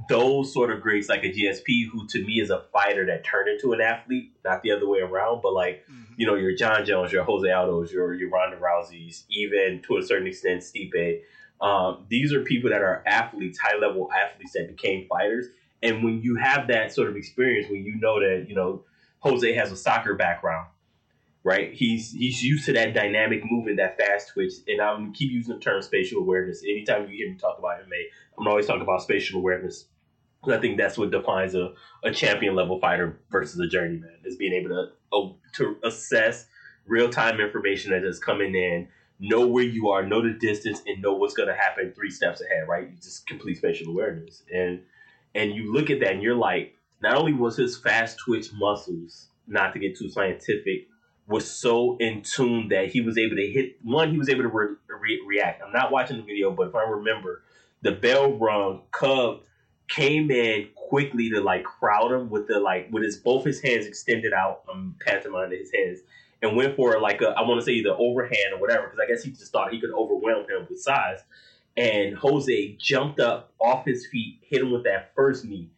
those 0.09 0.53
sort 0.53 0.71
of 0.71 0.81
greats 0.81 1.09
like 1.09 1.23
a 1.23 1.31
GSP, 1.31 1.89
who 1.91 2.05
to 2.07 2.23
me 2.23 2.39
is 2.39 2.49
a 2.49 2.63
fighter 2.73 3.05
that 3.05 3.23
turned 3.23 3.47
into 3.47 3.73
an 3.73 3.81
athlete, 3.81 4.33
not 4.43 4.61
the 4.61 4.71
other 4.71 4.87
way 4.87 4.99
around, 4.99 5.41
but 5.41 5.53
like, 5.53 5.83
mm-hmm. 5.89 6.13
you 6.17 6.27
know, 6.27 6.35
your 6.35 6.55
Jon 6.55 6.85
Jones, 6.85 7.11
your 7.11 7.23
Jose 7.23 7.49
Aldo's, 7.49 7.91
your, 7.91 8.13
your 8.13 8.29
Ronda 8.29 8.57
Rousey's, 8.57 9.25
even 9.29 9.81
to 9.87 9.97
a 9.97 10.03
certain 10.03 10.27
extent, 10.27 10.61
Stipe. 10.61 11.21
Um, 11.61 12.05
these 12.09 12.33
are 12.33 12.41
people 12.41 12.69
that 12.69 12.81
are 12.81 13.03
athletes, 13.07 13.57
high 13.57 13.77
level 13.77 14.09
athletes 14.11 14.51
that 14.53 14.67
became 14.67 15.07
fighters. 15.07 15.47
And 15.81 16.03
when 16.03 16.21
you 16.21 16.35
have 16.35 16.67
that 16.67 16.91
sort 16.91 17.09
of 17.09 17.15
experience, 17.15 17.69
when 17.69 17.85
you 17.85 17.95
know 17.95 18.19
that, 18.19 18.47
you 18.49 18.55
know, 18.55 18.83
Jose 19.19 19.53
has 19.53 19.71
a 19.71 19.77
soccer 19.77 20.13
background, 20.15 20.67
right? 21.45 21.71
He's 21.71 22.11
he's 22.11 22.43
used 22.43 22.65
to 22.65 22.73
that 22.73 22.93
dynamic 22.93 23.43
movement, 23.49 23.77
that 23.77 23.97
fast 23.97 24.29
twitch. 24.33 24.53
And 24.67 24.81
I'm 24.81 25.13
keep 25.13 25.31
using 25.31 25.53
the 25.53 25.61
term 25.61 25.81
spatial 25.81 26.19
awareness. 26.19 26.63
Anytime 26.63 27.03
you 27.03 27.15
hear 27.15 27.31
me 27.31 27.37
talk 27.37 27.57
about 27.59 27.79
MMA, 27.81 28.03
I'm 28.37 28.47
always 28.47 28.65
talking 28.65 28.81
about 28.81 29.03
spatial 29.03 29.39
awareness. 29.39 29.85
I 30.51 30.57
think 30.57 30.77
that's 30.77 30.97
what 30.97 31.11
defines 31.11 31.55
a, 31.55 31.73
a 32.03 32.11
champion 32.11 32.55
level 32.55 32.79
fighter 32.79 33.19
versus 33.31 33.59
a 33.59 33.67
journeyman 33.67 34.17
is 34.25 34.35
being 34.35 34.53
able 34.53 34.69
to 34.69 34.87
oh, 35.13 35.37
to 35.53 35.77
assess 35.83 36.47
real 36.87 37.09
time 37.09 37.39
information 37.39 37.91
that 37.91 38.03
is 38.03 38.19
coming 38.19 38.53
in, 38.53 38.87
know 39.19 39.47
where 39.47 39.63
you 39.63 39.89
are, 39.89 40.05
know 40.05 40.21
the 40.21 40.37
distance, 40.37 40.81
and 40.87 41.01
know 41.01 41.13
what's 41.13 41.35
going 41.35 41.49
to 41.49 41.55
happen 41.55 41.93
three 41.95 42.11
steps 42.11 42.41
ahead. 42.41 42.67
Right? 42.67 42.89
You 42.89 42.95
just 42.97 43.27
complete 43.27 43.57
spatial 43.57 43.89
awareness, 43.89 44.41
and 44.51 44.81
and 45.35 45.53
you 45.53 45.71
look 45.71 45.91
at 45.91 45.99
that 45.99 46.13
and 46.13 46.23
you're 46.23 46.35
like, 46.35 46.75
not 47.03 47.15
only 47.15 47.33
was 47.33 47.55
his 47.55 47.77
fast 47.77 48.17
twitch 48.25 48.51
muscles, 48.53 49.27
not 49.47 49.73
to 49.73 49.79
get 49.79 49.95
too 49.95 50.09
scientific, 50.09 50.87
was 51.27 51.49
so 51.49 51.97
in 51.97 52.21
tune 52.21 52.69
that 52.69 52.89
he 52.89 53.01
was 53.01 53.17
able 53.17 53.35
to 53.35 53.47
hit 53.47 53.77
one. 53.83 54.11
He 54.11 54.17
was 54.17 54.29
able 54.29 54.43
to 54.43 54.49
re- 54.49 54.75
re- 54.87 55.23
react. 55.25 55.61
I'm 55.65 55.73
not 55.73 55.91
watching 55.91 56.17
the 56.17 56.23
video, 56.23 56.51
but 56.51 56.67
if 56.67 56.75
I 56.75 56.83
remember, 56.83 57.41
the 57.81 57.91
bell 57.91 58.33
rung. 58.33 58.83
Cub 58.91 59.41
came 59.87 60.31
in 60.31 60.69
quickly 60.75 61.29
to 61.29 61.41
like 61.41 61.63
crowd 61.63 62.11
him 62.11 62.29
with 62.29 62.47
the 62.47 62.59
like 62.59 62.89
with 62.91 63.03
his 63.03 63.17
both 63.17 63.45
his 63.45 63.61
hands 63.61 63.85
extended 63.85 64.33
out, 64.33 64.63
um, 64.71 64.95
pantomime 65.05 65.51
his 65.51 65.71
hands, 65.73 65.99
and 66.41 66.55
went 66.55 66.75
for 66.75 66.99
like 66.99 67.21
a 67.21 67.29
I 67.29 67.41
want 67.41 67.59
to 67.59 67.65
say 67.65 67.81
the 67.81 67.95
overhand 67.95 68.53
or 68.53 68.59
whatever 68.59 68.83
because 68.83 68.99
I 68.99 69.07
guess 69.07 69.23
he 69.23 69.31
just 69.31 69.51
thought 69.51 69.71
he 69.71 69.79
could 69.79 69.91
overwhelm 69.91 70.49
him 70.49 70.67
with 70.69 70.79
size. 70.79 71.19
And 71.77 72.15
Jose 72.15 72.77
jumped 72.79 73.19
up 73.19 73.51
off 73.59 73.85
his 73.85 74.07
feet, 74.07 74.39
hit 74.41 74.61
him 74.61 74.71
with 74.71 74.85
that 74.85 75.11
first 75.13 75.43
knee, 75.43 75.69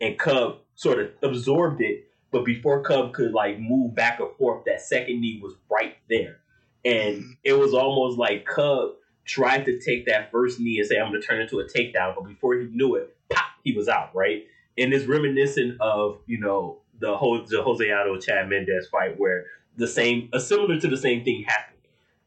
and 0.00 0.18
Cub 0.18 0.58
sort 0.74 1.00
of 1.00 1.10
absorbed 1.22 1.80
it. 1.80 2.09
But 2.32 2.44
before 2.44 2.82
Cub 2.82 3.12
could 3.12 3.32
like 3.32 3.58
move 3.58 3.94
back 3.94 4.20
or 4.20 4.32
forth, 4.38 4.64
that 4.66 4.80
second 4.80 5.20
knee 5.20 5.40
was 5.42 5.54
right 5.70 5.96
there, 6.08 6.38
and 6.84 7.16
mm-hmm. 7.16 7.30
it 7.42 7.54
was 7.54 7.74
almost 7.74 8.18
like 8.18 8.46
Cub 8.46 8.92
tried 9.24 9.64
to 9.64 9.78
take 9.80 10.06
that 10.06 10.30
first 10.30 10.60
knee 10.60 10.78
and 10.78 10.86
say, 10.86 10.98
"I'm 10.98 11.10
going 11.10 11.20
to 11.20 11.26
turn 11.26 11.40
into 11.40 11.60
a 11.60 11.64
takedown," 11.64 12.14
but 12.14 12.26
before 12.26 12.54
he 12.54 12.66
knew 12.66 12.94
it, 12.96 13.16
pop, 13.28 13.46
he 13.64 13.72
was 13.72 13.88
out. 13.88 14.14
Right, 14.14 14.44
and 14.78 14.92
it's 14.92 15.06
reminiscent 15.06 15.80
of 15.80 16.18
you 16.26 16.38
know 16.38 16.78
the 17.00 17.16
whole 17.16 17.44
the 17.44 17.62
Jose 17.62 17.90
Aldo 17.90 18.20
Chad 18.20 18.48
Mendes 18.48 18.86
fight 18.88 19.18
where 19.18 19.46
the 19.76 19.88
same, 19.88 20.28
a 20.32 20.40
similar 20.40 20.78
to 20.78 20.88
the 20.88 20.96
same 20.96 21.24
thing 21.24 21.44
happened. 21.46 21.78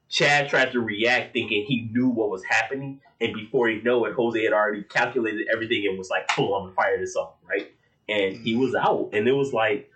Chad 0.10 0.50
tried 0.50 0.72
to 0.72 0.80
react 0.80 1.34
thinking 1.34 1.66
he 1.66 1.89
knew 1.92 2.08
what 2.08 2.30
was 2.30 2.44
happening, 2.44 3.00
and 3.22 3.34
before 3.34 3.70
he 3.70 3.82
knew 3.82 4.06
it, 4.06 4.13
Jose 4.13 4.44
had 4.44 4.54
already 4.54 4.84
calculated 4.84 5.48
everything 5.52 5.86
and 5.88 5.98
was 5.98 6.10
like, 6.10 6.28
"Cool, 6.28 6.54
I'm 6.56 6.63
gonna 6.63 6.76
fire 6.76 7.00
this 7.00 7.16
off." 7.16 7.36
Right, 7.48 7.72
and 8.10 8.36
he 8.36 8.56
was 8.56 8.76
out, 8.76 9.10
and 9.13 9.28
it 9.28 9.34
was 9.34 9.54
like 9.54 9.89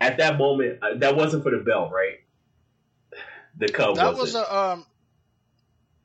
at 0.00 0.18
that 0.18 0.38
moment 0.38 0.78
uh, 0.82 0.94
that 0.96 1.16
wasn't 1.16 1.42
for 1.42 1.50
the 1.50 1.58
belt, 1.58 1.92
right? 1.92 2.20
The 3.58 3.68
Cub. 3.68 3.96
That 3.96 4.16
was 4.16 4.34
a 4.34 4.54
um, 4.54 4.86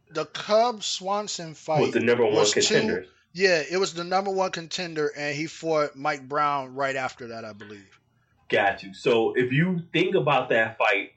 the 0.10 0.26
Cub 0.26 0.84
Swanson 0.84 1.54
fight 1.54 1.82
was 1.82 1.92
the 1.92 2.00
number 2.00 2.26
one 2.26 2.50
contender. 2.50 3.06
Yeah, 3.34 3.64
it 3.70 3.78
was 3.78 3.94
the 3.94 4.04
number 4.04 4.32
one 4.32 4.52
contender, 4.52 5.12
and 5.18 5.36
he 5.36 5.48
fought 5.48 5.96
Mike 5.96 6.28
Brown 6.28 6.76
right 6.76 6.96
after 6.96 7.28
that, 7.28 7.46
I 7.46 7.54
believe. 7.54 8.00
Got 8.50 8.84
you. 8.84 8.94
So 8.94 9.34
if 9.38 9.54
you 9.54 9.84
think 9.94 10.16
about 10.16 10.50
that 10.50 10.78
fight, 10.78 11.12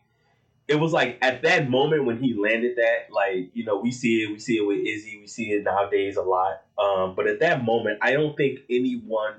it 0.69 0.77
was 0.77 0.93
like 0.93 1.19
at 1.21 1.43
that 1.43 1.69
moment 1.69 2.05
when 2.05 2.23
he 2.23 2.35
landed 2.35 2.77
that, 2.77 3.13
like 3.13 3.51
you 3.53 3.65
know, 3.65 3.79
we 3.79 3.91
see 3.91 4.23
it, 4.23 4.31
we 4.31 4.39
see 4.39 4.59
it 4.59 4.67
with 4.67 4.79
Izzy, 4.79 5.19
we 5.21 5.27
see 5.27 5.51
it 5.51 5.65
nowadays 5.65 6.17
a 6.17 6.23
lot. 6.23 6.63
Um, 6.79 7.15
but 7.17 7.27
at 7.27 7.41
that 7.41 7.65
moment, 7.65 7.99
I 8.03 8.13
don't 8.13 8.37
think 8.37 8.61
anyone 8.71 9.35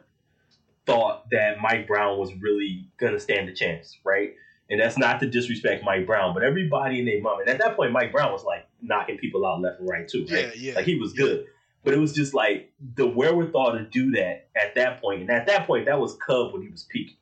thought 0.86 1.30
that 1.32 1.58
Mike 1.62 1.88
Brown 1.88 2.18
was 2.18 2.34
really 2.36 2.88
gonna 2.98 3.20
stand 3.20 3.50
a 3.50 3.54
chance, 3.54 3.98
right? 4.04 4.36
And 4.70 4.80
that's 4.80 4.98
not 4.98 5.20
to 5.20 5.30
disrespect 5.30 5.84
Mike 5.84 6.08
Brown, 6.08 6.34
but 6.34 6.44
everybody 6.44 7.00
in 7.00 7.06
their 7.06 7.22
mom. 7.22 7.40
And 7.40 7.50
at 7.50 7.60
that 7.60 7.76
point, 7.76 7.92
Mike 7.92 8.12
Brown 8.12 8.32
was 8.32 8.44
like 8.44 8.66
knocking 8.82 9.18
people 9.18 9.46
out 9.46 9.62
left 9.62 9.80
and 9.80 9.90
right 9.90 10.08
too, 10.08 10.26
right? 10.30 10.46
Yeah, 10.46 10.52
yeah. 10.56 10.76
Like 10.76 10.86
he 10.86 10.98
was 10.98 11.14
good. 11.14 11.46
But 11.84 11.94
it 11.94 12.00
was 12.00 12.14
just 12.14 12.34
like 12.34 12.74
the 12.96 13.06
wherewithal 13.06 13.74
to 13.74 13.84
do 13.84 14.12
that 14.12 14.48
at 14.56 14.74
that 14.74 15.02
point. 15.02 15.22
And 15.22 15.30
at 15.30 15.46
that 15.46 15.68
point, 15.68 15.86
that 15.86 16.00
was 16.00 16.18
Cub 16.26 16.52
when 16.52 16.64
he 16.64 16.70
was 16.70 16.84
peaking. 16.84 17.18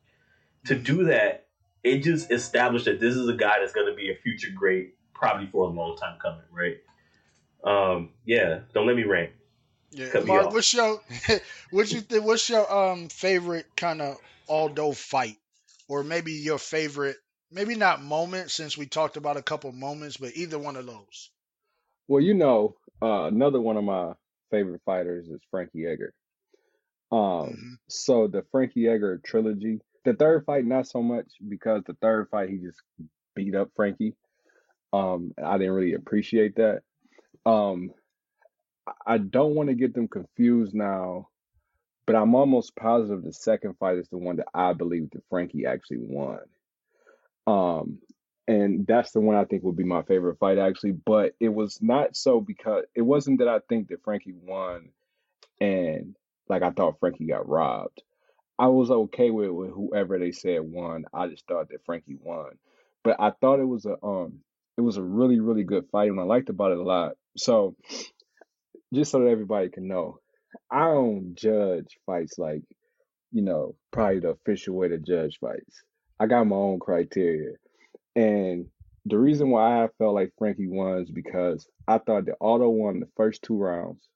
To 0.67 0.75
do 0.75 1.03
that, 1.05 1.47
it 1.83 1.99
just 1.99 2.31
established 2.31 2.85
that 2.85 3.01
this 3.01 3.13
is 3.13 3.27
a 3.27 3.33
guy 3.33 3.55
that's 3.59 3.73
going 3.73 3.87
to 3.87 3.93
be 3.93 4.09
a 4.09 4.15
future 4.15 4.51
great, 4.55 4.95
probably 5.13 5.47
for 5.47 5.65
a 5.65 5.67
long 5.67 5.97
time 5.97 6.17
coming, 6.21 6.45
right? 6.49 6.77
Um, 7.65 8.11
yeah, 8.25 8.59
don't 8.73 8.87
let 8.87 8.95
me 8.95 9.03
rant. 9.03 9.31
Yeah, 9.93 10.19
Mark, 10.25 10.51
what's 10.51 10.73
your 10.73 11.01
what 11.71 11.91
you 11.91 12.01
think? 12.01 12.25
What's 12.25 12.49
your 12.49 12.71
um 12.71 13.09
favorite 13.09 13.67
kind 13.75 14.01
of 14.01 14.17
Aldo 14.47 14.93
fight, 14.93 15.37
or 15.87 16.03
maybe 16.03 16.33
your 16.33 16.57
favorite? 16.57 17.17
Maybe 17.51 17.75
not 17.75 18.01
moment, 18.01 18.49
since 18.49 18.77
we 18.77 18.87
talked 18.87 19.15
about 19.15 19.37
a 19.37 19.43
couple 19.43 19.71
moments, 19.71 20.17
but 20.17 20.35
either 20.35 20.57
one 20.57 20.75
of 20.75 20.87
those. 20.87 21.29
Well, 22.07 22.21
you 22.21 22.33
know, 22.33 22.75
uh, 23.01 23.25
another 23.25 23.61
one 23.61 23.77
of 23.77 23.83
my 23.83 24.13
favorite 24.49 24.81
fighters 24.85 25.27
is 25.27 25.39
Frankie 25.51 25.85
Edgar. 25.85 26.13
Um, 27.11 27.19
mm-hmm. 27.19 27.73
so 27.87 28.27
the 28.27 28.43
Frankie 28.51 28.87
Edgar 28.87 29.21
trilogy, 29.23 29.81
the 30.03 30.13
third 30.13 30.45
fight 30.45 30.65
not 30.65 30.87
so 30.87 31.03
much 31.03 31.27
because 31.47 31.83
the 31.85 31.95
third 32.01 32.27
fight 32.31 32.49
he 32.49 32.57
just 32.57 32.81
beat 33.35 33.53
up 33.53 33.69
Frankie. 33.75 34.15
Um, 34.91 35.33
I 35.43 35.57
didn't 35.59 35.73
really 35.73 35.93
appreciate 35.93 36.55
that. 36.55 36.81
Um, 37.45 37.91
I 39.05 39.17
don't 39.17 39.55
want 39.55 39.69
to 39.69 39.75
get 39.75 39.93
them 39.93 40.07
confused 40.07 40.73
now, 40.73 41.29
but 42.05 42.15
I'm 42.15 42.35
almost 42.35 42.75
positive 42.75 43.23
the 43.23 43.33
second 43.33 43.77
fight 43.77 43.97
is 43.97 44.09
the 44.09 44.17
one 44.17 44.37
that 44.37 44.47
I 44.53 44.73
believe 44.73 45.11
that 45.11 45.23
Frankie 45.29 45.65
actually 45.65 45.99
won. 45.99 46.39
Um, 47.47 47.99
and 48.47 48.85
that's 48.85 49.11
the 49.11 49.21
one 49.21 49.35
I 49.35 49.45
think 49.45 49.63
would 49.63 49.77
be 49.77 49.83
my 49.83 50.01
favorite 50.03 50.37
fight 50.39 50.57
actually. 50.57 50.91
But 50.91 51.33
it 51.39 51.49
was 51.49 51.81
not 51.81 52.15
so 52.15 52.41
because 52.41 52.83
it 52.93 53.01
wasn't 53.01 53.39
that 53.39 53.47
I 53.47 53.59
think 53.69 53.89
that 53.89 54.03
Frankie 54.03 54.33
won 54.33 54.89
and 55.61 56.15
like 56.49 56.61
I 56.61 56.71
thought 56.71 56.99
Frankie 56.99 57.27
got 57.27 57.47
robbed. 57.47 58.01
I 58.59 58.67
was 58.67 58.91
okay 58.91 59.31
with, 59.31 59.49
with 59.49 59.71
whoever 59.71 60.19
they 60.19 60.31
said 60.31 60.61
won. 60.61 61.05
I 61.13 61.27
just 61.27 61.47
thought 61.47 61.69
that 61.69 61.85
Frankie 61.85 62.17
won, 62.21 62.51
but 63.03 63.15
I 63.19 63.31
thought 63.31 63.59
it 63.59 63.67
was 63.67 63.85
a 63.85 63.95
um 64.03 64.39
it 64.77 64.81
was 64.81 64.97
a 64.97 65.03
really 65.03 65.39
really 65.39 65.63
good 65.63 65.89
fight, 65.89 66.09
and 66.09 66.19
I 66.19 66.23
liked 66.23 66.49
about 66.49 66.71
it 66.71 66.77
a 66.77 66.83
lot. 66.83 67.13
So 67.37 67.75
just 68.93 69.11
so 69.11 69.19
that 69.19 69.29
everybody 69.29 69.69
can 69.69 69.87
know, 69.87 70.19
I 70.71 70.85
don't 70.85 71.35
judge 71.35 71.97
fights 72.05 72.37
like 72.37 72.61
you 73.31 73.41
know 73.41 73.75
probably 73.91 74.19
the 74.19 74.29
official 74.29 74.75
way 74.75 74.89
to 74.89 74.97
judge 74.99 75.39
fights. 75.39 75.83
I 76.19 76.27
got 76.27 76.45
my 76.45 76.55
own 76.55 76.79
criteria, 76.79 77.55
and 78.15 78.67
the 79.05 79.17
reason 79.17 79.49
why 79.49 79.83
I 79.83 79.89
felt 79.97 80.15
like 80.15 80.33
Frankie 80.37 80.67
won 80.67 81.01
is 81.01 81.11
because 81.11 81.67
I 81.87 81.97
thought 81.97 82.25
that 82.25 82.37
Aldo 82.39 82.69
won 82.69 82.99
the 82.99 83.09
first 83.17 83.41
two 83.41 83.57
rounds. 83.57 84.07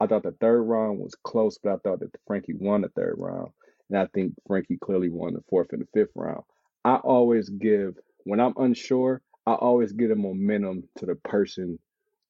I 0.00 0.06
thought 0.06 0.22
the 0.22 0.36
third 0.40 0.62
round 0.62 0.98
was 1.00 1.14
close, 1.24 1.58
but 1.62 1.72
I 1.72 1.76
thought 1.78 2.00
that 2.00 2.14
Frankie 2.26 2.54
won 2.54 2.82
the 2.82 2.88
third 2.90 3.16
round. 3.18 3.50
And 3.90 3.98
I 3.98 4.06
think 4.14 4.34
Frankie 4.46 4.78
clearly 4.78 5.08
won 5.08 5.34
the 5.34 5.42
fourth 5.50 5.72
and 5.72 5.82
the 5.82 5.88
fifth 5.92 6.12
round. 6.14 6.42
I 6.84 6.96
always 6.96 7.48
give, 7.48 7.94
when 8.24 8.40
I'm 8.40 8.54
unsure, 8.56 9.22
I 9.46 9.54
always 9.54 9.92
give 9.92 10.10
a 10.10 10.16
momentum 10.16 10.84
to 10.98 11.06
the 11.06 11.16
person 11.16 11.78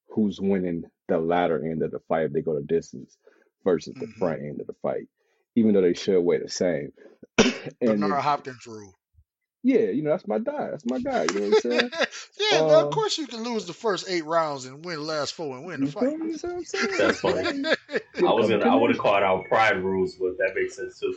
who's 0.09 0.41
winning 0.41 0.85
the 1.09 1.19
latter 1.19 1.65
end 1.65 1.83
of 1.83 1.91
the 1.91 2.01
fight 2.01 2.27
if 2.27 2.33
they 2.33 2.43
go 2.43 2.55
the 2.55 2.63
distance 2.63 3.17
versus 3.65 3.97
the 3.99 4.07
hmm 4.07 4.13
front 4.19 4.43
end 4.43 4.61
of 4.61 4.67
the 4.67 4.75
fight, 4.83 5.09
even 5.57 5.73
though 5.75 5.83
they 5.83 5.95
should 5.95 6.21
weigh 6.21 6.39
the 6.39 6.49
same. 6.49 6.93
and 7.81 7.83
Bernard 7.85 8.07
if, 8.07 8.23
Hopkins 8.23 8.67
rule. 8.67 8.95
yeah, 9.63 9.81
you 9.91 10.03
know, 10.03 10.11
that's 10.11 10.27
my 10.29 10.39
guy. 10.39 10.71
That's 10.71 10.87
my 10.87 10.99
guy. 10.99 11.25
You 11.25 11.35
know 11.35 11.41
what 11.41 11.47
I'm 11.49 11.55
saying? 11.57 11.93
yeah, 12.39 12.63
man, 12.63 12.81
of 12.81 12.91
Uh, 12.91 12.91
course 12.91 13.19
you 13.19 13.27
can 13.27 13.43
lose 13.45 13.67
the 13.67 13.73
first 13.73 14.09
eight 14.09 14.25
rounds 14.25 14.65
and 14.67 14.85
win 14.85 14.97
the 14.97 15.03
last 15.03 15.35
four 15.35 15.57
and 15.57 15.67
win 15.67 15.81
the 15.81 15.87
fight. 15.87 16.17
You 16.23 16.33
see 16.33 16.47
what 16.49 16.57
I'm 16.57 16.65
saying? 16.65 16.99
That's 16.99 17.21
I 17.27 17.33
funny. 17.33 17.69
I 18.27 18.33
was 18.33 18.49
gonna 18.49 18.65
I 18.65 18.77
would 18.77 18.91
have 18.91 18.99
connections. 18.99 19.01
called 19.01 19.23
out 19.23 19.47
pride 19.47 19.83
rules, 19.83 20.17
but 20.17 20.39
that 20.39 20.55
makes 20.55 20.77
sense 20.77 20.99
too. 21.01 21.15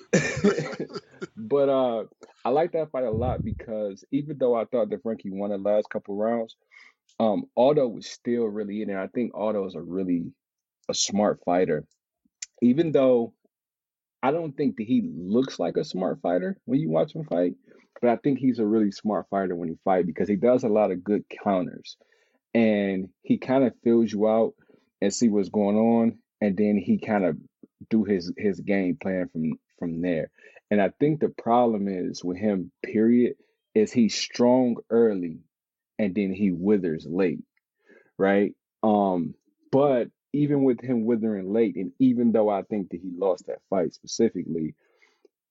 but 1.38 1.70
uh, 1.70 2.06
I 2.46 2.50
like 2.50 2.72
that 2.74 2.92
fight 2.92 3.04
a 3.06 3.12
lot 3.12 3.44
because 3.44 4.04
even 4.12 4.38
though 4.38 4.56
I 4.56 4.66
thought 4.66 4.90
that 4.90 5.02
Frankie 5.04 5.32
won 5.32 5.52
the 5.52 5.58
last 5.58 5.90
couple 5.90 6.16
rounds, 6.16 6.56
um, 7.20 7.46
Aldo 7.56 7.88
was 7.88 8.08
still 8.08 8.46
really 8.46 8.82
in 8.82 8.88
there. 8.88 9.00
I 9.00 9.08
think 9.08 9.34
Aldo 9.34 9.66
is 9.68 9.76
a 9.76 9.82
really 9.82 10.32
a 10.90 10.94
smart 10.94 11.40
fighter, 11.46 11.86
even 12.62 12.92
though 12.92 13.34
I 14.24 14.32
don't 14.32 14.56
think 14.56 14.78
that 14.78 14.88
he 14.88 15.02
looks 15.04 15.60
like 15.60 15.78
a 15.78 15.84
smart 15.86 16.20
fighter 16.22 16.58
when 16.66 16.80
you 16.80 16.90
watch 16.90 17.14
him 17.14 17.26
fight. 17.26 17.54
But 18.02 18.10
I 18.10 18.16
think 18.18 18.40
he's 18.40 18.60
a 18.60 18.66
really 18.66 18.92
smart 18.92 19.28
fighter 19.30 19.56
when 19.56 19.70
he 19.70 19.76
fight 19.84 20.08
because 20.08 20.28
he 20.28 20.36
does 20.36 20.64
a 20.64 20.70
lot 20.70 20.92
of 20.92 21.04
good 21.04 21.24
counters 21.44 21.98
and 22.54 23.10
he 23.22 23.38
kind 23.38 23.64
of 23.64 23.74
fills 23.84 24.12
you 24.12 24.28
out 24.28 24.54
and 25.02 25.14
see 25.14 25.30
what's 25.30 25.50
going 25.50 25.78
on, 25.78 26.18
and 26.42 26.58
then 26.58 26.78
he 26.78 26.98
kind 27.00 27.26
of 27.26 27.38
do 27.90 28.04
his 28.04 28.32
his 28.38 28.60
game 28.60 28.98
plan 29.02 29.30
from 29.32 29.54
from 29.80 30.02
there. 30.02 30.30
And 30.70 30.82
I 30.82 30.90
think 31.00 31.20
the 31.20 31.30
problem 31.30 31.88
is 31.88 32.24
with 32.24 32.38
him, 32.38 32.72
period, 32.84 33.36
is 33.76 33.92
he's 33.92 34.16
strong 34.16 34.78
early 34.90 35.40
and 36.02 36.16
then 36.16 36.34
he 36.34 36.52
withers 36.52 37.06
late, 37.08 37.44
right? 38.18 38.56
Um, 38.82 39.36
but 39.72 40.08
even 40.34 40.64
with 40.64 40.82
him 40.82 41.06
withering 41.06 41.54
late, 41.54 41.76
and 41.76 41.92
even 42.00 42.32
though 42.32 42.50
I 42.50 42.64
think 42.64 42.90
that 42.90 43.02
he 43.02 43.12
lost 43.16 43.46
that 43.46 43.62
fight 43.70 43.94
specifically, 43.94 44.74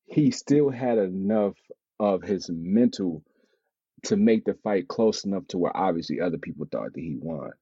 he 0.06 0.32
still 0.32 0.68
had 0.68 0.98
enough 0.98 1.54
of 2.00 2.22
his 2.22 2.50
mental 2.50 3.22
to 4.06 4.16
make 4.16 4.44
the 4.44 4.54
fight 4.54 4.88
close 4.88 5.24
enough 5.24 5.46
to 5.48 5.58
where 5.58 5.76
obviously 5.76 6.20
other 6.20 6.38
people 6.38 6.66
thought 6.66 6.94
that 6.94 7.00
he 7.00 7.16
won, 7.16 7.52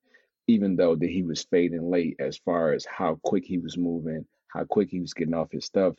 even 0.46 0.74
though 0.74 0.96
that 0.96 1.10
he 1.10 1.22
was 1.22 1.44
fading 1.50 1.90
late 1.90 2.16
as 2.18 2.38
far 2.38 2.72
as 2.72 2.86
how 2.86 3.18
quick 3.22 3.44
he 3.44 3.58
was 3.58 3.76
moving, 3.76 4.24
how 4.46 4.64
quick 4.64 4.88
he 4.90 5.00
was 5.00 5.12
getting 5.12 5.34
off 5.34 5.52
his 5.52 5.66
stuff. 5.66 5.94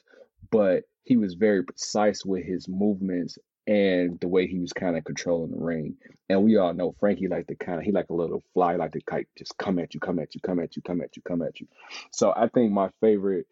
But 0.49 0.85
he 1.03 1.17
was 1.17 1.35
very 1.35 1.63
precise 1.63 2.25
with 2.25 2.43
his 2.45 2.67
movements 2.67 3.37
and 3.69 4.19
the 4.19 4.27
way 4.27 4.47
he 4.47 4.57
was 4.57 4.73
kind 4.73 4.97
of 4.97 5.03
controlling 5.03 5.51
the 5.51 5.63
ring. 5.63 5.95
And 6.27 6.43
we 6.43 6.57
all 6.57 6.73
know 6.73 6.95
Frankie 6.99 7.27
like 7.27 7.45
to 7.47 7.55
kind 7.55 7.77
of 7.77 7.85
he 7.85 7.91
like 7.91 8.09
a 8.09 8.15
little 8.15 8.41
fly, 8.55 8.75
like 8.75 8.93
to 8.93 9.01
kite, 9.01 9.27
just 9.37 9.55
come 9.59 9.77
at 9.77 9.93
you, 9.93 9.99
come 9.99 10.17
at 10.17 10.33
you, 10.33 10.41
come 10.41 10.59
at 10.59 10.75
you, 10.75 10.81
come 10.81 11.01
at 11.01 11.15
you, 11.15 11.21
come 11.21 11.43
at 11.43 11.59
you. 11.59 11.67
So 12.11 12.33
I 12.35 12.47
think 12.47 12.71
my 12.71 12.89
favorite 12.99 13.45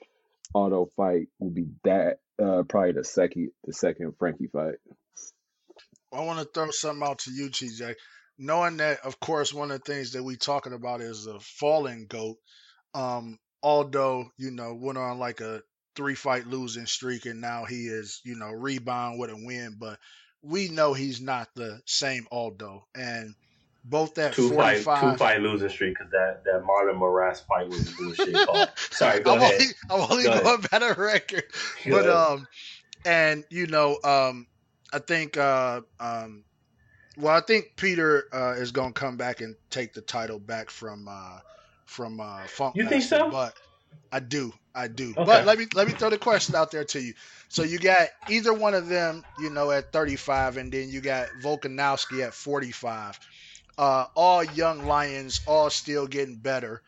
Aldo 0.55 0.89
fight 0.97 1.27
would 1.37 1.53
be 1.53 1.67
that 1.83 2.17
uh 2.41 2.63
probably 2.63 2.93
the 2.93 3.03
second 3.03 3.51
the 3.63 3.73
second 3.73 4.15
Frankie 4.17 4.47
fight. 4.47 4.75
I 6.11 6.21
want 6.21 6.39
to 6.39 6.45
throw 6.45 6.71
something 6.71 7.07
out 7.07 7.19
to 7.19 7.31
you, 7.31 7.49
TJ. 7.49 7.93
Knowing 8.39 8.77
that, 8.77 8.99
of 9.03 9.19
course, 9.19 9.53
one 9.53 9.69
of 9.69 9.83
the 9.83 9.93
things 9.93 10.13
that 10.13 10.23
we 10.23 10.35
talking 10.35 10.73
about 10.73 11.01
is 11.01 11.27
a 11.27 11.39
fallen 11.39 12.07
goat. 12.07 12.37
Um, 12.95 13.37
although 13.61 14.31
you 14.37 14.49
know 14.49 14.73
went 14.73 14.97
on 14.97 15.19
like 15.19 15.41
a 15.41 15.61
three 15.97 16.15
fight 16.15 16.47
losing 16.47 16.87
streak, 16.87 17.25
and 17.27 17.41
now 17.41 17.65
he 17.65 17.87
is 17.87 18.21
you 18.25 18.37
know 18.37 18.51
rebound 18.51 19.19
with 19.19 19.31
a 19.31 19.37
win, 19.37 19.77
but 19.79 19.99
we 20.43 20.69
know 20.69 20.93
he's 20.93 21.21
not 21.21 21.49
the 21.55 21.81
same 21.87 22.27
Aldo. 22.31 22.85
And 22.95 23.35
both 23.85 24.15
that 24.15 24.33
Two 24.35 24.49
forty 24.49 24.75
fight 24.75 24.85
two 24.95 25.13
fight 25.17 25.41
losing 25.41 25.69
streak 25.69 25.95
because 25.97 26.11
that 26.11 26.43
that 26.45 26.63
Marlon 26.63 26.97
Moraes 26.99 27.45
fight 27.45 27.69
was 27.69 27.87
a 27.87 27.91
bullshit 27.91 28.41
call. 28.45 28.73
Sorry, 28.91 29.21
go 29.21 29.33
I'm 29.33 29.39
ahead. 29.39 29.61
only 29.61 29.65
I'm 29.89 30.11
only 30.11 30.23
Go 30.23 30.41
going 30.43 30.61
by 30.71 30.79
the 30.79 30.95
record, 30.97 31.45
Go 31.85 31.97
but 31.97 32.05
ahead. 32.05 32.09
um, 32.09 32.47
and 33.05 33.45
you 33.49 33.67
know 33.67 33.99
um, 34.03 34.47
I 34.93 34.99
think 34.99 35.37
uh 35.37 35.81
um 35.99 36.45
Well, 37.17 37.35
I 37.35 37.41
think 37.41 37.75
Peter 37.77 38.25
uh, 38.33 38.53
is 38.57 38.71
going 38.71 38.93
to 38.93 38.99
come 38.99 39.17
back 39.17 39.41
and 39.41 39.55
take 39.69 39.93
the 39.93 40.01
title 40.01 40.39
back 40.39 40.69
from 40.69 41.07
uh, 41.09 41.39
from 41.85 42.19
uh, 42.19 42.47
Funk 42.47 42.75
You 42.75 42.87
think 42.87 43.03
so? 43.03 43.29
But 43.31 43.55
I 44.11 44.19
do, 44.19 44.53
I 44.77 44.87
do. 44.87 45.09
Okay. 45.09 45.23
But 45.25 45.45
let 45.45 45.57
me 45.57 45.65
let 45.73 45.87
me 45.87 45.93
throw 45.93 46.11
the 46.11 46.19
question 46.19 46.55
out 46.55 46.69
there 46.69 46.83
to 46.85 47.01
you. 47.01 47.13
So 47.49 47.63
you 47.63 47.79
got 47.79 48.09
either 48.29 48.53
one 48.53 48.75
of 48.75 48.87
them, 48.87 49.23
you 49.39 49.49
know, 49.49 49.71
at 49.71 49.91
35, 49.91 50.57
and 50.57 50.71
then 50.71 50.89
you 50.89 51.01
got 51.01 51.29
Volkanovski 51.41 52.23
at 52.23 52.33
45. 52.33 53.19
Uh, 53.77 54.05
all 54.15 54.43
young 54.43 54.85
lions, 54.85 55.41
all 55.47 55.71
still 55.71 56.05
getting 56.05 56.35
better. 56.35 56.83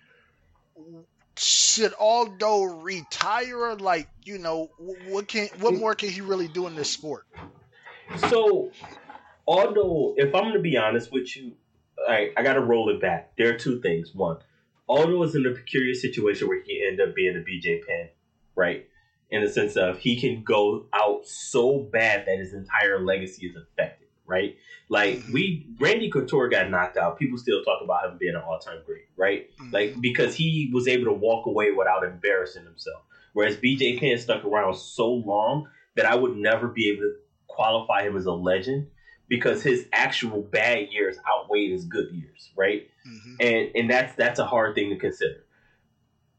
Should 1.35 1.93
Aldo 1.99 2.63
retire? 2.83 3.73
Like, 3.75 4.07
you 4.23 4.37
know, 4.37 4.69
what 4.77 5.27
can 5.27 5.47
what 5.59 5.73
more 5.73 5.95
can 5.95 6.09
he 6.09 6.21
really 6.21 6.47
do 6.47 6.67
in 6.67 6.75
this 6.75 6.91
sport? 6.91 7.25
So, 8.29 8.71
Aldo, 9.47 10.13
if 10.17 10.35
I'm 10.35 10.43
going 10.43 10.53
to 10.53 10.59
be 10.59 10.77
honest 10.77 11.11
with 11.11 11.35
you, 11.35 11.53
I, 12.07 12.31
I 12.37 12.43
got 12.43 12.53
to 12.53 12.61
roll 12.61 12.89
it 12.89 13.01
back. 13.01 13.31
There 13.35 13.49
are 13.49 13.57
two 13.57 13.81
things. 13.81 14.13
One, 14.13 14.37
Aldo 14.89 15.21
is 15.23 15.35
in 15.35 15.45
a 15.45 15.51
peculiar 15.51 15.93
situation 15.93 16.47
where 16.47 16.61
he 16.63 16.83
end 16.85 16.99
up 16.99 17.13
being 17.13 17.35
a 17.35 17.39
BJ 17.39 17.85
Penn, 17.85 18.09
right? 18.55 18.87
In 19.29 19.41
the 19.41 19.49
sense 19.49 19.77
of 19.77 19.99
he 19.99 20.19
can 20.19 20.43
go 20.43 20.87
out 20.91 21.27
so 21.27 21.79
bad 21.79 22.25
that 22.25 22.39
his 22.39 22.53
entire 22.53 22.99
legacy 22.99 23.45
is 23.45 23.55
affected, 23.55 24.07
right? 24.25 24.57
Like 24.89 25.19
Mhm. 25.19 25.31
we, 25.33 25.67
Randy 25.79 26.09
Couture 26.09 26.49
got 26.49 26.71
knocked 26.71 26.97
out. 26.97 27.19
People 27.19 27.37
still 27.37 27.63
talk 27.63 27.83
about 27.83 28.09
him 28.09 28.17
being 28.17 28.33
an 28.33 28.41
all-time 28.41 28.79
great, 28.83 29.05
right? 29.15 29.47
Mhm. 29.59 29.71
Like 29.71 30.01
because 30.01 30.33
he 30.33 30.71
was 30.73 30.87
able 30.87 31.05
to 31.05 31.13
walk 31.13 31.45
away 31.45 31.71
without 31.71 32.03
embarrassing 32.03 32.65
himself. 32.65 33.03
Whereas 33.33 33.57
BJ 33.57 33.99
Penn 33.99 34.17
stuck 34.17 34.43
around 34.43 34.73
so 34.75 35.07
long 35.07 35.67
that 35.95 36.07
I 36.07 36.15
would 36.15 36.35
never 36.35 36.67
be 36.67 36.89
able 36.89 37.01
to 37.03 37.15
qualify 37.45 38.01
him 38.01 38.17
as 38.17 38.25
a 38.25 38.31
legend 38.33 38.87
because 39.29 39.63
his 39.63 39.85
actual 39.93 40.41
bad 40.41 40.87
years 40.91 41.17
outweighed 41.29 41.71
his 41.71 41.85
good 41.85 42.11
years, 42.11 42.49
right? 42.57 42.89
Mhm. 43.07 43.35
And 43.39 43.71
and 43.75 43.89
that's 43.89 44.15
that's 44.15 44.39
a 44.39 44.45
hard 44.45 44.75
thing 44.75 44.89
to 44.89 44.97
consider. 44.97 45.45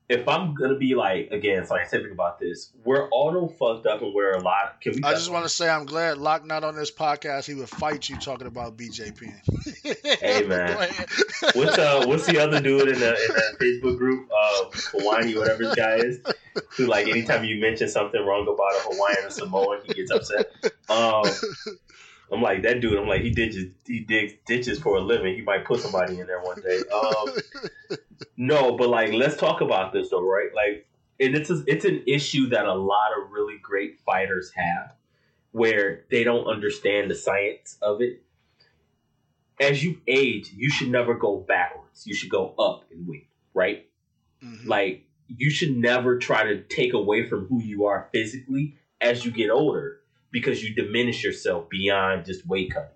If 0.09 0.27
I'm 0.27 0.55
gonna 0.55 0.75
be 0.75 0.97
like 0.97 1.31
again 1.31 1.65
scientific 1.65 2.11
about 2.11 2.41
this, 2.41 2.73
we're 2.85 3.09
Aldo 3.11 3.47
fucked 3.61 3.87
up 3.87 4.03
and 4.03 4.13
we're 4.13 4.33
a 4.33 4.43
lot. 4.43 4.81
Can 4.81 4.95
we? 4.95 5.03
I 5.05 5.13
just 5.13 5.31
want 5.31 5.45
to 5.45 5.49
say 5.49 5.71
I'm 5.71 5.87
glad 5.87 6.19
Locke 6.19 6.45
not 6.45 6.65
on 6.65 6.75
this 6.75 6.91
podcast. 6.91 7.47
He 7.47 7.55
would 7.55 7.69
fight 7.69 8.09
you 8.09 8.17
talking 8.17 8.49
about 8.49 8.77
BJ 8.77 9.17
Penn. 9.17 9.41
Hey, 10.21 10.43
man. 10.47 10.91
What's 11.55 11.79
uh 11.79 12.05
what's 12.09 12.27
the 12.27 12.39
other 12.41 12.61
dude 12.61 12.89
in 12.89 12.99
the 12.99 13.11
in 13.11 13.35
that 13.35 13.57
Facebook 13.61 13.99
group? 13.99 14.29
Uh 14.37 14.65
Hawaiian, 14.93 15.39
whatever 15.39 15.63
this 15.63 15.77
guy 15.77 15.95
is. 15.99 16.19
Who 16.77 16.87
like 16.87 17.07
anytime 17.07 17.45
you 17.45 17.61
mention 17.61 17.89
something 17.89 18.21
wrong 18.25 18.43
about 18.43 18.73
a 18.75 18.93
Hawaiian 18.93 19.27
or 19.27 19.31
Samoan, 19.31 19.81
he 19.87 19.95
gets 19.95 20.11
upset. 20.11 20.51
Um 20.89 21.23
I'm 22.33 22.43
like 22.43 22.63
that 22.63 22.81
dude. 22.81 22.99
I'm 22.99 23.09
like 23.09 23.23
he 23.23 23.31
just 23.31 23.69
he 23.87 24.01
digs 24.01 24.35
ditches 24.47 24.79
for 24.79 24.97
a 24.97 25.01
living. 25.01 25.35
He 25.35 25.43
might 25.43 25.65
put 25.65 25.81
somebody 25.81 26.21
in 26.21 26.27
there 26.27 26.41
one 26.41 26.61
day. 26.61 26.81
Um, 26.93 27.99
no, 28.37 28.77
but 28.77 28.89
like 28.89 29.13
let's 29.13 29.37
talk 29.37 29.61
about 29.61 29.93
this 29.93 30.11
though, 30.11 30.23
right? 30.23 30.51
Like, 30.55 30.87
and 31.19 31.35
it's 31.35 31.51
a, 31.51 31.63
it's 31.67 31.85
an 31.85 32.03
issue 32.07 32.49
that 32.51 32.67
a 32.67 32.75
lot 32.75 33.11
of 33.19 33.31
really 33.31 33.59
great 33.61 34.01
fighters 34.01 34.53
have, 34.55 34.93
where 35.53 36.05
they 36.11 36.23
don't 36.23 36.47
understand 36.47 37.11
the 37.11 37.17
science 37.17 37.77
of 37.83 38.01
it. 38.01 38.23
As 39.61 39.85
you 39.85 40.01
age, 40.07 40.53
you 40.55 40.71
should 40.71 40.89
never 40.89 41.15
go 41.15 41.37
backwards. 41.37 42.07
You 42.07 42.15
should 42.15 42.31
go 42.31 42.55
up 42.59 42.85
in 42.91 43.07
weight, 43.07 43.29
right? 43.55 43.87
Mhm. 44.43 44.67
Like 44.67 45.05
you 45.27 45.51
should 45.51 45.77
never 45.77 46.19
try 46.19 46.45
to 46.45 46.63
take 46.63 46.93
away 46.93 47.29
from 47.29 47.47
who 47.47 47.61
you 47.61 47.87
are 47.87 48.09
physically 48.13 48.77
as 49.01 49.25
you 49.25 49.31
get 49.31 49.51
older 49.51 50.00
because 50.31 50.63
you 50.63 50.75
diminish 50.75 51.23
yourself 51.25 51.69
beyond 51.69 52.25
just 52.27 52.47
weight 52.47 52.73
cutting. 52.73 52.89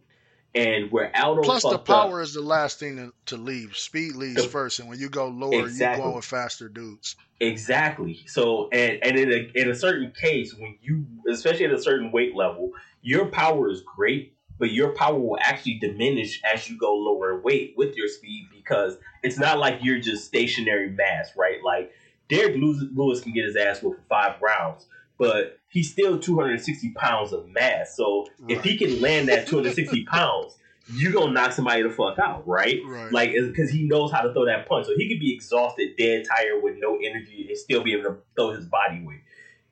And 0.56 0.92
where 0.92 1.10
Aldo 1.16 1.42
Plus, 1.42 1.62
the 1.64 1.78
power 1.78 2.20
up, 2.20 2.24
is 2.24 2.34
the 2.34 2.40
last 2.40 2.78
thing 2.78 2.96
to, 2.96 3.12
to 3.26 3.36
leave. 3.36 3.76
Speed 3.76 4.14
leaves 4.14 4.42
The- 4.44 4.48
first, 4.48 4.78
and 4.78 4.88
when 4.88 5.00
you 5.00 5.08
go 5.08 5.26
lower, 5.26 5.62
Exactly. 5.66 5.98
you 5.98 6.04
going 6.04 6.16
with 6.16 6.24
faster 6.24 6.68
dudes. 6.68 7.16
Exactly. 7.40 8.20
So, 8.26 8.68
and 8.72 8.98
and 9.02 9.18
in 9.18 9.32
a 9.32 9.50
in 9.60 9.70
a 9.70 9.74
certain 9.74 10.12
case, 10.12 10.54
when 10.54 10.78
you, 10.80 11.06
especially 11.28 11.64
at 11.66 11.72
a 11.72 11.82
certain 11.82 12.12
weight 12.12 12.36
level, 12.36 12.70
your 13.02 13.26
power 13.26 13.68
is 13.68 13.82
great, 13.82 14.36
but 14.58 14.70
your 14.70 14.90
power 14.94 15.18
will 15.18 15.38
actually 15.40 15.78
diminish 15.80 16.40
as 16.44 16.70
you 16.70 16.78
go 16.78 16.94
lower 16.94 17.34
in 17.36 17.42
weight 17.42 17.74
with 17.76 17.96
your 17.96 18.08
speed 18.08 18.48
because 18.54 18.96
it's 19.24 19.38
not 19.38 19.58
like 19.58 19.80
you're 19.82 19.98
just 20.00 20.24
stationary 20.24 20.90
mass, 20.90 21.30
right? 21.36 21.58
Like 21.64 21.92
Derrick 22.28 22.54
Lewis, 22.56 22.84
Lewis 22.94 23.20
can 23.20 23.32
get 23.32 23.44
his 23.44 23.56
ass 23.56 23.82
whooped 23.82 24.00
for 24.02 24.06
five 24.08 24.40
rounds, 24.40 24.86
but 25.18 25.58
he's 25.68 25.90
still 25.90 26.18
260 26.18 26.90
pounds 26.92 27.32
of 27.32 27.48
mass. 27.48 27.96
So 27.96 28.26
if 28.48 28.62
he 28.62 28.76
can 28.76 29.00
land 29.00 29.28
that 29.28 29.46
260 29.46 30.04
pounds, 30.10 30.56
you 30.92 31.12
gonna 31.12 31.32
knock 31.32 31.52
somebody 31.52 31.82
the 31.82 31.90
fuck 31.90 32.18
out, 32.18 32.46
right? 32.46 32.80
Right. 32.84 33.10
Like, 33.12 33.32
because 33.32 33.70
he 33.70 33.84
knows 33.84 34.12
how 34.12 34.20
to 34.20 34.32
throw 34.32 34.44
that 34.46 34.68
punch. 34.68 34.86
So 34.86 34.92
he 34.96 35.08
could 35.08 35.20
be 35.20 35.32
exhausted, 35.32 35.96
dead, 35.96 36.26
tired, 36.28 36.62
with 36.62 36.76
no 36.78 36.96
energy, 36.96 37.46
and 37.48 37.56
still 37.56 37.82
be 37.82 37.94
able 37.94 38.04
to 38.04 38.16
throw 38.36 38.52
his 38.52 38.66
body 38.66 39.02
weight. 39.04 39.22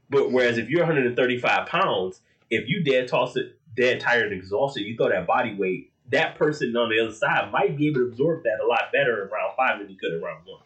But 0.09 0.33
whereas 0.33 0.59
if 0.59 0.69
you're 0.69 0.83
135 0.83 1.67
pounds, 1.69 2.21
if 2.51 2.69
you 2.69 2.83
dead 2.83 3.09
toss 3.09 3.37
it, 3.37 3.59
dead, 3.77 4.01
tired, 4.01 4.33
and 4.33 4.41
exhausted, 4.41 4.83
you 4.83 4.97
throw 4.97 5.09
that 5.09 5.27
body 5.27 5.55
weight, 5.55 5.93
that 6.11 6.37
person 6.37 6.77
on 6.77 6.91
the 6.91 7.01
other 7.01 7.15
side 7.15 7.51
might 7.51 7.77
be 7.77 7.89
able 7.89 8.01
to 8.01 8.07
absorb 8.07 8.45
that 8.45 8.61
a 8.63 8.67
lot 8.67 8.93
better 8.93 9.25
in 9.25 9.31
round 9.31 9.55
five 9.57 9.79
than 9.79 9.89
he 9.89 9.97
could 9.97 10.13
in 10.13 10.23
round 10.23 10.45
one. 10.45 10.61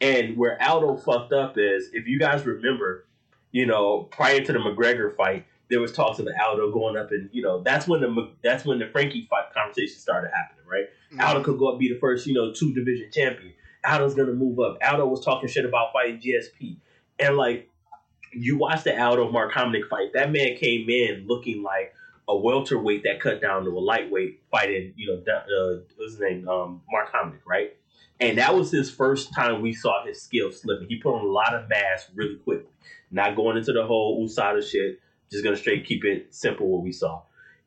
And 0.00 0.36
where 0.36 0.60
Aldo 0.62 0.98
fucked 0.98 1.32
up 1.32 1.56
is, 1.56 1.90
if 1.92 2.06
you 2.06 2.18
guys 2.18 2.44
remember, 2.44 3.05
you 3.56 3.64
know, 3.64 4.02
prior 4.10 4.44
to 4.44 4.52
the 4.52 4.58
McGregor 4.58 5.16
fight, 5.16 5.46
there 5.70 5.80
was 5.80 5.90
talks 5.90 6.18
of 6.18 6.28
Aldo 6.38 6.72
going 6.72 6.94
up, 6.94 7.10
and 7.10 7.30
you 7.32 7.40
know, 7.40 7.62
that's 7.62 7.88
when 7.88 8.02
the 8.02 8.30
that's 8.44 8.66
when 8.66 8.78
the 8.78 8.86
Frankie 8.88 9.26
fight 9.30 9.44
conversation 9.54 9.98
started 9.98 10.30
happening, 10.30 10.66
right? 10.70 10.84
Aldo 11.18 11.42
could 11.42 11.58
go 11.58 11.68
up 11.72 11.78
be 11.78 11.88
the 11.88 11.98
first, 11.98 12.26
you 12.26 12.34
know, 12.34 12.52
two 12.52 12.74
division 12.74 13.08
champion. 13.10 13.54
Aldo's 13.82 14.14
gonna 14.14 14.34
move 14.34 14.58
up. 14.58 14.76
Aldo 14.86 15.06
was 15.06 15.24
talking 15.24 15.48
shit 15.48 15.64
about 15.64 15.94
fighting 15.94 16.20
GSP, 16.20 16.76
and 17.18 17.38
like 17.38 17.70
you 18.34 18.58
watch 18.58 18.84
the 18.84 19.02
Aldo 19.02 19.32
Mark 19.32 19.54
Hominick 19.54 19.88
fight, 19.88 20.12
that 20.12 20.30
man 20.30 20.58
came 20.58 20.90
in 20.90 21.24
looking 21.26 21.62
like 21.62 21.94
a 22.28 22.36
welterweight 22.36 23.04
that 23.04 23.20
cut 23.20 23.40
down 23.40 23.64
to 23.64 23.70
a 23.70 23.80
lightweight 23.80 24.42
fighting, 24.50 24.92
you 24.96 25.06
know, 25.06 25.32
uh, 25.32 25.80
what's 25.96 26.12
his 26.12 26.20
name, 26.20 26.46
um, 26.46 26.82
Mark 26.90 27.10
Hominick, 27.10 27.40
right? 27.46 27.70
And 28.20 28.38
that 28.38 28.54
was 28.54 28.70
his 28.70 28.90
first 28.90 29.32
time 29.34 29.60
we 29.60 29.74
saw 29.74 30.04
his 30.04 30.22
skill 30.22 30.50
slipping. 30.50 30.88
He 30.88 30.96
put 30.96 31.14
on 31.14 31.24
a 31.24 31.28
lot 31.28 31.54
of 31.54 31.68
mass 31.68 32.08
really 32.14 32.36
quickly, 32.36 32.70
not 33.10 33.36
going 33.36 33.56
into 33.56 33.72
the 33.72 33.86
whole 33.86 34.24
USADA 34.26 34.68
shit. 34.68 35.00
Just 35.30 35.44
gonna 35.44 35.56
straight 35.56 35.86
keep 35.86 36.04
it 36.04 36.34
simple 36.34 36.68
what 36.68 36.82
we 36.82 36.92
saw. 36.92 37.22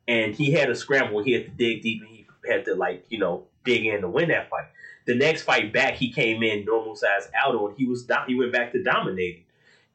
And 0.08 0.34
he 0.34 0.52
had 0.52 0.70
a 0.70 0.74
scramble. 0.74 1.22
He 1.22 1.32
had 1.32 1.44
to 1.44 1.50
dig 1.50 1.82
deep, 1.82 2.02
and 2.02 2.10
he 2.10 2.26
had 2.48 2.64
to 2.64 2.74
like 2.74 3.04
you 3.08 3.18
know 3.18 3.46
dig 3.64 3.86
in 3.86 4.00
to 4.00 4.08
win 4.08 4.28
that 4.28 4.48
fight. 4.48 4.68
The 5.06 5.14
next 5.14 5.42
fight 5.42 5.72
back, 5.72 5.94
he 5.94 6.12
came 6.12 6.42
in 6.42 6.64
normal 6.64 6.94
size 6.94 7.28
Aldo, 7.44 7.68
and 7.68 7.76
he 7.76 7.84
was 7.84 8.06
he 8.26 8.34
went 8.34 8.52
back 8.52 8.72
to 8.72 8.82
dominating. 8.82 9.44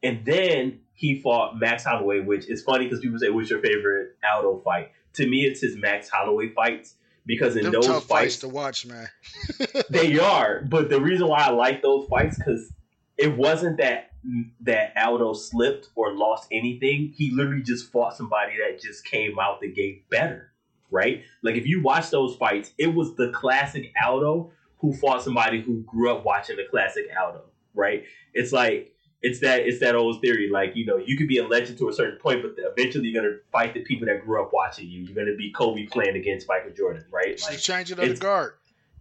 And 0.02 0.24
then 0.24 0.80
he 0.92 1.20
fought 1.20 1.58
Max 1.58 1.84
Holloway, 1.84 2.20
which 2.20 2.48
is 2.48 2.62
funny 2.62 2.84
because 2.84 3.00
people 3.00 3.18
say, 3.18 3.30
"What's 3.30 3.50
your 3.50 3.60
favorite 3.60 4.16
Aldo 4.30 4.60
fight?" 4.64 4.92
To 5.14 5.26
me, 5.26 5.44
it's 5.44 5.60
his 5.60 5.76
Max 5.76 6.08
Holloway 6.08 6.50
fights 6.50 6.94
because 7.26 7.56
in 7.56 7.64
Them 7.64 7.72
those 7.72 7.86
fights, 7.86 8.06
fights 8.06 8.36
to 8.38 8.48
watch, 8.48 8.86
man. 8.86 9.08
they 9.90 10.18
are. 10.18 10.62
But 10.68 10.88
the 10.88 11.00
reason 11.00 11.28
why 11.28 11.40
I 11.40 11.50
like 11.50 11.82
those 11.82 12.06
fights 12.08 12.38
because 12.38 12.72
it 13.18 13.36
wasn't 13.36 13.78
that 13.78 14.10
that 14.60 14.92
Aldo 14.96 15.32
slipped 15.34 15.90
or 15.94 16.14
lost 16.14 16.48
anything. 16.50 17.12
He 17.16 17.30
literally 17.30 17.62
just 17.62 17.90
fought 17.92 18.16
somebody 18.16 18.54
that 18.58 18.80
just 18.80 19.04
came 19.04 19.38
out 19.38 19.60
the 19.60 19.70
gate 19.70 20.08
better, 20.10 20.52
right? 20.90 21.22
Like 21.42 21.56
if 21.56 21.66
you 21.66 21.82
watch 21.82 22.10
those 22.10 22.36
fights, 22.36 22.72
it 22.78 22.88
was 22.88 23.14
the 23.16 23.30
classic 23.30 23.92
Aldo 24.04 24.52
who 24.78 24.92
fought 24.92 25.22
somebody 25.22 25.60
who 25.60 25.82
grew 25.82 26.12
up 26.12 26.24
watching 26.24 26.56
the 26.56 26.64
classic 26.70 27.06
Aldo, 27.20 27.44
right? 27.74 28.04
It's 28.34 28.52
like 28.52 28.92
it's 29.22 29.40
that 29.40 29.60
it's 29.60 29.80
that 29.80 29.94
old 29.94 30.20
theory, 30.20 30.48
like 30.52 30.76
you 30.76 30.84
know, 30.86 30.98
you 30.98 31.16
could 31.16 31.28
be 31.28 31.38
a 31.38 31.46
legend 31.46 31.78
to 31.78 31.88
a 31.88 31.92
certain 31.92 32.18
point, 32.18 32.42
but 32.42 32.54
eventually 32.58 33.08
you're 33.08 33.22
gonna 33.22 33.36
fight 33.50 33.74
the 33.74 33.80
people 33.80 34.06
that 34.06 34.24
grew 34.24 34.42
up 34.42 34.50
watching 34.52 34.88
you. 34.88 35.02
You're 35.04 35.16
gonna 35.16 35.36
be 35.36 35.50
Kobe 35.52 35.86
playing 35.86 36.16
against 36.16 36.48
Michael 36.48 36.72
Jordan, 36.72 37.04
right? 37.10 37.40
Like, 37.48 37.58
changing 37.58 37.98
of 37.98 38.08
the 38.08 38.14
guard. 38.16 38.54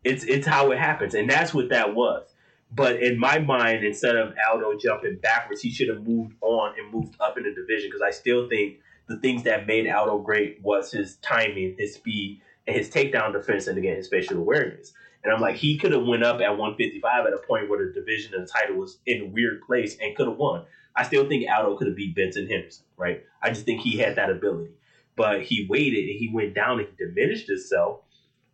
it's 0.03 0.23
it's 0.23 0.47
how 0.47 0.71
it 0.71 0.79
happens, 0.79 1.13
and 1.15 1.29
that's 1.29 1.53
what 1.53 1.69
that 1.69 1.93
was. 1.95 2.27
But 2.75 3.01
in 3.01 3.17
my 3.17 3.39
mind, 3.39 3.85
instead 3.85 4.17
of 4.17 4.33
Aldo 4.49 4.77
jumping 4.77 5.17
backwards, 5.21 5.61
he 5.61 5.71
should 5.71 5.87
have 5.87 6.05
moved 6.05 6.35
on 6.41 6.73
and 6.77 6.91
moved 6.93 7.15
up 7.21 7.37
in 7.37 7.43
the 7.43 7.53
division 7.53 7.89
because 7.89 8.01
I 8.01 8.11
still 8.11 8.49
think 8.49 8.79
the 9.07 9.17
things 9.17 9.43
that 9.43 9.65
made 9.65 9.89
Aldo 9.89 10.19
great 10.19 10.59
was 10.61 10.91
his 10.91 11.15
timing, 11.17 11.75
his 11.77 11.93
speed, 11.95 12.41
and 12.67 12.75
his 12.75 12.89
takedown 12.89 13.31
defense, 13.31 13.67
and 13.67 13.77
again 13.77 13.95
his 13.95 14.07
spatial 14.07 14.37
awareness. 14.37 14.91
And 15.23 15.33
I'm 15.33 15.41
like, 15.41 15.55
he 15.55 15.77
could 15.77 15.93
have 15.93 16.05
went 16.05 16.23
up 16.23 16.41
at 16.41 16.57
155 16.57 17.25
at 17.25 17.33
a 17.33 17.37
point 17.47 17.69
where 17.69 17.85
the 17.85 17.93
division 17.93 18.33
and 18.33 18.43
the 18.43 18.51
title 18.51 18.75
was 18.75 18.99
in 19.05 19.21
a 19.21 19.25
weird 19.25 19.61
place 19.61 19.97
and 20.01 20.15
could 20.15 20.27
have 20.27 20.37
won. 20.37 20.65
I 20.95 21.03
still 21.03 21.27
think 21.27 21.45
Aldo 21.49 21.77
could 21.77 21.87
have 21.87 21.95
beat 21.95 22.15
Benson 22.15 22.47
Henderson, 22.47 22.85
right? 22.97 23.23
I 23.41 23.49
just 23.49 23.65
think 23.65 23.81
he 23.81 23.97
had 23.97 24.15
that 24.17 24.29
ability. 24.29 24.73
But 25.15 25.43
he 25.43 25.65
waited 25.69 26.09
and 26.09 26.19
he 26.19 26.29
went 26.31 26.53
down 26.53 26.79
and 26.79 26.89
he 26.89 27.05
diminished 27.05 27.47
himself. 27.47 28.01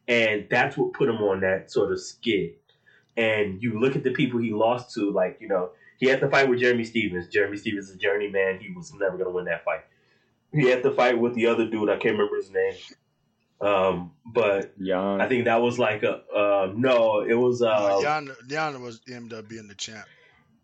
And 0.07 0.47
that's 0.49 0.77
what 0.77 0.93
put 0.93 1.09
him 1.09 1.17
on 1.17 1.41
that 1.41 1.71
sort 1.71 1.91
of 1.91 1.99
skid. 1.99 2.53
And 3.17 3.61
you 3.61 3.79
look 3.79 3.95
at 3.95 4.03
the 4.03 4.11
people 4.11 4.39
he 4.39 4.51
lost 4.53 4.93
to, 4.95 5.11
like, 5.11 5.37
you 5.41 5.47
know, 5.47 5.71
he 5.97 6.07
had 6.07 6.19
to 6.21 6.29
fight 6.29 6.49
with 6.49 6.59
Jeremy 6.59 6.83
Stephens. 6.83 7.27
Jeremy 7.27 7.57
Stephens 7.57 7.89
is 7.89 7.95
a 7.95 7.97
journeyman. 7.97 8.59
He 8.59 8.71
was 8.73 8.93
never 8.93 9.17
going 9.17 9.29
to 9.29 9.35
win 9.35 9.45
that 9.45 9.63
fight. 9.65 9.81
He 10.53 10.67
had 10.69 10.83
to 10.83 10.91
fight 10.91 11.19
with 11.19 11.33
the 11.35 11.47
other 11.47 11.67
dude. 11.67 11.89
I 11.89 11.97
can't 11.97 12.17
remember 12.17 12.35
his 12.37 12.51
name. 12.51 12.73
Um, 13.61 14.11
but 14.25 14.77
Jan. 14.79 15.21
I 15.21 15.27
think 15.27 15.45
that 15.45 15.61
was 15.61 15.77
like 15.77 16.01
a 16.03 16.23
uh, 16.35 16.73
no. 16.75 17.21
It 17.21 17.35
was 17.35 17.61
uh, 17.61 18.01
Jan, 18.01 18.31
Jan 18.47 18.81
was 18.81 19.01
ended 19.07 19.37
up 19.37 19.47
being 19.47 19.67
the 19.67 19.75
champ. 19.75 20.05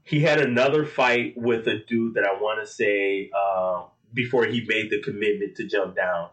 he 0.04 0.22
had 0.22 0.40
another 0.42 0.84
fight 0.86 1.34
with 1.38 1.68
a 1.68 1.78
dude 1.78 2.16
that 2.16 2.24
I 2.24 2.42
want 2.42 2.66
to 2.66 2.68
say 2.72 3.30
uh, 3.38 3.84
before 4.14 4.46
he 4.46 4.66
made 4.68 4.90
the 4.90 5.00
commitment 5.02 5.56
to 5.58 5.68
jump 5.68 5.96
down. 5.96 6.30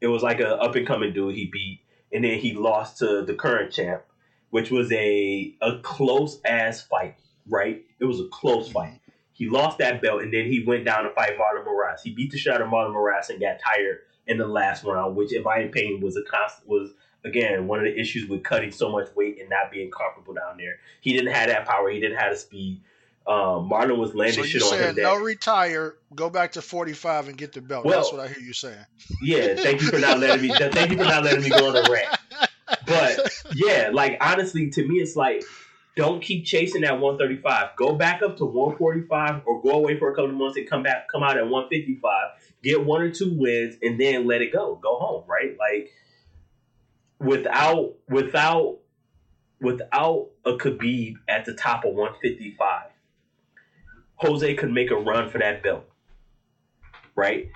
It 0.00 0.06
was 0.06 0.22
like 0.22 0.40
a 0.40 0.56
up 0.56 0.74
and 0.74 0.86
coming 0.86 1.12
dude 1.12 1.34
he 1.34 1.50
beat, 1.52 1.80
and 2.10 2.24
then 2.24 2.38
he 2.38 2.54
lost 2.54 2.98
to 2.98 3.22
the 3.22 3.34
current 3.34 3.72
champ, 3.72 4.02
which 4.50 4.70
was 4.70 4.90
a 4.92 5.54
a 5.62 5.78
close 5.82 6.40
ass 6.44 6.82
fight. 6.82 7.16
Right, 7.48 7.84
it 8.00 8.04
was 8.04 8.20
a 8.20 8.26
close 8.28 8.70
fight. 8.70 9.00
He 9.32 9.48
lost 9.48 9.78
that 9.78 10.00
belt, 10.02 10.22
and 10.22 10.32
then 10.32 10.46
he 10.46 10.64
went 10.66 10.84
down 10.84 11.04
to 11.04 11.10
fight 11.10 11.32
Marlon 11.38 11.64
Moraes. 11.66 12.00
He 12.02 12.10
beat 12.12 12.32
the 12.32 12.38
shot 12.38 12.60
of 12.62 12.68
Marlon 12.68 12.94
Moraes 12.94 13.28
and 13.28 13.38
got 13.38 13.58
tired 13.64 13.98
in 14.26 14.38
the 14.38 14.46
last 14.46 14.82
round, 14.82 15.14
which, 15.14 15.32
in 15.32 15.42
my 15.42 15.58
opinion, 15.58 16.00
was 16.00 16.16
a 16.16 16.22
constant 16.22 16.68
was 16.68 16.90
again 17.24 17.66
one 17.68 17.78
of 17.78 17.84
the 17.84 18.00
issues 18.00 18.28
with 18.28 18.42
cutting 18.42 18.70
so 18.72 18.90
much 18.90 19.08
weight 19.14 19.38
and 19.40 19.48
not 19.50 19.70
being 19.70 19.90
comfortable 19.90 20.34
down 20.34 20.56
there. 20.56 20.78
He 21.00 21.12
didn't 21.12 21.32
have 21.34 21.48
that 21.48 21.66
power. 21.66 21.90
He 21.90 22.00
didn't 22.00 22.18
have 22.18 22.32
the 22.32 22.38
speed. 22.38 22.80
Um, 23.28 23.68
Marlon 23.68 23.96
was 23.98 24.14
landing 24.14 24.44
So 24.44 24.48
shit 24.48 24.62
on 24.62 24.78
him. 24.78 24.94
That, 24.94 25.02
no 25.02 25.16
retire, 25.16 25.96
go 26.14 26.30
back 26.30 26.52
to 26.52 26.62
45 26.62 27.28
and 27.28 27.36
get 27.36 27.52
the 27.52 27.60
belt. 27.60 27.84
Well- 27.84 27.98
That's 28.00 28.12
what 28.12 28.20
I 28.20 28.28
hear 28.28 28.38
you 28.42 28.52
saying. 28.52 28.78
yeah, 29.20 29.54
thank 29.56 29.82
you 29.82 29.88
for 29.88 29.98
not 29.98 30.18
letting 30.20 30.42
me. 30.48 30.54
Thank 30.56 30.92
you 30.92 30.96
for 30.96 31.04
not 31.04 31.24
letting 31.24 31.42
me 31.42 31.50
go 31.50 31.66
on 31.68 31.74
the 31.74 31.88
rant. 31.90 32.48
But 33.16 33.42
yeah, 33.54 33.90
like 33.92 34.18
honestly, 34.20 34.70
to 34.70 34.86
me, 34.86 34.96
it's 34.96 35.16
like 35.16 35.42
don't 35.96 36.22
keep 36.22 36.44
chasing 36.44 36.82
that 36.82 37.00
135. 37.00 37.76
Go 37.76 37.94
back 37.94 38.22
up 38.22 38.36
to 38.36 38.44
145, 38.44 39.42
or 39.46 39.62
go 39.62 39.70
away 39.70 39.98
for 39.98 40.12
a 40.12 40.14
couple 40.14 40.30
of 40.30 40.36
months 40.36 40.56
and 40.56 40.68
come 40.68 40.82
back, 40.82 41.08
come 41.10 41.22
out 41.22 41.38
at 41.38 41.48
155. 41.48 42.30
Get 42.62 42.84
one 42.84 43.00
or 43.00 43.10
two 43.10 43.32
wins, 43.34 43.76
and 43.82 43.98
then 43.98 44.26
let 44.26 44.42
it 44.42 44.52
go. 44.52 44.78
Go 44.82 44.98
home, 44.98 45.24
right? 45.26 45.56
Like 45.58 45.90
without 47.18 47.94
without 48.08 48.78
without 49.60 50.28
a 50.44 50.52
Khabib 50.52 51.16
at 51.28 51.44
the 51.44 51.54
top 51.54 51.84
of 51.84 51.94
155, 51.94 52.90
Jose 54.16 54.54
could 54.54 54.72
make 54.72 54.90
a 54.90 54.96
run 54.96 55.30
for 55.30 55.38
that 55.38 55.62
belt, 55.62 55.88
right? 57.14 57.50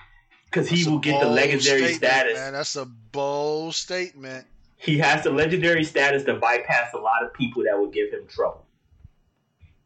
Because 0.47 0.69
he 0.69 0.77
That's 0.77 0.89
will 0.89 0.99
get 0.99 1.21
the 1.21 1.29
legendary 1.29 1.93
status 1.95 2.39
Man, 2.39 2.55
that's 2.55 2.75
a 2.77 2.87
bold 2.87 3.75
statement. 3.75 4.47
He 4.81 4.97
has 4.97 5.25
the 5.25 5.31
legendary 5.31 5.85
status 5.85 6.25
to 6.25 6.35
bypass 6.35 6.95
a 6.95 6.99
lot 6.99 7.23
of 7.23 7.35
people 7.35 7.65
that 7.65 7.79
would 7.79 7.93
give 7.93 8.11
him 8.11 8.27
trouble. 8.27 8.65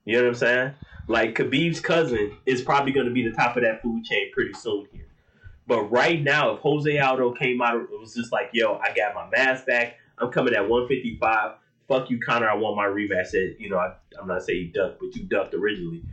You 0.04 0.16
know 0.16 0.22
what 0.22 0.28
I'm 0.28 0.34
saying? 0.36 0.74
Like 1.08 1.34
Khabib's 1.34 1.80
cousin 1.80 2.36
is 2.46 2.62
probably 2.62 2.92
going 2.92 3.06
to 3.06 3.12
be 3.12 3.28
the 3.28 3.34
top 3.34 3.56
of 3.56 3.64
that 3.64 3.82
food 3.82 4.04
chain 4.04 4.30
pretty 4.32 4.52
soon 4.52 4.86
here. 4.92 5.08
But 5.66 5.90
right 5.90 6.22
now, 6.22 6.54
if 6.54 6.60
Jose 6.60 6.96
Aldo 6.96 7.32
came 7.32 7.60
out, 7.60 7.74
it 7.74 7.90
was 7.90 8.14
just 8.14 8.30
like, 8.30 8.50
yo, 8.52 8.74
I 8.76 8.94
got 8.94 9.16
my 9.16 9.28
mask 9.30 9.66
back. 9.66 9.96
I'm 10.18 10.30
coming 10.30 10.54
at 10.54 10.68
155. 10.68 11.56
Fuck 11.88 12.08
you, 12.08 12.20
Conor. 12.20 12.48
I 12.48 12.54
want 12.54 12.76
my 12.76 12.86
rematch. 12.86 13.26
Said, 13.26 13.56
you 13.58 13.70
know, 13.70 13.78
I, 13.78 13.94
I'm 14.20 14.28
not 14.28 14.44
saying 14.44 14.66
he 14.66 14.68
ducked, 14.68 15.00
but 15.00 15.16
you 15.16 15.24
ducked 15.24 15.54
originally. 15.54 16.04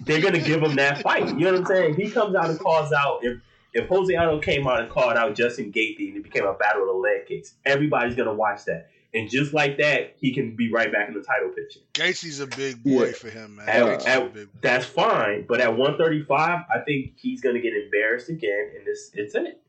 They're 0.00 0.20
gonna 0.20 0.40
give 0.40 0.60
him 0.60 0.74
that 0.74 1.00
fight. 1.02 1.28
You 1.28 1.44
know 1.44 1.52
what 1.52 1.60
I'm 1.60 1.66
saying? 1.66 1.94
He 1.94 2.10
comes 2.10 2.34
out 2.34 2.50
and 2.50 2.58
calls 2.58 2.92
out, 2.92 3.20
if 3.22 3.38
if 3.74 3.88
Jose 3.88 4.14
Aldo 4.14 4.40
came 4.40 4.66
out 4.66 4.80
and 4.80 4.88
called 4.90 5.16
out 5.16 5.34
Justin 5.34 5.72
Gaethje 5.72 6.08
and 6.08 6.16
it 6.16 6.22
became 6.22 6.44
a 6.46 6.54
battle 6.54 6.82
of 6.82 6.88
the 6.88 6.94
leg 6.94 7.26
kicks, 7.26 7.54
everybody's 7.66 8.14
gonna 8.14 8.34
watch 8.34 8.64
that. 8.66 8.88
And 9.12 9.30
just 9.30 9.52
like 9.54 9.78
that, 9.78 10.14
he 10.18 10.32
can 10.34 10.56
be 10.56 10.72
right 10.72 10.90
back 10.92 11.06
in 11.08 11.14
the 11.14 11.22
title 11.22 11.50
picture. 11.50 11.80
Gaethje's 11.92 12.40
a 12.40 12.46
big 12.48 12.82
boy 12.82 13.06
Yeah. 13.06 13.12
for 13.12 13.30
him, 13.30 13.56
man. 13.56 13.68
At- 13.68 13.82
Gaethje's 14.00 14.06
a 14.06 14.08
at- 14.10 14.34
big 14.34 14.52
boy. 14.52 14.58
That's 14.60 14.86
fine, 14.86 15.44
but 15.48 15.60
at 15.60 15.76
135, 15.76 16.60
I 16.74 16.80
think 16.80 17.12
he's 17.16 17.40
gonna 17.40 17.60
get 17.60 17.74
embarrassed 17.74 18.28
again, 18.28 18.70
and 18.76 18.86
this 18.86 19.10
it's 19.14 19.34
it. 19.34 19.60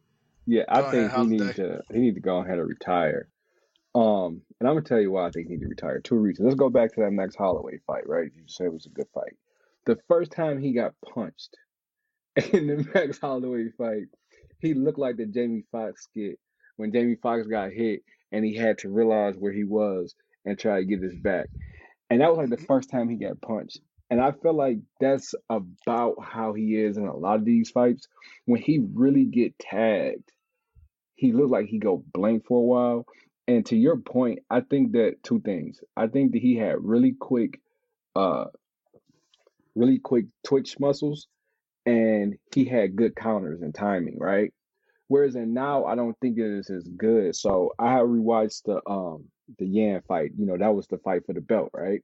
Yeah, 0.48 0.64
I 0.70 0.82
Go 0.82 0.92
think 0.92 1.06
ahead, 1.12 1.20
he 1.22 1.28
need 1.28 1.40
Holiday. 1.42 1.54
to 1.64 1.82
he 1.94 2.00
need 2.00 2.16
to 2.16 2.22
go 2.22 2.38
ahead 2.38 2.58
and 2.60 2.68
retire. 2.68 3.30
Um, 3.94 4.42
and 4.60 4.68
I'm 4.68 4.76
gonna 4.76 4.82
tell 4.86 5.00
you 5.00 5.12
why 5.12 5.26
I 5.28 5.32
think 5.32 5.48
he 5.48 5.54
need 5.56 5.62
to 5.62 5.68
retire. 5.70 6.00
Two 6.00 6.18
reasons. 6.18 6.46
Let's 6.46 6.56
go 6.60 6.70
back 6.70 6.94
to 6.94 7.02
that 7.02 7.12
Max 7.12 7.36
Holloway 7.36 7.78
fight, 7.88 8.08
right? 8.08 8.30
You 8.36 8.44
said 8.48 8.68
it 8.68 8.74
was 8.74 8.86
a 8.86 8.90
good 8.90 9.08
fight. 9.14 9.36
The 9.86 9.98
first 10.08 10.32
time 10.32 10.60
he 10.62 10.74
got 10.74 10.94
punched 11.14 11.56
in 12.54 12.68
the 12.68 12.90
Max 12.94 13.20
Holloway 13.20 13.70
fight, 13.78 14.06
he 14.60 14.74
looked 14.74 15.00
like 15.00 15.18
the 15.18 15.26
Jamie 15.26 15.64
Foxx 15.72 16.04
skit 16.06 16.40
when 16.78 16.92
Jamie 16.92 17.16
Foxx 17.16 17.48
got 17.48 17.72
hit 17.72 18.02
and 18.32 18.44
he 18.44 18.56
had 18.56 18.80
to 18.80 18.90
realize 18.90 19.36
where 19.38 19.54
he 19.54 19.64
was 19.64 20.16
and 20.46 20.58
try 20.60 20.80
to 20.80 20.86
get 20.86 21.02
his 21.02 21.16
back. 21.16 21.48
And 22.10 22.22
that 22.22 22.30
was 22.30 22.38
like 22.38 22.50
the 22.50 22.58
Mhm. 22.58 22.68
first 22.68 22.90
time 22.90 23.10
he 23.10 23.16
got 23.18 23.42
punched. 23.42 23.82
And 24.10 24.22
I 24.22 24.32
feel 24.32 24.54
like 24.54 24.80
that's 25.00 25.34
about 25.50 26.24
how 26.24 26.54
he 26.54 26.76
is 26.78 26.98
in 26.98 27.08
a 27.08 27.16
lot 27.16 27.40
of 27.40 27.46
these 27.46 27.72
fights. 27.72 28.08
When 28.46 28.62
he 28.62 28.80
really 28.80 29.26
get 29.26 29.58
tagged, 29.60 30.32
he 31.16 31.34
looked 31.34 31.52
like 31.52 31.68
he 31.68 31.80
go 31.80 32.04
blank 32.14 32.46
for 32.46 32.60
a 32.60 32.64
while. 32.64 33.06
And 33.48 33.66
to 33.68 33.78
your 33.78 33.98
point, 33.98 34.40
I 34.50 34.62
think 34.62 34.94
that 34.94 35.24
two 35.24 35.40
things. 35.42 35.82
I 35.98 36.08
think 36.08 36.34
that 36.34 36.42
he 36.42 36.56
had 36.56 36.84
really 36.84 37.14
quick, 37.14 37.62
uh, 38.16 38.46
really 39.76 40.00
quick 40.00 40.26
twitch 40.44 40.80
muscles, 40.80 41.28
and 41.86 42.36
he 42.54 42.66
had 42.66 42.96
good 42.96 43.16
counters 43.16 43.62
and 43.62 43.74
timing, 43.76 44.18
right? 44.20 44.54
Whereas 45.08 45.36
in 45.36 45.54
now, 45.54 45.86
I 45.86 45.96
don't 45.96 46.18
think 46.20 46.38
it 46.40 46.46
is 46.52 46.70
as 46.70 46.88
good. 46.98 47.36
So 47.36 47.74
I 47.80 47.92
have 47.92 48.08
rewatched 48.08 48.64
the 48.66 48.82
um 48.90 49.26
the 49.60 49.68
Yan 49.68 50.02
fight. 50.08 50.32
You 50.38 50.46
know, 50.48 50.58
that 50.58 50.76
was 50.76 50.88
the 50.88 50.98
fight 51.00 51.26
for 51.26 51.34
the 51.34 51.42
belt, 51.42 51.70
right? 51.74 52.02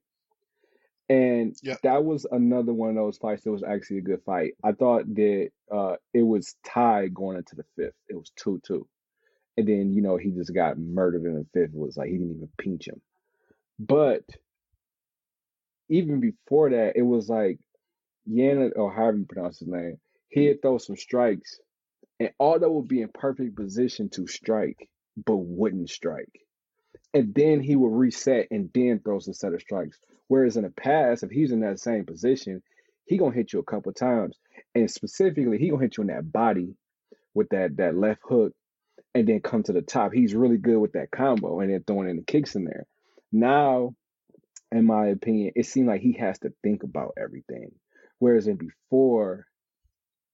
And 1.10 1.56
Yeah. 1.62 1.78
that 1.84 2.04
was 2.06 2.26
another 2.32 2.74
one 2.74 2.90
of 2.92 2.96
those 2.96 3.18
fights 3.18 3.44
that 3.44 3.52
was 3.52 3.64
actually 3.64 4.00
a 4.00 4.04
good 4.04 4.22
fight. 4.26 4.54
I 4.64 4.72
thought 4.74 5.06
that 5.16 5.50
uh 5.72 5.96
it 6.14 6.24
was 6.24 6.56
tied 6.66 7.14
going 7.14 7.38
into 7.38 7.56
the 7.56 7.66
fifth. 7.76 7.96
It 8.10 8.16
was 8.16 8.32
two 8.36 8.62
two. 8.66 8.88
And 9.58 9.68
then, 9.68 9.94
you 9.94 10.02
know, 10.02 10.18
he 10.18 10.32
just 10.32 10.54
got 10.54 10.78
murdered 10.80 11.26
in 11.26 11.36
the 11.36 11.46
fifth. 11.54 11.74
It 11.74 11.80
was 11.80 11.98
like 11.98 12.08
he 12.10 12.14
didn't 12.18 12.36
even 12.36 12.50
pinch 12.58 12.88
him. 12.88 13.02
But 13.80 14.24
even 15.90 16.20
before 16.20 16.70
that, 16.70 16.94
it 16.96 17.02
was 17.02 17.30
like 17.30 17.60
Yana, 18.30 18.72
or 18.76 18.92
however 18.92 19.18
you 19.18 19.26
pronounce 19.26 19.60
his 19.60 19.68
name, 19.68 20.00
he'd 20.30 20.50
mm-hmm. 20.50 20.62
throw 20.62 20.78
some 20.78 20.96
strikes, 20.96 21.60
and 22.20 22.32
Aldo 22.40 22.70
would 22.72 22.88
be 22.88 23.02
in 23.02 23.10
perfect 23.10 23.56
position 23.56 24.10
to 24.10 24.28
strike, 24.28 24.90
but 25.26 25.38
wouldn't 25.38 25.90
strike. 25.90 26.42
And 27.14 27.34
then 27.34 27.62
he 27.62 27.76
would 27.76 27.92
reset 27.92 28.48
and 28.52 28.70
then 28.74 29.00
throws 29.00 29.28
a 29.28 29.34
set 29.34 29.54
of 29.54 29.62
strikes. 29.62 30.00
Whereas 30.28 30.56
in 30.56 30.64
the 30.64 30.70
past, 30.70 31.24
if 31.24 31.32
he's 31.32 31.52
in 31.52 31.60
that 31.62 31.80
same 31.80 32.06
position, 32.06 32.64
he 33.06 33.18
gonna 33.18 33.36
hit 33.36 33.52
you 33.52 33.60
a 33.60 33.64
couple 33.64 33.92
times, 33.92 34.38
and 34.76 34.90
specifically, 34.90 35.58
he 35.58 35.70
gonna 35.70 35.82
hit 35.82 35.98
you 35.98 36.02
in 36.02 36.08
that 36.08 36.32
body 36.32 36.76
with 37.34 37.50
that 37.50 37.78
that 37.78 37.98
left 37.98 38.22
hook, 38.24 38.54
and 39.14 39.28
then 39.28 39.42
come 39.42 39.64
to 39.64 39.74
the 39.74 39.82
top. 39.82 40.14
He's 40.14 40.36
really 40.36 40.58
good 40.58 40.78
with 40.78 40.94
that 40.94 41.12
combo, 41.12 41.60
and 41.60 41.72
then 41.72 41.84
throwing 41.86 42.10
in 42.10 42.18
the 42.18 42.24
kicks 42.24 42.56
in 42.56 42.64
there. 42.64 42.86
Now 43.32 43.96
in 44.72 44.86
my 44.86 45.08
opinion, 45.08 45.52
it 45.56 45.66
seemed 45.66 45.88
like 45.88 46.02
he 46.02 46.14
has 46.14 46.40
to 46.40 46.54
think 46.64 46.84
about 46.84 47.14
everything. 47.22 47.72
Whereas 48.22 48.46
in 48.46 48.56
before, 48.56 49.48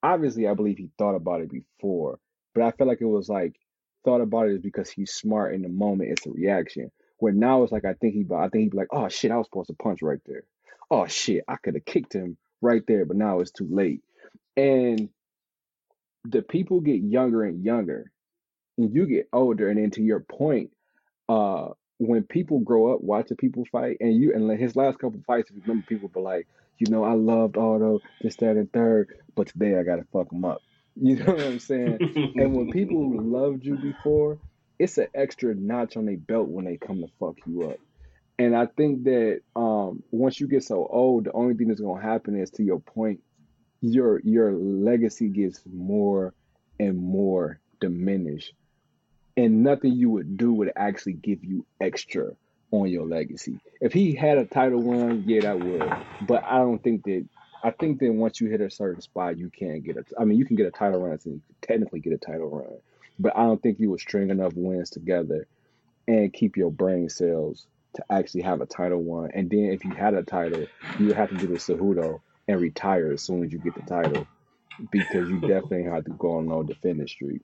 obviously, 0.04 0.46
I 0.46 0.56
believe 0.56 0.78
he 0.78 0.90
thought 0.98 1.16
about 1.16 1.40
it 1.40 1.50
before, 1.50 2.20
but 2.54 2.64
I 2.66 2.72
feel 2.72 2.86
like 2.86 3.00
it 3.00 3.06
was 3.06 3.30
like 3.30 3.56
thought 4.04 4.20
about 4.20 4.50
it 4.50 4.56
is 4.56 4.60
because 4.60 4.90
he's 4.90 5.14
smart 5.14 5.56
in 5.56 5.62
the 5.62 5.70
moment. 5.70 6.12
It's 6.12 6.28
a 6.28 6.32
reaction. 6.32 6.92
Where 7.20 7.32
now 7.32 7.64
it's 7.64 7.72
like 7.72 7.86
I 7.86 7.94
think 7.94 8.14
he, 8.14 8.26
I 8.36 8.50
think 8.50 8.64
he'd 8.64 8.72
be 8.72 8.78
like, 8.78 8.90
oh 8.92 9.08
shit, 9.08 9.32
I 9.32 9.38
was 9.38 9.48
supposed 9.48 9.70
to 9.70 9.74
punch 9.82 10.02
right 10.02 10.20
there. 10.26 10.44
Oh 10.92 11.08
shit, 11.08 11.46
I 11.48 11.56
could 11.56 11.76
have 11.76 11.86
kicked 11.86 12.12
him 12.12 12.36
right 12.62 12.84
there, 12.90 13.06
but 13.06 13.16
now 13.16 13.40
it's 13.40 13.52
too 13.52 13.70
late. 13.72 14.02
And 14.58 15.08
the 16.26 16.42
people 16.42 16.82
get 16.82 17.02
younger 17.02 17.46
and 17.46 17.64
younger, 17.64 18.12
and 18.78 18.94
you 18.94 19.06
get 19.06 19.30
older. 19.32 19.70
And 19.70 19.80
then 19.82 19.92
to 19.92 20.02
your 20.04 20.20
point, 20.20 20.72
uh 21.30 21.70
when 22.00 22.24
people 22.24 22.60
grow 22.60 22.94
up 22.94 23.02
watching 23.02 23.38
people 23.38 23.64
fight 23.72 23.96
and 24.02 24.14
you 24.14 24.34
and 24.34 24.60
his 24.60 24.76
last 24.76 25.00
couple 25.00 25.20
fights 25.26 25.50
if 25.50 25.56
you 25.56 25.62
remember 25.64 25.86
people 25.88 26.10
be 26.10 26.20
like 26.20 26.48
you 26.80 26.88
know 26.90 27.04
i 27.04 27.14
loved 27.14 27.58
Aldo, 27.58 28.00
this 28.22 28.36
that 28.38 28.58
and 28.58 28.72
third 28.72 29.14
but 29.36 29.48
today 29.48 29.78
i 29.78 29.84
gotta 29.84 30.06
fuck 30.12 30.30
them 30.30 30.46
up. 30.46 30.62
You 31.00 31.16
know 31.18 31.36
what 31.36 31.48
i'm 31.48 31.60
saying? 31.60 32.00
And 32.36 32.56
when 32.56 32.72
people 32.72 33.12
loved 33.22 33.66
you 33.66 33.78
before 33.78 34.40
it's 34.80 34.98
an 34.98 35.08
extra 35.16 35.56
notch 35.56 35.98
on 35.98 36.06
their 36.06 36.18
belt 36.18 36.48
when 36.48 36.66
they 36.66 36.78
come 36.78 37.02
to 37.02 37.08
fuck 37.20 37.36
you 37.46 37.70
up. 37.70 37.78
And 38.40 38.56
i 38.56 38.66
think 38.66 39.04
that 39.06 39.42
um 39.56 40.04
once 40.12 40.40
you 40.40 40.48
get 40.48 40.64
so 40.64 40.88
old 40.88 41.26
the 41.26 41.32
only 41.34 41.54
thing 41.56 41.68
that's 41.68 41.82
going 41.82 42.02
to 42.02 42.08
happen 42.08 42.40
is 42.40 42.52
to 42.52 42.64
your 42.64 42.80
point 42.80 43.22
your 43.82 44.20
your 44.24 44.54
legacy 44.54 45.30
gets 45.30 45.62
more 45.72 46.34
and 46.80 46.98
more 46.98 47.60
diminished. 47.80 48.54
And 49.36 49.64
nothing 49.64 49.94
you 49.94 50.10
would 50.10 50.38
do 50.38 50.52
would 50.54 50.72
actually 50.76 51.14
give 51.14 51.44
you 51.44 51.66
extra 51.80 52.32
on 52.72 52.90
your 52.90 53.06
legacy. 53.06 53.60
If 53.80 53.94
he 53.94 54.16
had 54.16 54.38
a 54.38 54.46
title 54.46 54.82
run, 54.82 55.24
yeah, 55.26 55.42
that 55.42 55.60
would. 55.60 56.28
But 56.28 56.44
I 56.44 56.58
don't 56.58 56.82
think 56.84 57.04
that. 57.04 57.26
I 57.64 57.72
think 57.72 58.00
that 58.00 58.14
once 58.14 58.40
you 58.40 58.50
hit 58.50 58.62
a 58.62 58.70
certain 58.70 59.02
spot, 59.02 59.38
you 59.38 59.50
can't 59.50 59.84
get 59.84 59.98
a. 59.98 60.06
I 60.20 60.26
mean, 60.26 60.38
you 60.38 60.46
can 60.46 60.56
get 60.56 60.68
a 60.68 60.72
title 60.72 61.02
run, 61.02 61.18
and 61.26 61.42
technically 61.62 62.00
get 62.00 62.14
a 62.14 62.18
title 62.18 62.50
run, 62.50 62.78
but 63.18 63.36
I 63.36 63.42
don't 63.42 63.62
think 63.62 63.80
you 63.80 63.90
would 63.90 64.00
string 64.00 64.30
enough 64.30 64.54
wins 64.56 64.92
together 64.92 65.48
and 66.08 66.32
keep 66.32 66.56
your 66.56 66.72
brain 66.72 67.10
cells 67.10 67.66
to 67.96 68.04
actually 68.12 68.44
have 68.44 68.62
a 68.62 68.66
title 68.66 69.02
one. 69.02 69.32
And 69.34 69.50
then 69.50 69.72
if 69.72 69.84
you 69.84 69.92
had 69.92 70.14
a 70.14 70.24
title, 70.24 70.68
you 71.00 71.08
would 71.08 71.16
have 71.16 71.30
to 71.30 71.36
do 71.36 71.48
the 71.48 71.56
Cejudo 71.56 72.22
and 72.48 72.62
retire 72.62 73.12
as 73.12 73.24
soon 73.24 73.44
as 73.44 73.52
you 73.52 73.58
get 73.58 73.74
the 73.76 73.82
title, 73.82 74.28
because 74.92 75.28
you 75.28 75.40
definitely 75.40 75.84
have 75.84 76.06
to 76.06 76.12
go 76.12 76.38
on 76.38 76.48
no 76.48 76.64
defending 76.64 77.08
streak. 77.08 77.42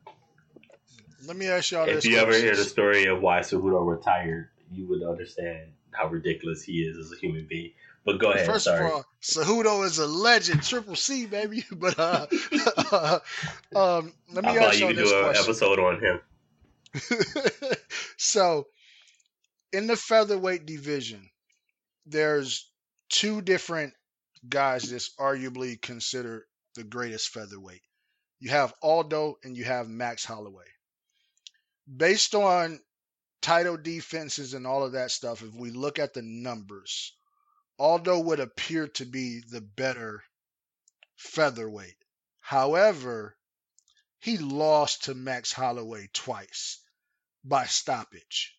Let 1.27 1.37
me 1.37 1.47
ask 1.47 1.71
y'all 1.71 1.87
if 1.87 1.95
this 1.95 2.05
you 2.05 2.17
ever 2.17 2.33
hear 2.33 2.55
the 2.55 2.63
story 2.63 3.05
of 3.05 3.21
why 3.21 3.39
Cejudo 3.39 3.85
retired, 3.85 4.49
you 4.73 4.87
would 4.87 5.03
understand 5.03 5.71
how 5.91 6.07
ridiculous 6.07 6.63
he 6.63 6.81
is 6.83 6.97
as 6.97 7.11
a 7.11 7.19
human 7.19 7.45
being. 7.49 7.71
But 8.05 8.19
go 8.19 8.31
ahead. 8.31 8.45
First 8.45 8.65
sorry. 8.65 8.85
of 8.85 8.91
all, 8.91 9.05
Cejudo 9.21 9.85
is 9.85 9.97
a 9.97 10.07
legend, 10.07 10.63
Triple 10.63 10.95
C, 10.95 11.25
baby. 11.25 11.63
But 11.71 11.97
uh, 11.97 12.27
um, 13.75 14.13
let 14.31 14.43
me 14.43 14.51
I 14.51 14.65
ask 14.65 14.79
you 14.79 14.87
could 14.87 14.97
this 14.97 15.09
do 15.09 15.19
an 15.29 15.35
episode 15.35 15.79
on 15.79 15.99
him. 16.01 16.19
so, 18.17 18.67
in 19.71 19.87
the 19.87 19.95
featherweight 19.95 20.65
division, 20.65 21.29
there's 22.05 22.69
two 23.09 23.41
different 23.41 23.93
guys 24.47 24.83
that's 24.83 25.13
arguably 25.19 25.81
considered 25.81 26.43
the 26.75 26.83
greatest 26.83 27.29
featherweight. 27.29 27.81
You 28.39 28.49
have 28.49 28.73
Aldo 28.81 29.37
and 29.43 29.55
you 29.55 29.63
have 29.63 29.87
Max 29.87 30.25
Holloway. 30.25 30.65
Based 31.95 32.35
on 32.35 32.79
title 33.43 33.75
defenses 33.75 34.53
and 34.53 34.65
all 34.65 34.83
of 34.83 34.93
that 34.93 35.11
stuff, 35.11 35.43
if 35.43 35.53
we 35.53 35.69
look 35.69 35.99
at 35.99 36.13
the 36.13 36.21
numbers, 36.21 37.13
Aldo 37.77 38.19
would 38.21 38.39
appear 38.39 38.87
to 38.87 39.05
be 39.05 39.41
the 39.41 39.59
better 39.61 40.23
featherweight. 41.17 41.97
However, 42.39 43.37
he 44.19 44.37
lost 44.37 45.03
to 45.03 45.13
Max 45.13 45.51
Holloway 45.51 46.09
twice 46.13 46.79
by 47.43 47.65
stoppage. 47.65 48.57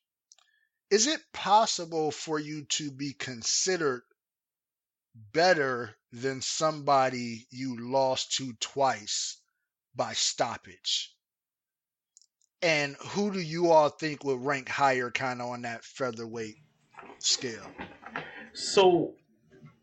Is 0.91 1.07
it 1.07 1.33
possible 1.33 2.11
for 2.11 2.39
you 2.39 2.67
to 2.67 2.91
be 2.91 3.15
considered 3.15 4.03
better 5.15 5.97
than 6.13 6.43
somebody 6.43 7.47
you 7.51 7.91
lost 7.91 8.33
to 8.33 8.53
twice 8.55 9.39
by 9.95 10.13
stoppage? 10.13 11.14
And 12.65 12.97
who 12.97 13.31
do 13.31 13.41
you 13.41 13.71
all 13.71 13.91
think 13.91 14.25
would 14.25 14.43
rank 14.43 14.71
higher 14.71 15.11
kind 15.11 15.43
of 15.43 15.49
on 15.49 15.63
that 15.63 15.85
featherweight 15.85 16.57
scale? 17.19 17.67
So, 18.55 19.13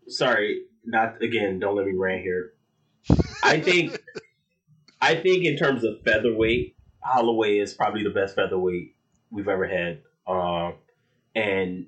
sorry, 0.08 0.64
not 0.84 1.22
again. 1.22 1.60
Don't 1.60 1.76
let 1.76 1.86
me 1.86 1.94
rant 1.94 2.24
here. 2.24 2.54
I 3.44 3.60
think, 3.60 4.00
I 5.02 5.14
think 5.14 5.46
in 5.46 5.58
terms 5.58 5.84
of 5.84 6.02
featherweight, 6.04 6.76
Holloway 7.02 7.60
is 7.60 7.72
probably 7.76 8.04
the 8.04 8.10
best 8.10 8.36
featherweight 8.36 8.96
we've 9.30 9.48
ever 9.48 9.68
had. 9.68 10.02
Um, 10.28 10.74
and 11.36 11.86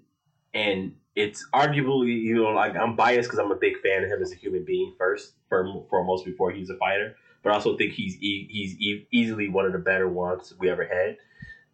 and 0.53 0.93
it's 1.15 1.43
arguably 1.55 2.21
you 2.21 2.35
know 2.35 2.49
like 2.49 2.75
I'm 2.75 2.95
biased 2.95 3.29
because 3.29 3.39
I'm 3.39 3.51
a 3.51 3.55
big 3.55 3.79
fan 3.81 4.03
of 4.03 4.11
him 4.11 4.21
as 4.21 4.31
a 4.31 4.35
human 4.35 4.63
being 4.63 4.93
first, 4.99 5.33
for 5.49 5.85
foremost 5.89 6.23
before 6.23 6.51
he's 6.51 6.69
a 6.69 6.77
fighter. 6.77 7.15
But 7.43 7.51
I 7.51 7.55
also 7.55 7.77
think 7.77 7.93
he's 7.93 8.15
e- 8.21 8.47
he's 8.49 8.79
e- 8.79 9.07
easily 9.11 9.49
one 9.49 9.65
of 9.65 9.73
the 9.73 9.79
better 9.79 10.07
ones 10.07 10.53
we 10.59 10.69
ever 10.69 10.85
had. 10.85 11.17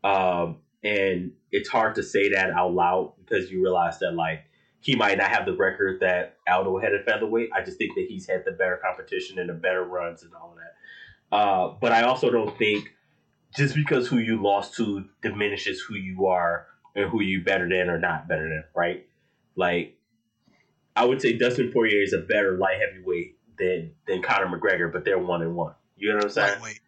Um, 0.09 0.57
and 0.83 1.31
it's 1.51 1.69
hard 1.69 1.95
to 1.95 2.03
say 2.03 2.29
that 2.29 2.51
out 2.51 2.73
loud 2.73 3.13
because 3.19 3.51
you 3.51 3.61
realize 3.61 3.99
that 3.99 4.13
like 4.13 4.45
he 4.81 4.95
might 4.95 5.17
not 5.17 5.29
have 5.29 5.45
the 5.45 5.55
record 5.55 5.99
that 5.99 6.37
Aldo 6.47 6.79
had 6.79 6.93
at 6.93 7.05
featherweight. 7.05 7.49
I 7.53 7.61
just 7.63 7.77
think 7.77 7.95
that 7.95 8.05
he's 8.07 8.27
had 8.27 8.45
the 8.45 8.51
better 8.51 8.79
competition 8.83 9.39
and 9.39 9.49
the 9.49 9.53
better 9.53 9.83
runs 9.83 10.23
and 10.23 10.33
all 10.33 10.51
of 10.51 10.57
that. 10.57 11.35
Uh, 11.35 11.75
but 11.79 11.91
I 11.91 12.03
also 12.03 12.29
don't 12.29 12.57
think 12.57 12.89
just 13.55 13.75
because 13.75 14.07
who 14.07 14.17
you 14.17 14.41
lost 14.41 14.75
to 14.75 15.05
diminishes 15.21 15.81
who 15.81 15.95
you 15.95 16.27
are 16.27 16.67
and 16.95 17.09
who 17.09 17.21
you 17.21 17.43
better 17.43 17.67
than 17.67 17.89
or 17.89 17.99
not 17.99 18.27
better 18.27 18.47
than, 18.47 18.63
right? 18.75 19.05
Like 19.55 19.97
I 20.95 21.05
would 21.05 21.21
say 21.21 21.37
Dustin 21.37 21.71
Poirier 21.71 22.01
is 22.01 22.13
a 22.13 22.19
better 22.19 22.57
light 22.57 22.79
heavyweight 22.79 23.37
than 23.59 23.91
than 24.07 24.21
Conor 24.21 24.47
McGregor, 24.47 24.91
but 24.91 25.05
they're 25.05 25.19
one 25.19 25.41
and 25.41 25.55
one. 25.55 25.73
You 25.97 26.09
know 26.09 26.15
what 26.15 26.25
I'm 26.25 26.29
saying? 26.31 26.53
Lightweight. 26.53 26.79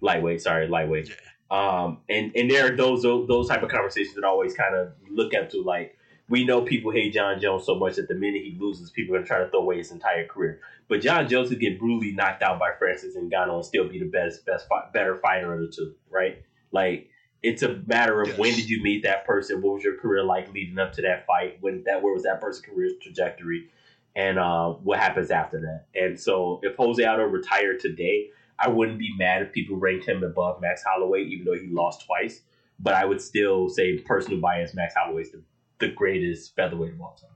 lightweight. 0.00 0.42
Sorry, 0.42 0.68
lightweight. 0.68 1.10
Um, 1.50 1.98
and 2.08 2.32
and 2.34 2.50
there 2.50 2.72
are 2.72 2.76
those 2.76 3.02
those 3.02 3.48
type 3.48 3.62
of 3.62 3.70
conversations 3.70 4.14
that 4.14 4.24
I 4.24 4.28
always 4.28 4.54
kind 4.54 4.74
of 4.74 4.92
look 5.10 5.34
up 5.34 5.50
to. 5.50 5.62
Like 5.62 5.96
we 6.28 6.44
know 6.44 6.62
people 6.62 6.90
hate 6.90 7.12
Jon 7.12 7.40
Jones 7.40 7.66
so 7.66 7.74
much 7.74 7.96
that 7.96 8.08
the 8.08 8.14
minute 8.14 8.42
he 8.42 8.56
loses, 8.58 8.90
people 8.90 9.14
are 9.14 9.18
gonna 9.18 9.26
try 9.26 9.38
to 9.38 9.50
throw 9.50 9.60
away 9.60 9.78
his 9.78 9.90
entire 9.90 10.26
career. 10.26 10.60
But 10.88 11.00
Jon 11.00 11.28
Jones 11.28 11.48
could 11.48 11.60
get 11.60 11.78
brutally 11.78 12.12
knocked 12.12 12.42
out 12.42 12.58
by 12.58 12.70
Francis 12.78 13.16
Ngannou 13.16 13.56
and 13.56 13.64
still 13.64 13.88
be 13.88 13.98
the 13.98 14.06
best, 14.06 14.46
best, 14.46 14.66
better 14.92 15.16
fighter 15.16 15.54
of 15.54 15.60
the 15.60 15.68
two, 15.68 15.94
right? 16.10 16.42
Like 16.72 17.10
it's 17.42 17.62
a 17.62 17.80
matter 17.86 18.22
of 18.22 18.28
yes. 18.28 18.38
when 18.38 18.54
did 18.54 18.68
you 18.68 18.82
meet 18.82 19.04
that 19.04 19.24
person? 19.24 19.62
What 19.62 19.74
was 19.74 19.84
your 19.84 19.96
career 19.98 20.24
like 20.24 20.52
leading 20.52 20.78
up 20.78 20.92
to 20.94 21.02
that 21.02 21.26
fight? 21.26 21.58
When 21.60 21.84
that 21.84 22.02
where 22.02 22.12
was 22.12 22.24
that 22.24 22.40
person's 22.40 22.66
career 22.66 22.90
trajectory? 23.00 23.68
And 24.16 24.38
uh, 24.38 24.70
what 24.70 24.98
happens 24.98 25.30
after 25.30 25.60
that? 25.60 25.86
And 25.94 26.18
so 26.18 26.58
if 26.62 26.74
Jose 26.76 27.04
Aldo 27.04 27.24
retired 27.24 27.80
today, 27.80 28.30
I 28.58 28.68
wouldn't 28.68 28.98
be 28.98 29.14
mad 29.18 29.42
if 29.42 29.52
people 29.52 29.76
ranked 29.76 30.08
him 30.08 30.24
above 30.24 30.62
Max 30.62 30.82
Holloway, 30.82 31.24
even 31.24 31.44
though 31.44 31.52
he 31.52 31.68
lost 31.68 32.06
twice. 32.06 32.40
But 32.80 32.94
I 32.94 33.04
would 33.04 33.20
still 33.20 33.68
say 33.68 33.98
personal 33.98 34.40
bias, 34.40 34.74
Max 34.74 34.94
Holloway 34.96 35.22
is 35.22 35.32
the, 35.32 35.42
the 35.80 35.88
greatest 35.88 36.56
featherweight 36.56 36.94
of 36.94 37.00
all 37.02 37.14
time. 37.20 37.30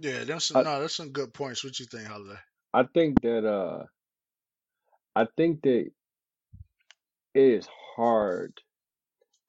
Yeah, 0.00 0.24
that's 0.24 0.46
some, 0.46 0.64
no, 0.64 0.80
that's 0.80 0.94
some 0.94 1.10
good 1.10 1.34
points. 1.34 1.62
What 1.62 1.78
you 1.78 1.86
think, 1.86 2.06
Holloway? 2.06 2.36
I 2.72 2.84
think 2.94 3.20
that 3.20 3.46
uh 3.46 3.84
I 5.14 5.26
think 5.36 5.62
that 5.62 5.90
it 7.34 7.40
is 7.40 7.68
hard 7.94 8.52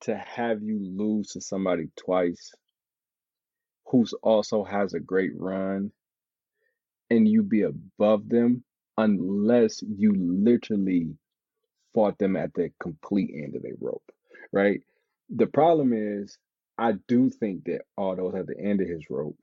to 0.01 0.15
have 0.15 0.61
you 0.61 0.80
lose 0.80 1.32
to 1.32 1.41
somebody 1.41 1.89
twice 1.97 2.53
who's 3.86 4.13
also 4.22 4.63
has 4.63 4.93
a 4.93 4.99
great 4.99 5.32
run 5.38 5.91
and 7.10 7.28
you 7.28 7.43
be 7.43 7.64
above 7.64 8.28
them 8.30 8.64
unless 8.97 9.82
you 9.84 10.14
literally 10.16 11.16
fought 11.93 12.18
them 12.18 12.36
at 12.36 12.53
the 12.53 12.72
complete 12.82 13.32
end 13.34 13.55
of 13.55 13.64
their 13.64 13.76
rope, 13.80 14.12
right? 14.51 14.82
The 15.30 15.47
problem 15.47 15.93
is, 15.93 16.38
I 16.78 16.93
do 17.08 17.30
think 17.30 17.66
that 17.66 17.82
Aldo's 17.97 18.36
at 18.36 18.47
the 18.47 18.60
end 18.60 18.82
of 18.82 18.88
his 18.88 19.10
rope, 19.10 19.38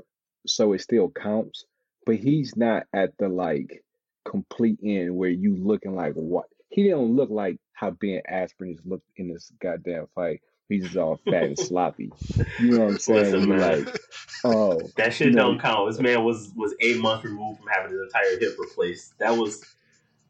so 0.46 0.72
it 0.72 0.80
still 0.80 1.10
counts, 1.10 1.64
but 2.06 2.16
he's 2.16 2.56
not 2.56 2.84
at 2.92 3.16
the 3.18 3.28
like 3.28 3.82
complete 4.24 4.78
end 4.82 5.14
where 5.16 5.30
you 5.30 5.56
looking 5.56 5.94
like 5.94 6.14
what 6.14 6.46
he 6.70 6.82
didn't 6.82 7.14
look 7.14 7.30
like 7.30 7.58
how 7.72 7.90
Ben 7.90 8.22
Askren 8.30 8.72
just 8.72 8.86
looked 8.86 9.08
in 9.16 9.28
this 9.28 9.52
goddamn 9.60 10.06
fight. 10.14 10.40
He's 10.68 10.84
just 10.84 10.96
all 10.96 11.20
fat 11.24 11.44
and 11.44 11.58
sloppy. 11.58 12.10
You 12.58 12.70
know 12.70 12.84
what 12.84 12.92
I'm 12.92 12.98
saying? 12.98 13.32
Listen, 13.32 13.48
man. 13.48 13.84
Like, 13.84 14.00
oh, 14.44 14.80
that 14.96 15.12
shit 15.12 15.28
you 15.28 15.34
know, 15.34 15.48
don't 15.48 15.60
count. 15.60 15.90
This 15.90 16.00
man 16.00 16.24
was 16.24 16.52
was 16.56 16.74
eight 16.80 17.00
months 17.00 17.24
removed 17.24 17.60
from 17.60 17.68
having 17.68 17.92
his 17.92 18.00
entire 18.00 18.38
hip 18.38 18.56
replaced. 18.58 19.18
That 19.18 19.36
was 19.36 19.62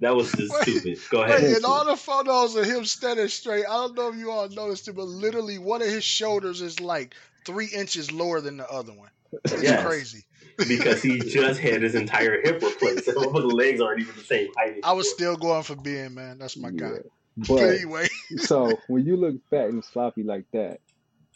that 0.00 0.14
was 0.14 0.32
just 0.32 0.52
wait, 0.52 0.62
stupid. 0.62 0.98
Go 1.10 1.22
ahead. 1.22 1.42
Wait, 1.42 1.56
in 1.56 1.64
all 1.64 1.84
the 1.84 1.96
photos 1.96 2.56
of 2.56 2.64
him 2.64 2.84
standing 2.84 3.28
straight, 3.28 3.64
I 3.64 3.72
don't 3.74 3.94
know 3.94 4.08
if 4.08 4.16
you 4.16 4.30
all 4.30 4.48
noticed 4.48 4.88
it, 4.88 4.96
but 4.96 5.06
literally 5.06 5.58
one 5.58 5.82
of 5.82 5.88
his 5.88 6.04
shoulders 6.04 6.60
is 6.60 6.80
like 6.80 7.14
three 7.46 7.66
inches 7.66 8.10
lower 8.10 8.40
than 8.40 8.56
the 8.56 8.68
other 8.68 8.92
one. 8.92 9.10
It's 9.44 9.62
yes. 9.62 9.84
crazy. 9.84 10.24
because 10.68 11.02
he 11.02 11.18
just 11.18 11.60
had 11.60 11.82
his 11.82 11.94
entire 11.94 12.40
hip 12.42 12.62
replaced. 12.62 13.06
Some 13.06 13.16
of 13.36 13.42
the 13.42 13.46
legs 13.46 13.80
aren't 13.80 14.00
even 14.00 14.14
the 14.14 14.22
same 14.22 14.48
height. 14.56 14.72
Anymore. 14.72 14.90
I 14.90 14.92
was 14.92 15.10
still 15.10 15.36
going 15.36 15.62
for 15.62 15.74
Ben, 15.74 16.14
man. 16.14 16.38
That's 16.38 16.56
my 16.56 16.68
yeah. 16.68 16.80
guy. 16.80 16.98
But 17.36 17.62
anyway, 17.62 18.08
so 18.36 18.78
when 18.86 19.04
you 19.06 19.16
look 19.16 19.36
fat 19.50 19.68
and 19.68 19.84
sloppy 19.84 20.22
like 20.22 20.44
that, 20.52 20.80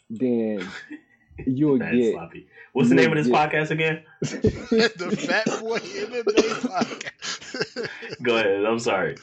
then 0.09 0.67
you'll 1.45 1.79
fat 1.79 1.93
get. 1.93 2.13
Sloppy. 2.13 2.47
What's 2.73 2.89
the 2.89 2.95
name 2.95 3.11
of 3.11 3.17
this 3.17 3.27
get, 3.27 3.51
podcast 3.51 3.71
again? 3.71 4.03
the 4.21 5.17
Fat 5.27 5.45
Boy 5.59 5.79
MMA 5.79 6.23
podcast. 6.61 8.23
Go 8.23 8.37
ahead. 8.37 8.63
I'm 8.63 8.79
sorry. 8.79 9.17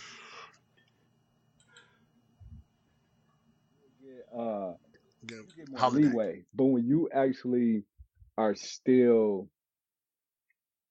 Uh, 4.36 4.72
get 5.26 5.92
leeway, 5.92 6.42
but 6.54 6.64
when 6.64 6.86
you 6.86 7.08
actually 7.14 7.84
are 8.36 8.54
still 8.54 9.48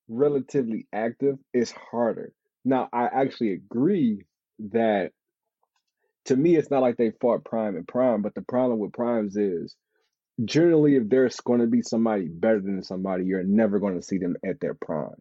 relatively 0.08 0.88
active, 0.92 1.38
it's 1.54 1.72
harder. 1.72 2.32
Now, 2.64 2.90
I 2.92 3.06
actually 3.06 3.54
agree 3.54 4.26
that 4.72 5.12
to 6.26 6.36
me, 6.36 6.56
it's 6.56 6.72
not 6.72 6.82
like 6.82 6.98
they 6.98 7.12
fought 7.22 7.46
Prime 7.46 7.76
and 7.76 7.88
Prime, 7.88 8.22
but 8.22 8.36
the 8.36 8.42
problem 8.42 8.80
with 8.80 8.94
Primes 8.94 9.38
is 9.38 9.76
generally, 10.44 10.96
if 10.96 11.08
there's 11.08 11.38
going 11.38 11.62
to 11.62 11.68
be 11.68 11.82
somebody 11.82 12.28
better 12.28 12.60
than 12.60 12.84
somebody, 12.84 13.26
you're 13.26 13.44
never 13.44 13.80
going 13.80 13.96
to 13.96 14.02
see 14.02 14.18
them 14.18 14.36
at 14.46 14.60
their 14.60 14.74
prime, 14.74 15.16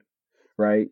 right? 0.59 0.89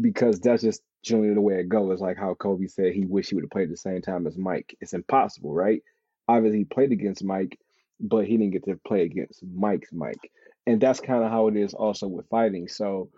Because 0.00 0.40
that's 0.40 0.62
just 0.62 0.82
generally 1.04 1.34
the 1.34 1.40
way 1.40 1.60
it 1.60 1.68
goes. 1.68 2.00
Like 2.00 2.16
how 2.16 2.34
Kobe 2.34 2.66
said 2.66 2.92
he 2.92 3.04
wished 3.04 3.30
he 3.30 3.36
would 3.36 3.44
have 3.44 3.50
played 3.50 3.70
the 3.70 3.76
same 3.76 4.02
time 4.02 4.26
as 4.26 4.36
Mike. 4.36 4.76
It's 4.80 4.94
impossible, 4.94 5.52
right? 5.52 5.82
Obviously, 6.26 6.60
he 6.60 6.64
played 6.64 6.90
against 6.90 7.22
Mike, 7.22 7.58
but 8.00 8.26
he 8.26 8.36
didn't 8.36 8.54
get 8.54 8.64
to 8.64 8.80
play 8.86 9.02
against 9.02 9.44
Mike's 9.54 9.92
Mike. 9.92 10.30
And 10.66 10.80
that's 10.80 11.00
kind 11.00 11.22
of 11.22 11.30
how 11.30 11.48
it 11.48 11.56
is 11.56 11.74
also 11.74 12.08
with 12.08 12.28
fighting. 12.28 12.68
So 12.68 13.10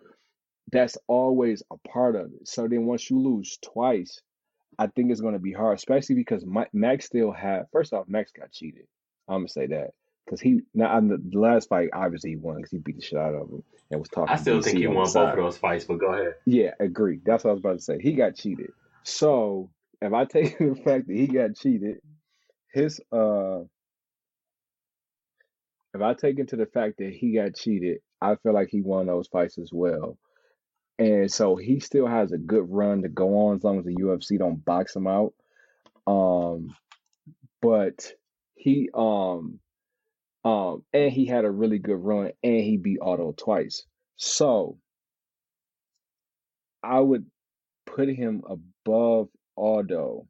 that's 0.72 0.98
always 1.06 1.62
a 1.70 1.76
part 1.88 2.16
of 2.16 2.26
it. 2.26 2.48
So 2.48 2.66
then 2.66 2.86
once 2.86 3.08
you 3.08 3.20
lose 3.20 3.58
twice, 3.62 4.20
I 4.78 4.88
think 4.88 5.10
it's 5.10 5.20
going 5.20 5.34
to 5.34 5.40
be 5.40 5.52
hard, 5.52 5.78
especially 5.78 6.16
because 6.16 6.44
Max 6.72 7.06
still 7.06 7.32
had. 7.32 7.66
First 7.72 7.92
off, 7.92 8.08
Max 8.08 8.32
got 8.32 8.52
cheated. 8.52 8.86
I'm 9.28 9.38
gonna 9.38 9.48
say 9.48 9.66
that 9.68 9.90
because 10.24 10.40
he 10.40 10.60
now 10.74 11.00
the, 11.00 11.20
the 11.30 11.38
last 11.38 11.68
fight 11.68 11.88
obviously 11.92 12.30
he 12.30 12.36
won 12.36 12.56
because 12.56 12.70
he 12.70 12.78
beat 12.78 12.96
the 12.96 13.02
shit 13.02 13.18
out 13.18 13.34
of 13.34 13.48
him 13.48 13.62
and 13.90 14.00
was 14.00 14.08
talking. 14.08 14.32
I 14.32 14.36
still 14.36 14.60
think 14.60 14.78
he 14.78 14.86
won 14.86 15.04
both 15.04 15.16
of 15.16 15.36
those 15.36 15.58
fights, 15.58 15.84
but 15.84 15.98
go 15.98 16.12
ahead. 16.12 16.34
Yeah, 16.44 16.72
agree. 16.80 17.20
That's 17.24 17.44
what 17.44 17.50
I 17.50 17.52
was 17.54 17.60
about 17.60 17.78
to 17.78 17.82
say. 17.82 17.98
He 18.00 18.12
got 18.12 18.36
cheated. 18.36 18.72
So 19.02 19.70
if 20.00 20.12
I 20.12 20.24
take 20.30 20.58
the 20.58 20.74
fact 20.74 21.08
that 21.08 21.16
he 21.16 21.26
got 21.26 21.56
cheated, 21.56 22.00
his 22.72 23.00
uh, 23.12 23.60
if 25.94 26.02
I 26.02 26.14
take 26.14 26.38
into 26.38 26.56
the 26.56 26.66
fact 26.66 26.98
that 26.98 27.12
he 27.12 27.34
got 27.34 27.54
cheated, 27.56 27.98
I 28.20 28.36
feel 28.36 28.52
like 28.52 28.68
he 28.70 28.82
won 28.82 29.06
those 29.06 29.28
fights 29.28 29.58
as 29.58 29.70
well. 29.72 30.18
And 30.98 31.30
so 31.30 31.56
he 31.56 31.80
still 31.80 32.06
has 32.06 32.32
a 32.32 32.38
good 32.38 32.64
run 32.68 33.02
to 33.02 33.08
go 33.08 33.48
on 33.48 33.56
as 33.56 33.64
long 33.64 33.78
as 33.78 33.84
the 33.84 33.94
UFC 33.96 34.38
don't 34.38 34.64
box 34.64 34.96
him 34.96 35.06
out. 35.06 35.34
Um, 36.06 36.74
but 37.60 38.12
he 38.54 38.88
um 38.94 39.58
um 40.44 40.82
and 40.92 41.12
he 41.12 41.26
had 41.26 41.44
a 41.44 41.50
really 41.50 41.78
good 41.78 41.96
run 41.98 42.32
and 42.42 42.60
he 42.60 42.76
beat 42.76 43.00
Aldo 43.00 43.34
twice. 43.36 43.84
So 44.16 44.78
I 46.82 47.00
would 47.00 47.26
put 47.84 48.08
him 48.08 48.42
above 48.48 49.28
Aldo. 49.56 50.26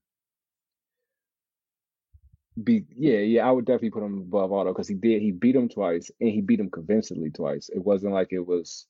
Be 2.62 2.84
yeah, 2.96 3.18
yeah, 3.18 3.46
I 3.46 3.50
would 3.50 3.66
definitely 3.66 3.90
put 3.90 4.02
him 4.02 4.18
above 4.22 4.50
Aldo 4.50 4.72
because 4.72 4.88
he 4.88 4.94
did 4.94 5.20
he 5.20 5.30
beat 5.30 5.54
him 5.54 5.68
twice 5.68 6.10
and 6.20 6.30
he 6.30 6.40
beat 6.40 6.60
him 6.60 6.70
convincingly 6.70 7.30
twice. 7.30 7.68
It 7.68 7.84
wasn't 7.84 8.14
like 8.14 8.28
it 8.30 8.46
was 8.46 8.86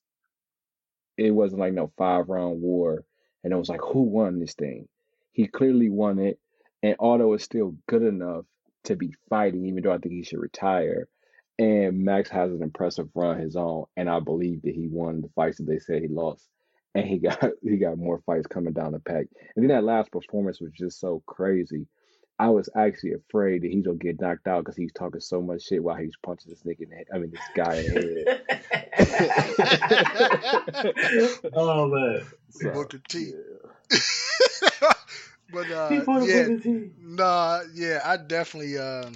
it 1.16 1.30
wasn't 1.30 1.60
like 1.60 1.72
no 1.72 1.92
five 1.96 2.28
round 2.28 2.60
war, 2.60 3.04
and 3.44 3.52
it 3.52 3.56
was 3.56 3.68
like 3.68 3.80
who 3.80 4.02
won 4.02 4.38
this 4.38 4.54
thing. 4.54 4.88
He 5.32 5.46
clearly 5.46 5.90
won 5.90 6.18
it, 6.18 6.38
and 6.82 6.96
Aldo 6.98 7.32
is 7.34 7.42
still 7.42 7.76
good 7.88 8.02
enough 8.02 8.44
to 8.84 8.96
be 8.96 9.14
fighting, 9.28 9.66
even 9.66 9.82
though 9.82 9.92
I 9.92 9.98
think 9.98 10.14
he 10.14 10.22
should 10.22 10.40
retire. 10.40 11.08
And 11.58 12.04
Max 12.04 12.28
has 12.30 12.52
an 12.52 12.62
impressive 12.62 13.08
run 13.14 13.38
his 13.40 13.56
own, 13.56 13.86
and 13.96 14.08
I 14.10 14.20
believe 14.20 14.62
that 14.62 14.74
he 14.74 14.88
won 14.88 15.22
the 15.22 15.28
fights 15.34 15.58
that 15.58 15.66
they 15.66 15.78
said 15.78 16.02
he 16.02 16.08
lost, 16.08 16.46
and 16.94 17.06
he 17.06 17.18
got 17.20 17.40
he 17.62 17.76
got 17.78 17.98
more 17.98 18.20
fights 18.26 18.46
coming 18.46 18.72
down 18.72 18.92
the 18.92 19.00
pack. 19.00 19.26
And 19.54 19.62
then 19.62 19.68
that 19.68 19.84
last 19.84 20.10
performance 20.12 20.60
was 20.60 20.72
just 20.72 21.00
so 21.00 21.22
crazy. 21.26 21.86
I 22.38 22.50
was 22.50 22.68
actually 22.76 23.12
afraid 23.12 23.62
that 23.62 23.70
he's 23.70 23.84
gonna 23.84 23.96
get 23.96 24.20
knocked 24.20 24.46
out 24.46 24.64
because 24.64 24.76
he's 24.76 24.92
talking 24.92 25.20
so 25.20 25.40
much 25.40 25.62
shit 25.62 25.82
while 25.82 25.96
he's 25.96 26.16
punching 26.22 26.50
this 26.50 26.62
nigga 26.64 26.82
in 26.82 26.90
the 26.90 26.96
head. 26.96 27.06
I 27.12 27.18
mean, 27.18 27.30
this 27.30 27.40
guy 27.54 27.76
in 27.76 27.94
the 27.94 28.24
head. 28.26 28.42
oh 31.54 31.88
man, 31.88 32.26
so, 32.50 32.70
Booker 32.72 33.00
T. 33.08 33.32
Yeah. 33.90 34.90
but 35.52 35.70
uh, 35.70 36.04
yeah, 36.22 36.48
nah, 37.00 37.60
yeah, 37.74 38.02
I 38.04 38.18
definitely, 38.18 38.76
uh, 38.76 39.10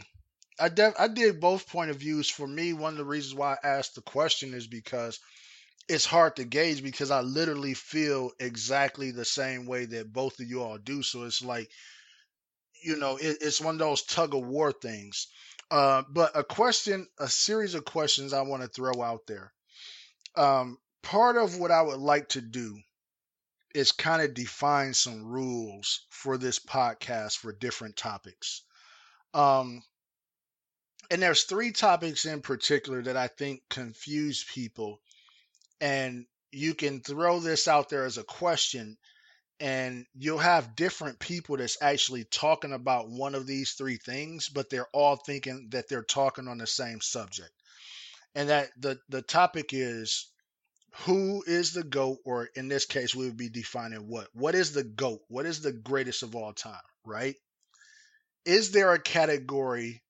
I 0.58 0.70
def- 0.70 0.98
I 0.98 1.08
did 1.08 1.40
both 1.40 1.68
point 1.68 1.90
of 1.90 1.96
views. 1.96 2.30
For 2.30 2.46
me, 2.46 2.72
one 2.72 2.92
of 2.92 2.98
the 2.98 3.04
reasons 3.04 3.34
why 3.34 3.56
I 3.62 3.68
asked 3.68 3.96
the 3.96 4.02
question 4.02 4.54
is 4.54 4.66
because 4.66 5.20
it's 5.88 6.06
hard 6.06 6.36
to 6.36 6.44
gauge 6.44 6.82
because 6.82 7.10
I 7.10 7.20
literally 7.20 7.74
feel 7.74 8.30
exactly 8.38 9.10
the 9.10 9.24
same 9.24 9.66
way 9.66 9.86
that 9.86 10.12
both 10.12 10.38
of 10.38 10.46
you 10.46 10.62
all 10.62 10.78
do. 10.78 11.02
So 11.02 11.24
it's 11.24 11.44
like 11.44 11.68
you 12.82 12.96
know, 12.96 13.16
it, 13.16 13.38
it's 13.40 13.60
one 13.60 13.74
of 13.74 13.78
those 13.78 14.02
tug 14.02 14.34
of 14.34 14.44
war 14.44 14.72
things. 14.72 15.28
Uh, 15.70 16.02
but 16.08 16.36
a 16.36 16.42
question, 16.42 17.06
a 17.18 17.28
series 17.28 17.74
of 17.74 17.84
questions 17.84 18.32
I 18.32 18.42
want 18.42 18.62
to 18.62 18.68
throw 18.68 19.02
out 19.02 19.26
there. 19.26 19.52
Um, 20.36 20.78
part 21.02 21.36
of 21.36 21.58
what 21.58 21.70
I 21.70 21.82
would 21.82 22.00
like 22.00 22.30
to 22.30 22.40
do 22.40 22.78
is 23.74 23.92
kind 23.92 24.20
of 24.20 24.34
define 24.34 24.94
some 24.94 25.24
rules 25.24 26.06
for 26.10 26.36
this 26.36 26.58
podcast 26.58 27.38
for 27.38 27.52
different 27.52 27.96
topics. 27.96 28.62
Um, 29.32 29.82
and 31.10 31.22
there's 31.22 31.44
three 31.44 31.70
topics 31.72 32.24
in 32.24 32.40
particular 32.40 33.02
that 33.02 33.16
I 33.16 33.28
think 33.28 33.62
confuse 33.68 34.44
people. 34.44 35.00
And 35.80 36.26
you 36.50 36.74
can 36.74 37.00
throw 37.00 37.38
this 37.38 37.68
out 37.68 37.88
there 37.88 38.04
as 38.04 38.18
a 38.18 38.24
question 38.24 38.96
and 39.60 40.06
you'll 40.18 40.38
have 40.38 40.74
different 40.74 41.18
people 41.18 41.58
that's 41.58 41.76
actually 41.82 42.24
talking 42.24 42.72
about 42.72 43.10
one 43.10 43.34
of 43.34 43.46
these 43.46 43.72
three 43.72 43.98
things, 43.98 44.48
but 44.48 44.70
they're 44.70 44.88
all 44.94 45.16
thinking 45.16 45.68
that 45.70 45.86
they're 45.88 46.02
talking 46.02 46.48
on 46.48 46.56
the 46.56 46.66
same 46.66 47.00
subject. 47.02 47.50
And 48.34 48.48
that 48.48 48.70
the 48.78 48.98
the 49.08 49.22
topic 49.22 49.70
is 49.72 50.30
who 51.04 51.42
is 51.46 51.72
the 51.72 51.82
goat 51.82 52.18
or 52.24 52.48
in 52.54 52.68
this 52.68 52.86
case 52.86 53.14
we 53.14 53.26
would 53.26 53.36
be 53.36 53.50
defining 53.50 54.08
what? 54.08 54.28
What 54.32 54.54
is 54.54 54.72
the 54.72 54.84
goat? 54.84 55.20
What 55.28 55.46
is 55.46 55.60
the 55.60 55.72
greatest 55.72 56.22
of 56.22 56.34
all 56.34 56.52
time 56.52 56.80
right? 57.04 57.34
Is 58.44 58.70
there 58.70 58.94
a 58.94 59.00
category 59.00 60.02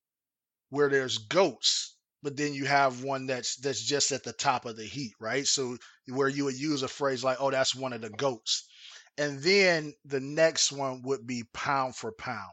where 0.68 0.88
there's 0.88 1.18
goats 1.18 1.96
but 2.22 2.36
then 2.36 2.52
you 2.52 2.66
have 2.66 3.02
one 3.02 3.26
that's 3.26 3.56
that's 3.56 3.82
just 3.82 4.12
at 4.12 4.22
the 4.22 4.32
top 4.32 4.66
of 4.66 4.76
the 4.76 4.84
heat 4.84 5.14
right? 5.18 5.46
So 5.46 5.76
where 6.06 6.28
you 6.28 6.44
would 6.44 6.60
use 6.60 6.82
a 6.82 6.88
phrase 6.88 7.24
like 7.24 7.38
oh 7.40 7.50
that's 7.50 7.74
one 7.74 7.94
of 7.94 8.02
the 8.02 8.10
goats 8.10 8.68
and 9.20 9.40
then 9.42 9.92
the 10.04 10.20
next 10.20 10.72
one 10.72 11.02
would 11.02 11.26
be 11.26 11.44
pound 11.52 11.94
for 11.94 12.12
pound 12.12 12.52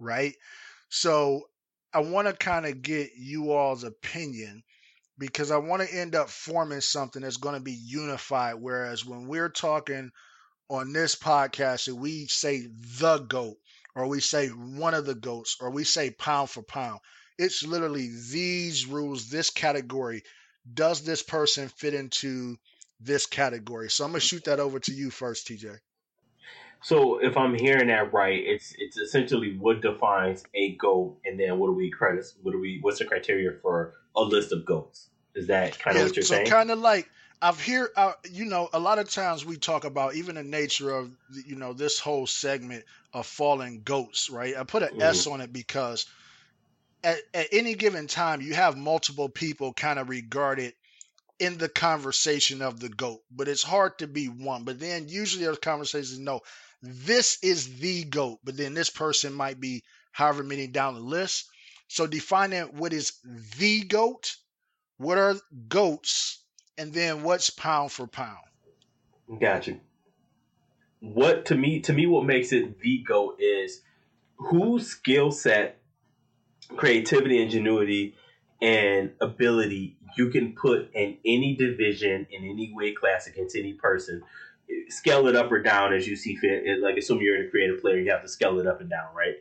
right 0.00 0.34
so 0.88 1.42
i 1.94 2.00
want 2.00 2.26
to 2.26 2.34
kind 2.34 2.66
of 2.66 2.82
get 2.82 3.10
you 3.16 3.52
all's 3.52 3.84
opinion 3.84 4.62
because 5.18 5.50
I 5.50 5.56
want 5.56 5.82
to 5.82 5.94
end 5.94 6.14
up 6.14 6.28
forming 6.28 6.80
something 6.80 7.22
that's 7.22 7.38
going 7.38 7.54
to 7.54 7.60
be 7.60 7.72
unified. 7.72 8.56
Whereas 8.56 9.04
when 9.04 9.26
we're 9.26 9.48
talking 9.48 10.10
on 10.68 10.92
this 10.92 11.14
podcast, 11.14 11.88
and 11.88 11.98
we 11.98 12.26
say 12.26 12.66
the 13.00 13.18
goat, 13.18 13.56
or 13.94 14.06
we 14.08 14.20
say 14.20 14.48
one 14.48 14.94
of 14.94 15.06
the 15.06 15.14
goats, 15.14 15.56
or 15.60 15.70
we 15.70 15.84
say 15.84 16.10
pound 16.10 16.50
for 16.50 16.62
pound, 16.62 17.00
it's 17.38 17.62
literally 17.62 18.08
these 18.30 18.86
rules, 18.86 19.30
this 19.30 19.50
category. 19.50 20.22
Does 20.72 21.02
this 21.02 21.22
person 21.22 21.68
fit 21.68 21.94
into 21.94 22.56
this 23.00 23.26
category? 23.26 23.88
So 23.88 24.04
I'm 24.04 24.10
gonna 24.10 24.20
shoot 24.20 24.44
that 24.44 24.60
over 24.60 24.80
to 24.80 24.92
you 24.92 25.10
first, 25.10 25.46
TJ. 25.46 25.78
So 26.82 27.18
if 27.18 27.36
I'm 27.36 27.54
hearing 27.54 27.88
that 27.88 28.12
right, 28.12 28.38
it's 28.38 28.74
it's 28.78 28.96
essentially 28.96 29.56
what 29.58 29.82
defines 29.82 30.44
a 30.54 30.76
goat, 30.76 31.18
and 31.24 31.38
then 31.38 31.58
what 31.58 31.68
do 31.68 31.72
we 31.72 31.90
credit? 31.90 32.24
What 32.42 32.52
do 32.52 32.60
we? 32.60 32.78
What's 32.80 32.98
the 32.98 33.04
criteria 33.04 33.52
for 33.62 33.94
a 34.14 34.22
list 34.22 34.52
of 34.52 34.64
goats? 34.64 35.08
Is 35.34 35.48
that 35.48 35.78
kind 35.78 35.96
of 35.96 36.02
yeah, 36.02 36.06
what 36.08 36.16
you're 36.16 36.24
so 36.24 36.34
saying? 36.34 36.46
So 36.46 36.52
kind 36.52 36.70
of 36.70 36.78
like 36.78 37.10
I've 37.40 37.60
hear, 37.60 37.90
uh, 37.96 38.12
you 38.30 38.46
know, 38.46 38.68
a 38.72 38.78
lot 38.78 38.98
of 38.98 39.10
times 39.10 39.44
we 39.44 39.56
talk 39.56 39.84
about 39.84 40.14
even 40.14 40.36
the 40.36 40.42
nature 40.42 40.90
of, 40.90 41.10
you 41.46 41.56
know, 41.56 41.74
this 41.74 41.98
whole 41.98 42.26
segment 42.26 42.84
of 43.12 43.26
fallen 43.26 43.82
goats, 43.84 44.30
right? 44.30 44.56
I 44.56 44.64
put 44.64 44.82
an 44.82 44.90
mm-hmm. 44.90 45.02
S 45.02 45.26
on 45.26 45.40
it 45.42 45.52
because 45.52 46.06
at, 47.04 47.18
at 47.34 47.48
any 47.52 47.74
given 47.74 48.06
time 48.06 48.40
you 48.40 48.54
have 48.54 48.76
multiple 48.76 49.28
people 49.28 49.74
kind 49.74 49.98
of 49.98 50.08
regarded 50.08 50.72
in 51.38 51.58
the 51.58 51.68
conversation 51.68 52.62
of 52.62 52.80
the 52.80 52.88
goat, 52.88 53.22
but 53.30 53.48
it's 53.48 53.62
hard 53.62 53.98
to 53.98 54.06
be 54.06 54.26
one. 54.26 54.64
But 54.64 54.80
then 54.80 55.08
usually 55.08 55.44
those 55.44 55.58
conversations, 55.58 56.18
no, 56.18 56.40
this 56.82 57.38
is 57.42 57.78
the 57.78 58.04
goat, 58.04 58.38
but 58.44 58.56
then 58.56 58.74
this 58.74 58.90
person 58.90 59.32
might 59.32 59.60
be 59.60 59.82
however 60.12 60.42
many 60.42 60.66
down 60.66 60.94
the 60.94 61.00
list. 61.00 61.48
So 61.88 62.06
defining 62.06 62.76
what 62.76 62.92
is 62.92 63.12
the 63.58 63.82
goat 63.82 64.36
what 64.98 65.18
are 65.18 65.36
goats, 65.68 66.42
and 66.78 66.92
then 66.92 67.22
what's 67.22 67.50
pound 67.50 67.92
for 67.92 68.06
pound. 68.06 68.38
Gotcha. 69.40 69.78
What 71.00 71.46
to 71.46 71.54
me 71.54 71.80
to 71.80 71.92
me 71.92 72.06
what 72.06 72.24
makes 72.24 72.52
it 72.52 72.80
the 72.80 73.04
goat 73.06 73.36
is 73.38 73.82
whose 74.36 74.86
skill 74.86 75.30
set, 75.30 75.80
creativity, 76.76 77.42
ingenuity, 77.42 78.14
and 78.62 79.12
ability 79.20 79.96
you 80.16 80.30
can 80.30 80.54
put 80.54 80.90
in 80.94 81.18
any 81.26 81.56
division 81.56 82.26
in 82.30 82.44
any 82.44 82.72
weight 82.74 82.96
class 82.96 83.26
against 83.26 83.54
any 83.54 83.74
person. 83.74 84.22
Scale 84.88 85.26
it 85.28 85.36
up 85.36 85.50
or 85.50 85.62
down 85.62 85.92
as 85.92 86.06
you 86.06 86.16
see 86.16 86.36
fit. 86.36 86.64
Like 86.80 86.96
assume 86.96 87.20
you're 87.20 87.40
in 87.40 87.46
a 87.46 87.50
creative 87.50 87.80
player, 87.80 87.98
you 87.98 88.10
have 88.10 88.22
to 88.22 88.28
scale 88.28 88.58
it 88.58 88.66
up 88.66 88.80
and 88.80 88.90
down, 88.90 89.14
right? 89.14 89.36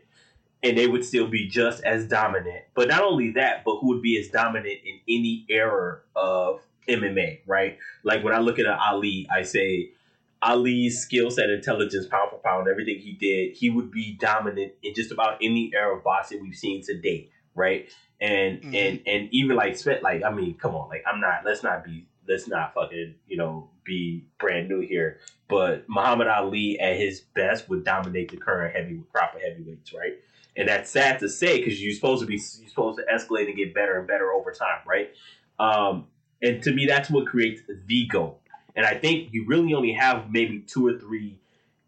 and 0.66 0.78
they 0.78 0.88
would 0.88 1.06
still 1.06 1.28
be 1.28 1.48
just 1.48 1.84
as 1.84 2.08
dominant. 2.08 2.64
But 2.74 2.88
not 2.88 3.04
only 3.04 3.32
that, 3.32 3.64
but 3.64 3.78
who 3.80 3.90
would 3.90 4.02
be 4.02 4.20
as 4.20 4.30
dominant 4.30 4.80
in 4.84 5.00
any 5.08 5.46
era 5.48 6.00
of 6.16 6.62
MMA, 6.90 7.42
right? 7.46 7.78
Like 8.04 8.24
when 8.24 8.34
I 8.34 8.40
look 8.40 8.58
at 8.58 8.66
Ali, 8.66 9.28
I 9.32 9.44
say 9.44 9.92
Ali's 10.42 11.00
skill 11.00 11.30
set, 11.30 11.50
intelligence, 11.50 12.08
pound 12.08 12.32
for 12.32 12.38
pound, 12.38 12.68
everything 12.68 12.98
he 12.98 13.14
did, 13.14 13.56
he 13.56 13.70
would 13.70 13.92
be 13.92 14.18
dominant 14.20 14.74
in 14.82 14.96
just 14.96 15.12
about 15.12 15.38
any 15.42 15.72
era 15.76 15.96
of 15.96 16.04
boxing 16.04 16.42
we've 16.42 16.56
seen 16.56 16.82
to 16.84 16.98
date, 17.00 17.32
right? 17.54 17.88
And 18.20 18.62
mm-hmm. 18.62 18.76
and 18.76 19.02
and 19.06 19.30
even 19.32 19.56
like 19.56 19.78
spent 19.78 20.02
like 20.02 20.24
I 20.24 20.32
mean, 20.32 20.56
come 20.58 20.74
on, 20.74 20.90
like 20.90 21.04
I'm 21.06 21.20
not 21.20 21.42
let's 21.46 21.64
not 21.64 21.84
be 21.84 22.08
let's 22.28 22.48
not 22.48 22.74
fucking 22.74 23.16
you 23.28 23.38
know 23.38 23.70
be 23.84 24.26
brand 24.40 24.70
new 24.70 24.82
here. 24.82 25.20
But 25.48 25.86
Muhammad 25.88 26.28
Ali 26.28 26.80
at 26.80 26.98
his 26.98 27.22
best 27.36 27.70
would 27.70 27.84
dominate 27.84 28.32
the 28.32 28.38
current 28.38 28.76
heavy 28.76 29.02
crop 29.12 29.36
of 29.36 29.42
heavyweights, 29.42 29.94
right? 29.94 30.18
and 30.56 30.68
that's 30.68 30.90
sad 30.90 31.20
to 31.20 31.30
say 31.30 31.58
because 31.58 31.82
you're 31.82 31.94
supposed 31.94 32.22
to 32.22 32.26
be 32.26 32.36
you're 32.36 32.70
supposed 32.70 32.98
to 32.98 33.06
escalate 33.14 33.48
and 33.48 33.56
get 33.56 33.74
better 33.74 34.00
and 34.00 34.08
better 34.08 34.32
over 34.32 34.52
time, 34.52 34.80
right? 34.88 35.12
Um, 35.60 36.08
and 36.42 36.62
to 36.64 36.74
me, 36.74 36.86
that's 36.86 37.10
what 37.10 37.28
creates 37.28 37.62
the 37.88 38.08
goal. 38.08 38.40
And 38.76 38.86
I 38.86 38.96
think 38.96 39.30
you 39.32 39.46
really 39.48 39.74
only 39.74 39.94
have 39.94 40.30
maybe 40.32 40.60
two 40.60 40.86
or 40.86 40.98
three 40.98 41.40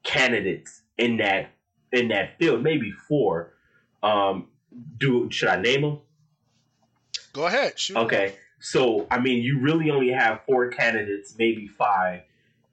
candidates 0.04 0.82
in 0.98 1.18
that 1.18 1.52
in 1.92 2.10
that 2.10 2.38
field, 2.38 2.64
maybe 2.64 2.92
four. 2.92 3.54
Um, 4.04 4.48
do 4.98 5.30
should 5.32 5.50
I 5.50 5.62
name 5.62 5.82
them? 5.82 6.00
Go 7.34 7.46
ahead. 7.46 7.80
Shoot 7.80 7.98
okay. 7.98 8.36
So 8.60 9.08
I 9.12 9.20
mean, 9.20 9.44
you 9.44 9.60
really 9.60 9.90
only 9.92 10.10
have 10.10 10.42
four 10.46 10.70
candidates, 10.70 11.36
maybe 11.38 11.68
five, 11.68 12.22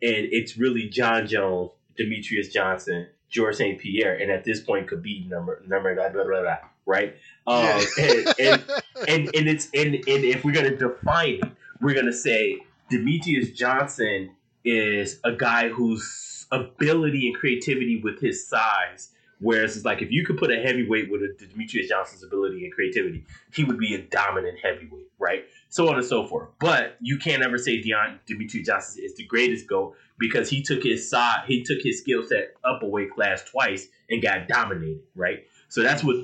and 0.03 0.29
it's 0.31 0.57
really 0.57 0.89
Jon 0.89 1.27
Jones, 1.27 1.71
Demetrious 1.99 2.53
Johnson, 2.53 3.09
George 3.29 3.57
St. 3.57 3.79
Pierre, 3.79 4.15
and 4.15 4.31
at 4.31 4.45
this 4.45 4.61
point 4.61 4.89
could 4.89 5.03
be 5.03 5.27
number 5.29 5.63
number 5.67 5.95
blah, 5.95 6.09
blah, 6.09 6.25
blah, 6.25 6.43
blah 6.43 6.57
right? 6.87 7.17
Um, 7.47 7.81
and, 7.99 8.35
and, 8.41 8.65
and 9.09 9.31
and 9.35 9.49
it's 9.49 9.69
and, 9.75 9.95
and 9.95 10.05
if 10.07 10.45
we're 10.45 10.53
gonna 10.53 10.77
define 10.77 11.41
it, 11.43 11.53
we're 11.81 11.95
gonna 11.95 12.13
say 12.13 12.61
Demetrious 12.91 13.55
Johnson 13.55 14.31
is 14.65 15.21
a 15.25 15.33
guy 15.33 15.69
whose 15.69 16.47
ability 16.51 17.29
and 17.29 17.37
creativity 17.37 18.01
with 18.03 18.21
his 18.21 18.47
size. 18.47 19.11
Whereas 19.45 19.77
it's 19.77 19.85
like 19.85 20.01
if 20.01 20.11
you 20.11 20.25
could 20.25 20.39
put 20.39 20.51
a 20.51 20.57
heavyweight 20.57 21.11
with 21.11 21.21
a 21.21 21.37
Demetrious 21.39 21.89
Johnson's 21.89 22.25
ability 22.25 22.65
and 22.65 22.73
creativity, 22.73 23.27
he 23.53 23.63
would 23.63 23.79
be 23.79 23.95
a 23.95 23.99
dominant 23.99 24.59
heavyweight, 24.63 25.11
right? 25.19 25.45
So 25.69 25.87
on 25.91 25.97
and 25.97 26.05
so 26.05 26.27
forth. 26.27 26.49
But 26.59 26.97
you 27.03 27.19
can't 27.19 27.43
ever 27.43 27.59
say 27.59 27.83
Deon 27.83 28.21
Demetrious 28.27 28.65
Johnson 28.65 29.05
is 29.05 29.15
the 29.17 29.27
greatest 29.27 29.67
GOAT 29.67 29.95
because 30.19 30.49
he 30.49 30.63
took 30.63 30.83
his 30.83 31.11
side, 31.11 31.45
he 31.47 31.63
took 31.63 31.83
his 31.83 31.99
skill 31.99 32.23
set 32.27 32.55
up 32.65 32.83
a 32.83 32.87
weight 32.87 33.13
class 33.13 33.45
twice 33.45 33.87
and 34.09 34.23
got 34.23 34.49
dominated, 34.49 35.03
right? 35.15 35.45
So 35.69 35.83
that's 35.83 36.03
what 36.03 36.17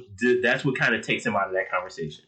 that's 0.43 0.65
what 0.65 0.79
kind 0.79 0.95
of 0.95 1.03
takes 1.03 1.27
him 1.27 1.37
out 1.37 1.49
of 1.49 1.53
that 1.53 1.71
conversation. 1.71 2.25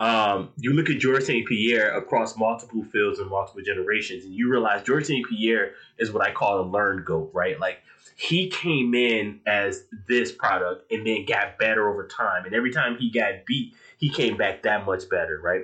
Um, 0.00 0.50
you 0.56 0.74
look 0.74 0.88
at 0.90 0.98
George 0.98 1.24
St. 1.24 1.46
Pierre 1.46 1.96
across 1.96 2.36
multiple 2.36 2.84
fields 2.84 3.18
and 3.18 3.28
multiple 3.28 3.62
generations, 3.62 4.24
and 4.24 4.32
you 4.32 4.50
realize 4.50 4.82
George 4.84 5.06
St. 5.06 5.26
Pierre 5.28 5.72
is 5.98 6.12
what 6.12 6.24
I 6.24 6.32
call 6.32 6.60
a 6.60 6.66
learned 6.66 7.04
goat, 7.04 7.30
right? 7.32 7.58
Like 7.58 7.80
he 8.16 8.48
came 8.48 8.94
in 8.94 9.40
as 9.46 9.84
this 10.06 10.30
product 10.30 10.90
and 10.92 11.06
then 11.06 11.24
got 11.24 11.58
better 11.58 11.88
over 11.88 12.06
time, 12.06 12.44
and 12.44 12.54
every 12.54 12.72
time 12.72 12.96
he 12.96 13.10
got 13.10 13.44
beat, 13.46 13.74
he 13.96 14.08
came 14.08 14.36
back 14.36 14.62
that 14.62 14.86
much 14.86 15.08
better, 15.08 15.40
right? 15.42 15.62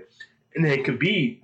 And 0.56 0.64
then 0.64 0.82
Khabib, 0.82 1.38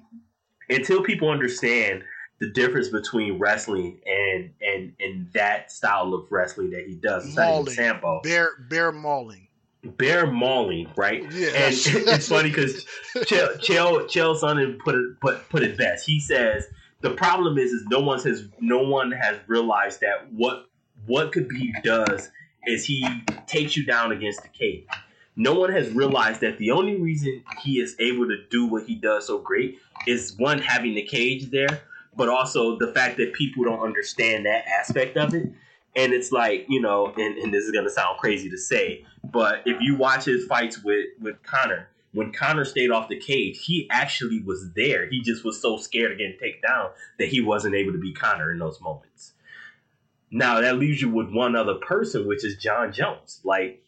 until 0.69 1.03
people 1.03 1.31
understand 1.31 2.03
the 2.41 2.51
difference 2.51 2.89
between 2.89 3.39
wrestling 3.39 4.01
and 4.07 4.51
and 4.63 4.95
and 4.99 5.31
that 5.35 5.71
style 5.71 6.15
of 6.15 6.27
wrestling 6.31 6.71
that 6.71 6.87
he 6.87 6.95
does. 6.95 7.37
Mauling, 7.37 7.75
Sambo. 7.75 8.21
Bear 8.25 8.49
bear 8.69 8.91
mauling. 8.91 9.47
Bear 9.83 10.27
mauling, 10.31 10.89
right? 10.97 11.23
Yeah. 11.33 11.49
And 11.55 11.75
it's 11.75 12.29
funny 12.29 12.51
because 12.51 12.85
Chael 13.15 13.59
Chael 13.59 14.05
Chael 14.05 14.39
Sonnen 14.39 14.79
put 14.79 14.95
it 14.95 15.21
put 15.21 15.49
put 15.49 15.63
it 15.63 15.79
best. 15.79 16.07
He 16.07 16.21
says 16.21 16.67
the 17.01 17.11
problem 17.11 17.57
is 17.59 17.73
is 17.73 17.85
no 17.91 18.01
one 18.01 18.21
has 18.21 18.47
no 18.61 18.83
one 18.83 19.11
has 19.11 19.39
realized 19.47 20.01
that 20.01 20.31
what 20.33 20.67
what 21.07 21.33
Khabib 21.33 21.83
does 21.83 22.31
is 22.67 22.85
he 22.85 23.07
takes 23.47 23.77
you 23.77 23.87
down 23.87 24.13
against 24.13 24.43
the 24.43 24.49
cage. 24.49 24.87
No 25.37 25.55
one 25.55 25.73
has 25.73 25.91
realized 25.91 26.43
that 26.43 26.59
the 26.59 26.71
only 26.73 27.01
reason 27.01 27.43
he 27.63 27.81
is 27.81 27.97
able 27.99 28.29
to 28.29 28.37
do 28.51 28.67
what 28.67 28.85
he 28.85 28.95
does 28.95 29.29
so 29.29 29.39
great 29.39 29.79
is 30.07 30.37
one 30.37 30.59
having 30.59 30.95
the 30.95 31.03
cage 31.03 31.51
there, 31.51 31.83
but 32.15 32.29
also 32.29 32.77
the 32.79 32.93
fact 32.93 33.17
that 33.17 33.33
people 33.33 33.65
don't 33.65 33.81
understand 33.81 34.45
that 34.45 34.67
aspect 34.67 35.17
of 35.17 35.33
it. 35.35 35.51
And 35.97 36.13
it's 36.13 36.31
like, 36.31 36.67
you 36.69 36.81
know, 36.81 37.13
and, 37.17 37.39
and 37.39 37.53
this 37.53 37.65
is 37.65 37.73
gonna 37.73 37.91
sound 37.91 38.19
crazy 38.19 38.49
to 38.51 38.59
say, 38.59 39.05
but 39.25 39.63
if 39.67 39.81
you 39.81 39.97
watch 39.97 40.25
his 40.25 40.47
fights 40.47 40.83
with, 40.83 41.07
with 41.21 41.43
Conor, 41.43 41.89
when 42.13 42.33
Conor 42.33 42.65
stayed 42.65 42.91
off 42.91 43.09
the 43.09 43.19
cage, 43.19 43.65
he 43.65 43.89
actually 43.91 44.43
was 44.43 44.73
there. 44.75 45.09
He 45.09 45.21
just 45.21 45.45
was 45.45 45.61
so 45.61 45.77
scared 45.77 46.13
of 46.13 46.19
getting 46.19 46.39
taken 46.39 46.61
down 46.67 46.91
that 47.19 47.29
he 47.29 47.41
wasn't 47.41 47.75
able 47.75 47.93
to 47.93 47.99
be 47.99 48.13
Conor 48.13 48.53
in 48.53 48.59
those 48.59 48.81
moments. 48.81 49.33
Now 50.31 50.61
that 50.61 50.79
leaves 50.79 51.01
you 51.01 51.11
with 51.11 51.33
one 51.33 51.57
other 51.57 51.75
person, 51.75 52.27
which 52.27 52.45
is 52.45 52.57
Jon 52.57 52.93
Jones. 52.93 53.41
Like 53.45 53.83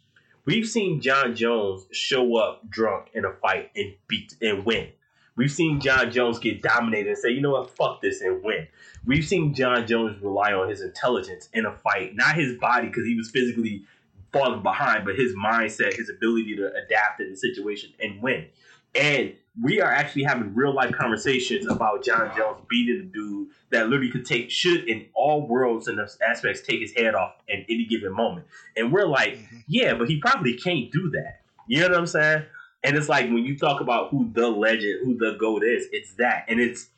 we've 0.44 0.66
seen 0.66 1.00
Jon 1.00 1.34
Jones 1.34 1.86
show 1.92 2.36
up 2.36 2.68
drunk 2.68 3.08
in 3.14 3.24
a 3.24 3.32
fight 3.32 3.70
and 3.76 3.94
beat 4.08 4.34
and 4.40 4.64
win 4.64 4.88
We've 5.42 5.50
seen 5.50 5.80
Jon 5.80 6.12
Jones 6.12 6.38
get 6.38 6.62
dominated 6.62 7.08
and 7.08 7.18
say, 7.18 7.30
you 7.30 7.40
know 7.40 7.50
what, 7.50 7.68
fuck 7.76 8.00
this 8.00 8.20
and 8.20 8.44
win. 8.44 8.68
We've 9.04 9.24
seen 9.24 9.52
Jon 9.54 9.88
Jones 9.88 10.22
rely 10.22 10.52
on 10.52 10.68
his 10.68 10.82
intelligence 10.82 11.48
in 11.52 11.66
a 11.66 11.72
fight, 11.72 12.14
not 12.14 12.36
his 12.36 12.56
body 12.58 12.86
because 12.86 13.04
he 13.04 13.16
was 13.16 13.28
physically 13.28 13.84
falling 14.32 14.62
behind, 14.62 15.04
but 15.04 15.16
his 15.16 15.34
mindset, 15.34 15.94
his 15.94 16.08
ability 16.08 16.54
to 16.54 16.72
adapt 16.72 17.20
in 17.20 17.28
the 17.28 17.36
situation 17.36 17.90
and 17.98 18.22
win. 18.22 18.46
And 18.94 19.34
we 19.60 19.80
are 19.80 19.90
actually 19.90 20.22
having 20.22 20.54
real 20.54 20.72
life 20.72 20.92
conversations 20.92 21.66
about 21.68 22.04
Jon 22.04 22.30
Jones 22.36 22.60
beating 22.70 23.00
a 23.00 23.12
dude 23.12 23.48
that 23.70 23.88
literally 23.88 24.12
could 24.12 24.24
take 24.24 24.48
should 24.48 24.88
in 24.88 25.06
all 25.12 25.48
worlds 25.48 25.88
and 25.88 25.98
aspects 26.24 26.62
take 26.62 26.78
his 26.78 26.92
head 26.92 27.16
off 27.16 27.32
at 27.50 27.64
any 27.68 27.84
given 27.86 28.14
moment. 28.14 28.46
And 28.76 28.92
we're 28.92 29.08
like, 29.08 29.38
mm-hmm. 29.38 29.58
yeah, 29.66 29.94
but 29.94 30.08
he 30.08 30.20
probably 30.20 30.54
can't 30.54 30.92
do 30.92 31.10
that. 31.10 31.40
You 31.66 31.80
know 31.80 31.88
what 31.88 31.98
I'm 31.98 32.06
saying? 32.06 32.44
And 32.84 32.96
it's 32.96 33.08
like 33.08 33.26
when 33.26 33.44
you 33.44 33.56
talk 33.56 33.80
about 33.80 34.10
who 34.10 34.30
the 34.32 34.48
legend, 34.48 35.00
who 35.04 35.16
the 35.16 35.36
GOAT 35.38 35.62
is, 35.62 35.86
it's 35.92 36.14
that. 36.14 36.44
And 36.48 36.60
it's 36.60 36.88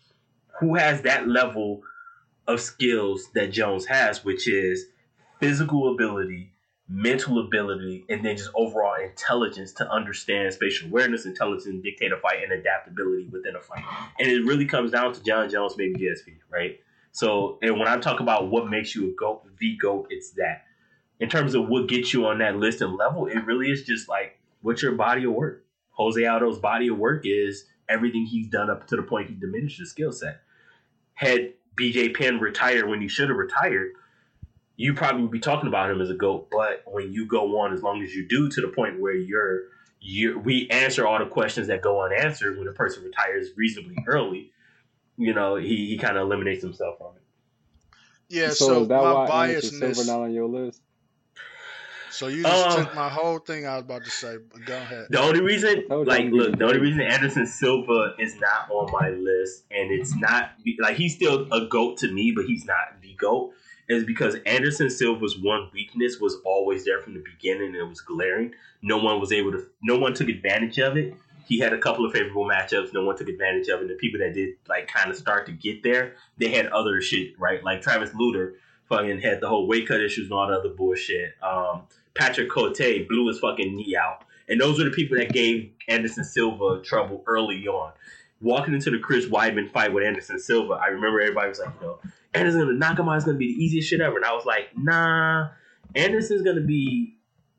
who 0.60 0.76
has 0.76 1.02
that 1.02 1.28
level 1.28 1.82
of 2.46 2.60
skills 2.60 3.28
that 3.34 3.52
Jones 3.52 3.86
has, 3.86 4.24
which 4.24 4.48
is 4.48 4.86
physical 5.40 5.92
ability, 5.92 6.52
mental 6.88 7.44
ability, 7.44 8.04
and 8.08 8.24
then 8.24 8.36
just 8.36 8.50
overall 8.54 8.94
intelligence 9.02 9.72
to 9.72 9.90
understand 9.90 10.52
spatial 10.52 10.88
awareness, 10.88 11.26
intelligence, 11.26 11.82
dictate 11.82 12.12
a 12.12 12.16
fight, 12.18 12.42
and 12.42 12.52
adaptability 12.52 13.28
within 13.30 13.56
a 13.56 13.60
fight. 13.60 13.84
And 14.18 14.28
it 14.28 14.44
really 14.44 14.66
comes 14.66 14.90
down 14.90 15.12
to 15.14 15.22
Jon 15.22 15.50
Jones, 15.50 15.74
maybe 15.76 15.94
GSP, 15.94 16.34
right? 16.50 16.80
So, 17.12 17.58
and 17.62 17.78
when 17.78 17.88
I 17.88 17.98
talk 17.98 18.20
about 18.20 18.50
what 18.50 18.68
makes 18.68 18.94
you 18.94 19.10
a 19.10 19.12
GOAT, 19.12 19.42
the 19.58 19.76
GOAT, 19.76 20.08
it's 20.10 20.30
that. 20.32 20.64
In 21.20 21.28
terms 21.28 21.54
of 21.54 21.68
what 21.68 21.88
gets 21.88 22.12
you 22.12 22.26
on 22.26 22.38
that 22.38 22.56
list 22.56 22.80
and 22.80 22.96
level, 22.96 23.26
it 23.26 23.44
really 23.46 23.70
is 23.70 23.84
just 23.84 24.08
like, 24.08 24.38
what's 24.62 24.82
your 24.82 24.92
body 24.92 25.24
of 25.24 25.32
work? 25.32 25.63
Jose 25.94 26.24
Aldo's 26.24 26.58
body 26.58 26.88
of 26.88 26.98
work 26.98 27.22
is 27.24 27.66
everything 27.88 28.26
he's 28.26 28.48
done 28.48 28.70
up 28.70 28.86
to 28.88 28.96
the 28.96 29.02
point 29.02 29.28
he 29.28 29.34
diminished 29.34 29.78
his 29.78 29.90
skill 29.90 30.12
set. 30.12 30.40
Had 31.14 31.54
BJ 31.78 32.14
Penn 32.14 32.40
retired 32.40 32.88
when 32.88 33.00
he 33.00 33.08
should 33.08 33.28
have 33.28 33.38
retired, 33.38 33.92
you 34.76 34.94
probably 34.94 35.22
would 35.22 35.30
be 35.30 35.40
talking 35.40 35.68
about 35.68 35.90
him 35.90 36.00
as 36.00 36.10
a 36.10 36.14
goat. 36.14 36.48
But 36.50 36.82
when 36.86 37.12
you 37.12 37.26
go 37.26 37.60
on, 37.60 37.72
as 37.72 37.82
long 37.82 38.02
as 38.02 38.14
you 38.14 38.26
do, 38.26 38.48
to 38.48 38.60
the 38.60 38.68
point 38.68 39.00
where 39.00 39.14
you're 39.14 39.62
you 40.00 40.38
we 40.38 40.68
answer 40.68 41.06
all 41.06 41.18
the 41.18 41.26
questions 41.26 41.68
that 41.68 41.80
go 41.80 42.02
unanswered 42.02 42.58
when 42.58 42.68
a 42.68 42.72
person 42.72 43.04
retires 43.04 43.48
reasonably 43.56 43.96
early, 44.06 44.52
you 45.16 45.32
know, 45.32 45.56
he, 45.56 45.86
he 45.86 45.98
kind 45.98 46.16
of 46.16 46.22
eliminates 46.22 46.62
himself 46.62 46.98
from 46.98 47.16
it. 47.16 47.22
Yeah, 48.28 48.48
so, 48.48 48.66
so 48.66 48.84
that 48.86 49.02
my 49.02 49.28
biasness 49.28 49.94
Silver 49.94 50.04
not 50.04 50.24
on 50.24 50.32
your 50.32 50.46
list? 50.46 50.82
So 52.14 52.28
you 52.28 52.44
just 52.44 52.78
took 52.78 52.94
my 52.94 53.08
whole 53.08 53.40
thing 53.40 53.66
I 53.66 53.74
was 53.74 53.82
about 53.82 54.04
to 54.04 54.10
say. 54.10 54.36
Go 54.64 54.76
ahead. 54.76 55.06
The 55.10 55.20
only 55.20 55.40
reason, 55.40 55.84
like, 55.88 56.26
look, 56.30 56.56
the 56.56 56.64
only 56.64 56.78
reason 56.78 57.00
Anderson 57.00 57.44
Silva 57.44 58.14
is 58.20 58.36
not 58.36 58.70
on 58.70 58.92
my 58.92 59.08
list, 59.08 59.64
and 59.72 59.90
it's 59.90 60.14
not 60.14 60.52
like 60.78 60.96
he's 60.96 61.16
still 61.16 61.52
a 61.52 61.66
goat 61.66 61.96
to 61.98 62.12
me, 62.12 62.32
but 62.34 62.44
he's 62.44 62.64
not 62.66 63.02
the 63.02 63.14
goat, 63.14 63.52
is 63.88 64.04
because 64.04 64.36
Anderson 64.46 64.90
Silva's 64.90 65.36
one 65.40 65.68
weakness 65.74 66.20
was 66.20 66.36
always 66.44 66.84
there 66.84 67.02
from 67.02 67.14
the 67.14 67.24
beginning, 67.34 67.68
and 67.68 67.76
it 67.76 67.88
was 67.88 68.00
glaring. 68.00 68.52
No 68.80 68.98
one 68.98 69.18
was 69.18 69.32
able 69.32 69.50
to, 69.50 69.66
no 69.82 69.98
one 69.98 70.14
took 70.14 70.28
advantage 70.28 70.78
of 70.78 70.96
it. 70.96 71.14
He 71.46 71.58
had 71.58 71.72
a 71.72 71.78
couple 71.78 72.06
of 72.06 72.12
favorable 72.12 72.48
matchups. 72.48 72.94
No 72.94 73.04
one 73.04 73.16
took 73.16 73.28
advantage 73.28 73.68
of 73.68 73.80
it. 73.80 73.82
And 73.82 73.90
the 73.90 73.96
people 73.96 74.20
that 74.20 74.34
did, 74.34 74.54
like, 74.68 74.86
kind 74.86 75.10
of 75.10 75.16
start 75.16 75.46
to 75.46 75.52
get 75.52 75.82
there, 75.82 76.14
they 76.38 76.50
had 76.50 76.68
other 76.68 77.00
shit, 77.00 77.38
right? 77.40 77.62
Like 77.62 77.82
Travis 77.82 78.10
Lutter 78.14 78.54
fucking 78.88 79.20
had 79.20 79.40
the 79.40 79.48
whole 79.48 79.66
weight 79.66 79.88
cut 79.88 80.00
issues 80.00 80.26
and 80.26 80.32
all 80.32 80.46
the 80.46 80.54
other 80.54 80.68
bullshit. 80.70 81.32
Um, 81.42 81.82
Patrick 82.14 82.50
Cote 82.50 82.78
blew 83.08 83.28
his 83.28 83.38
fucking 83.38 83.74
knee 83.74 83.96
out. 83.96 84.24
And 84.48 84.60
those 84.60 84.78
were 84.78 84.84
the 84.84 84.90
people 84.90 85.16
that 85.18 85.32
gave 85.32 85.70
Anderson 85.88 86.24
Silva 86.24 86.82
trouble 86.82 87.22
early 87.26 87.66
on. 87.66 87.92
Walking 88.40 88.74
into 88.74 88.90
the 88.90 88.98
Chris 88.98 89.26
Weidman 89.26 89.70
fight 89.72 89.92
with 89.92 90.04
Anderson 90.04 90.38
Silva, 90.38 90.74
I 90.74 90.88
remember 90.88 91.20
everybody 91.20 91.48
was 91.48 91.58
like, 91.58 91.70
you 91.80 91.86
know, 91.86 91.98
Anderson's 92.34 92.64
gonna 92.64 92.76
knock 92.76 92.98
him 92.98 93.08
out. 93.08 93.16
It's 93.16 93.24
gonna 93.24 93.38
be 93.38 93.54
the 93.54 93.64
easiest 93.64 93.88
shit 93.88 94.00
ever. 94.00 94.16
And 94.16 94.24
I 94.24 94.34
was 94.34 94.44
like, 94.44 94.68
nah, 94.76 95.48
Anderson's 95.94 96.42
gonna 96.42 96.60
be. 96.60 97.16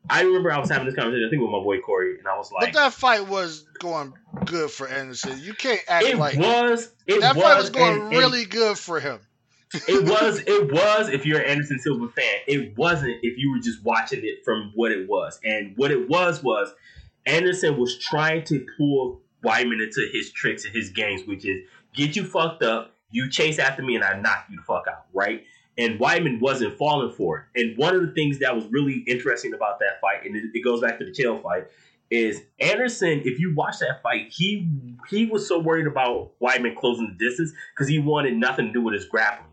I 0.08 0.22
remember 0.22 0.52
I 0.52 0.58
was 0.58 0.70
having 0.70 0.86
this 0.86 0.94
conversation, 0.94 1.26
I 1.26 1.30
think 1.30 1.42
with 1.42 1.50
my 1.50 1.58
boy 1.58 1.80
Corey, 1.80 2.16
and 2.18 2.28
I 2.28 2.36
was 2.36 2.52
like, 2.52 2.72
"But 2.72 2.78
that 2.78 2.92
fight 2.92 3.26
was 3.26 3.66
going 3.80 4.12
good 4.44 4.70
for 4.70 4.86
Anderson. 4.86 5.40
You 5.42 5.52
can't 5.54 5.80
act 5.88 6.06
it 6.06 6.16
like 6.16 6.36
was. 6.36 6.92
It 7.08 7.20
that 7.22 7.34
was, 7.34 7.44
fight 7.44 7.56
was 7.56 7.70
going 7.70 8.02
and, 8.02 8.10
really 8.10 8.44
good 8.44 8.78
for 8.78 9.00
him 9.00 9.18
it 9.74 10.08
was 10.08 10.42
it 10.46 10.72
was 10.72 11.08
if 11.08 11.26
you're 11.26 11.40
an 11.40 11.46
Anderson 11.46 11.78
Silva 11.78 12.08
fan. 12.08 12.34
It 12.46 12.76
wasn't 12.76 13.16
if 13.22 13.38
you 13.38 13.50
were 13.50 13.58
just 13.58 13.82
watching 13.84 14.20
it 14.22 14.44
from 14.44 14.72
what 14.74 14.92
it 14.92 15.08
was. 15.08 15.40
And 15.44 15.76
what 15.76 15.90
it 15.90 16.08
was 16.08 16.42
was 16.42 16.74
Anderson 17.26 17.78
was 17.78 17.98
trying 17.98 18.44
to 18.44 18.64
pull 18.76 19.20
Weidman 19.44 19.82
into 19.82 20.08
his 20.12 20.30
tricks 20.32 20.64
and 20.64 20.74
his 20.74 20.90
games, 20.90 21.26
which 21.26 21.44
is 21.44 21.62
get 21.92 22.16
you 22.16 22.24
fucked 22.24 22.62
up, 22.62 22.94
you 23.10 23.28
chase 23.28 23.58
after 23.58 23.82
me, 23.82 23.96
and 23.96 24.04
I 24.04 24.18
knock 24.18 24.46
you 24.50 24.56
the 24.56 24.62
fuck 24.62 24.84
out, 24.88 25.06
right? 25.12 25.44
And 25.78 26.00
Weidman 26.00 26.40
wasn't 26.40 26.78
falling 26.78 27.12
for 27.12 27.48
it. 27.54 27.60
And 27.60 27.76
one 27.76 27.94
of 27.94 28.00
the 28.00 28.12
things 28.12 28.38
that 28.38 28.54
was 28.54 28.64
really 28.66 29.04
interesting 29.06 29.52
about 29.52 29.78
that 29.80 30.00
fight, 30.00 30.24
and 30.24 30.34
it, 30.34 30.44
it 30.54 30.64
goes 30.64 30.80
back 30.80 30.98
to 30.98 31.04
the 31.04 31.10
Chael 31.10 31.42
fight, 31.42 31.66
is 32.10 32.42
Anderson. 32.60 33.22
If 33.24 33.38
you 33.40 33.54
watch 33.54 33.78
that 33.80 34.02
fight, 34.02 34.28
he 34.30 34.68
he 35.10 35.26
was 35.26 35.46
so 35.46 35.58
worried 35.58 35.86
about 35.86 36.32
Weidman 36.40 36.76
closing 36.76 37.08
the 37.08 37.24
distance 37.24 37.52
because 37.74 37.88
he 37.88 37.98
wanted 37.98 38.36
nothing 38.36 38.66
to 38.66 38.72
do 38.72 38.80
with 38.82 38.94
his 38.94 39.06
grappling. 39.06 39.45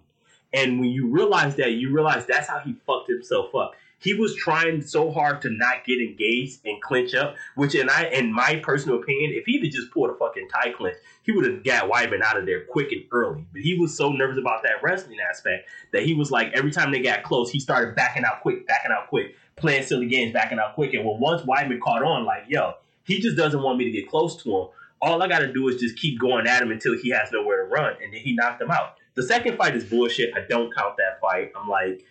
And 0.54 0.80
when 0.80 0.90
you 0.90 1.08
realize 1.08 1.56
that, 1.56 1.72
you 1.72 1.94
realize 1.94 2.26
that's 2.26 2.48
how 2.48 2.60
he 2.60 2.76
fucked 2.86 3.10
himself 3.10 3.54
up. 3.56 3.74
He 3.98 4.14
was 4.14 4.36
trying 4.36 4.82
so 4.82 5.12
hard 5.12 5.42
to 5.44 5.50
not 5.50 5.86
get 5.86 6.00
engaged 6.02 6.60
and 6.66 6.82
clinch 6.82 7.16
up, 7.16 7.36
which 7.56 7.74
in 7.74 7.90
I 7.90 8.10
in 8.10 8.34
my 8.34 8.58
personal 8.62 9.00
opinion, 9.00 9.32
if 9.34 9.46
he'd 9.46 9.64
have 9.64 9.74
just 9.74 9.92
pulled 9.92 10.10
a 10.10 10.16
fucking 10.16 10.50
tie 10.50 10.74
clinch, 10.74 10.98
he 11.24 11.32
would 11.32 11.46
have 11.46 11.64
got 11.64 11.90
Weidman 11.90 12.22
out 12.22 12.38
of 12.38 12.46
there 12.46 12.66
quick 12.66 12.92
and 12.92 13.06
early. 13.14 13.46
But 13.54 13.62
he 13.62 13.78
was 13.80 13.96
so 13.96 14.12
nervous 14.12 14.38
about 14.38 14.62
that 14.64 14.84
wrestling 14.84 15.20
aspect 15.22 15.70
that 15.94 16.04
he 16.04 16.14
was 16.14 16.32
like 16.32 16.52
every 16.54 16.72
time 16.72 16.92
they 16.92 17.00
got 17.00 17.24
close, 17.24 17.50
he 17.50 17.62
started 17.62 17.96
backing 17.96 18.26
out 18.26 18.42
quick, 18.42 18.68
backing 18.68 18.92
out 18.92 19.08
quick, 19.08 19.36
playing 19.56 19.84
silly 19.84 20.08
games, 20.08 20.34
backing 20.34 20.60
out 20.60 20.76
quick. 20.76 20.94
And 20.94 21.06
when 21.06 21.22
once 21.22 21.44
Weidman 21.44 21.80
caught 21.80 22.04
on, 22.04 22.26
like, 22.26 22.44
yo, 22.50 22.74
he 23.06 23.20
just 23.20 23.38
doesn't 23.38 23.62
want 23.62 23.78
me 23.78 23.86
to 23.86 23.92
get 23.92 24.10
close 24.10 24.36
to 24.44 24.50
him. 24.50 24.68
All 25.02 25.24
I 25.24 25.30
gotta 25.30 25.52
do 25.52 25.70
is 25.70 25.80
just 25.80 25.98
keep 25.98 26.20
going 26.20 26.46
at 26.46 26.62
him 26.62 26.72
until 26.72 26.98
he 26.98 27.10
has 27.12 27.32
nowhere 27.32 27.64
to 27.64 27.70
run, 27.70 27.96
and 28.04 28.14
then 28.14 28.20
he 28.20 28.36
knocked 28.36 28.62
him 28.62 28.72
out. 28.72 28.98
The 29.16 29.24
second 29.24 29.58
fight 29.58 29.76
is 29.76 29.84
bullshit. 29.84 30.36
I 30.36 30.42
don't 30.50 30.74
count 30.76 30.98
that 30.98 31.20
fight. 31.22 31.52
I'm 31.56 31.70
like, 31.70 32.06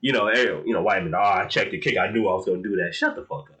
you 0.00 0.12
know, 0.12 0.30
you 0.32 0.72
know, 0.72 0.82
Weidman. 0.82 1.14
Oh, 1.14 1.42
I 1.42 1.46
checked 1.46 1.70
the 1.70 1.78
kick. 1.78 1.96
I 1.98 2.10
knew 2.10 2.28
I 2.28 2.34
was 2.34 2.46
going 2.46 2.62
to 2.62 2.68
do 2.68 2.76
that. 2.76 2.94
Shut 2.94 3.14
the 3.16 3.22
fuck 3.22 3.50
up. 3.50 3.58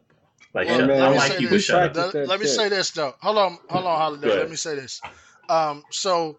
Like, 0.54 0.66
well, 0.66 0.78
shut, 0.78 0.88
man, 0.88 1.02
I 1.02 1.08
like 1.10 1.40
you, 1.40 1.48
but 1.48 1.62
shut 1.62 1.96
up. 1.96 2.14
Let, 2.14 2.28
let 2.28 2.40
me 2.40 2.46
say 2.46 2.68
this 2.68 2.90
though. 2.90 3.14
Hold 3.20 3.38
on, 3.38 3.58
hold 3.68 3.86
on, 3.86 3.98
Holiday. 3.98 4.28
Let 4.28 4.50
me 4.50 4.56
say 4.56 4.74
this. 4.74 5.00
Um, 5.48 5.84
so 5.90 6.38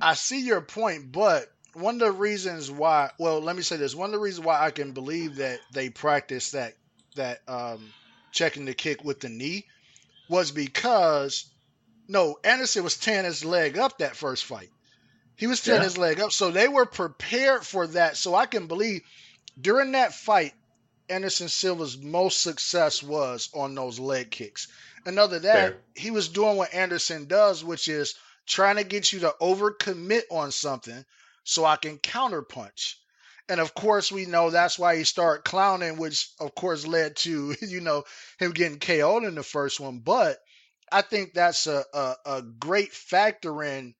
I 0.00 0.14
see 0.14 0.40
your 0.40 0.60
point, 0.60 1.12
but 1.12 1.46
one 1.74 1.94
of 1.94 2.00
the 2.00 2.12
reasons 2.12 2.70
why, 2.70 3.10
well, 3.18 3.40
let 3.40 3.56
me 3.56 3.62
say 3.62 3.76
this. 3.76 3.94
One 3.94 4.06
of 4.06 4.12
the 4.12 4.18
reasons 4.18 4.46
why 4.46 4.64
I 4.64 4.70
can 4.70 4.92
believe 4.92 5.36
that 5.36 5.60
they 5.72 5.90
practiced 5.90 6.52
that 6.52 6.74
that 7.16 7.40
um, 7.46 7.92
checking 8.32 8.64
the 8.64 8.74
kick 8.74 9.04
with 9.04 9.20
the 9.20 9.28
knee 9.28 9.66
was 10.28 10.50
because 10.50 11.46
no, 12.08 12.36
Anderson 12.44 12.82
was 12.84 12.96
tearing 12.96 13.24
his 13.24 13.44
leg 13.44 13.78
up 13.78 13.98
that 13.98 14.16
first 14.16 14.44
fight. 14.44 14.70
He 15.36 15.46
was 15.46 15.60
tearing 15.60 15.80
yeah. 15.80 15.88
his 15.88 15.98
leg 15.98 16.20
up. 16.20 16.32
So 16.32 16.50
they 16.50 16.68
were 16.68 16.86
prepared 16.86 17.66
for 17.66 17.86
that. 17.88 18.16
So 18.16 18.34
I 18.34 18.46
can 18.46 18.66
believe 18.66 19.02
during 19.60 19.92
that 19.92 20.14
fight, 20.14 20.52
Anderson 21.08 21.48
Silva's 21.48 21.98
most 21.98 22.40
success 22.40 23.02
was 23.02 23.50
on 23.54 23.74
those 23.74 23.98
leg 23.98 24.30
kicks. 24.30 24.68
And 25.04 25.18
other 25.18 25.38
than 25.38 25.42
that, 25.42 25.72
Fair. 25.72 25.80
he 25.94 26.10
was 26.10 26.28
doing 26.28 26.56
what 26.56 26.72
Anderson 26.72 27.26
does, 27.26 27.62
which 27.62 27.88
is 27.88 28.14
trying 28.46 28.76
to 28.76 28.84
get 28.84 29.12
you 29.12 29.20
to 29.20 29.34
overcommit 29.40 30.22
on 30.30 30.50
something 30.50 31.04
so 31.44 31.64
I 31.64 31.76
can 31.76 31.98
counterpunch. 31.98 32.94
And 33.48 33.60
of 33.60 33.74
course, 33.74 34.10
we 34.10 34.24
know 34.24 34.48
that's 34.48 34.78
why 34.78 34.96
he 34.96 35.04
started 35.04 35.44
clowning, 35.44 35.98
which 35.98 36.30
of 36.40 36.54
course 36.54 36.86
led 36.86 37.16
to, 37.16 37.54
you 37.60 37.80
know, 37.80 38.04
him 38.38 38.52
getting 38.52 38.78
KO'd 38.78 39.24
in 39.24 39.34
the 39.34 39.42
first 39.42 39.80
one. 39.80 39.98
But 39.98 40.38
I 40.90 41.02
think 41.02 41.34
that's 41.34 41.66
a, 41.66 41.84
a, 41.92 42.14
a 42.24 42.42
great 42.42 42.92
factor 42.92 43.62
in 43.62 43.94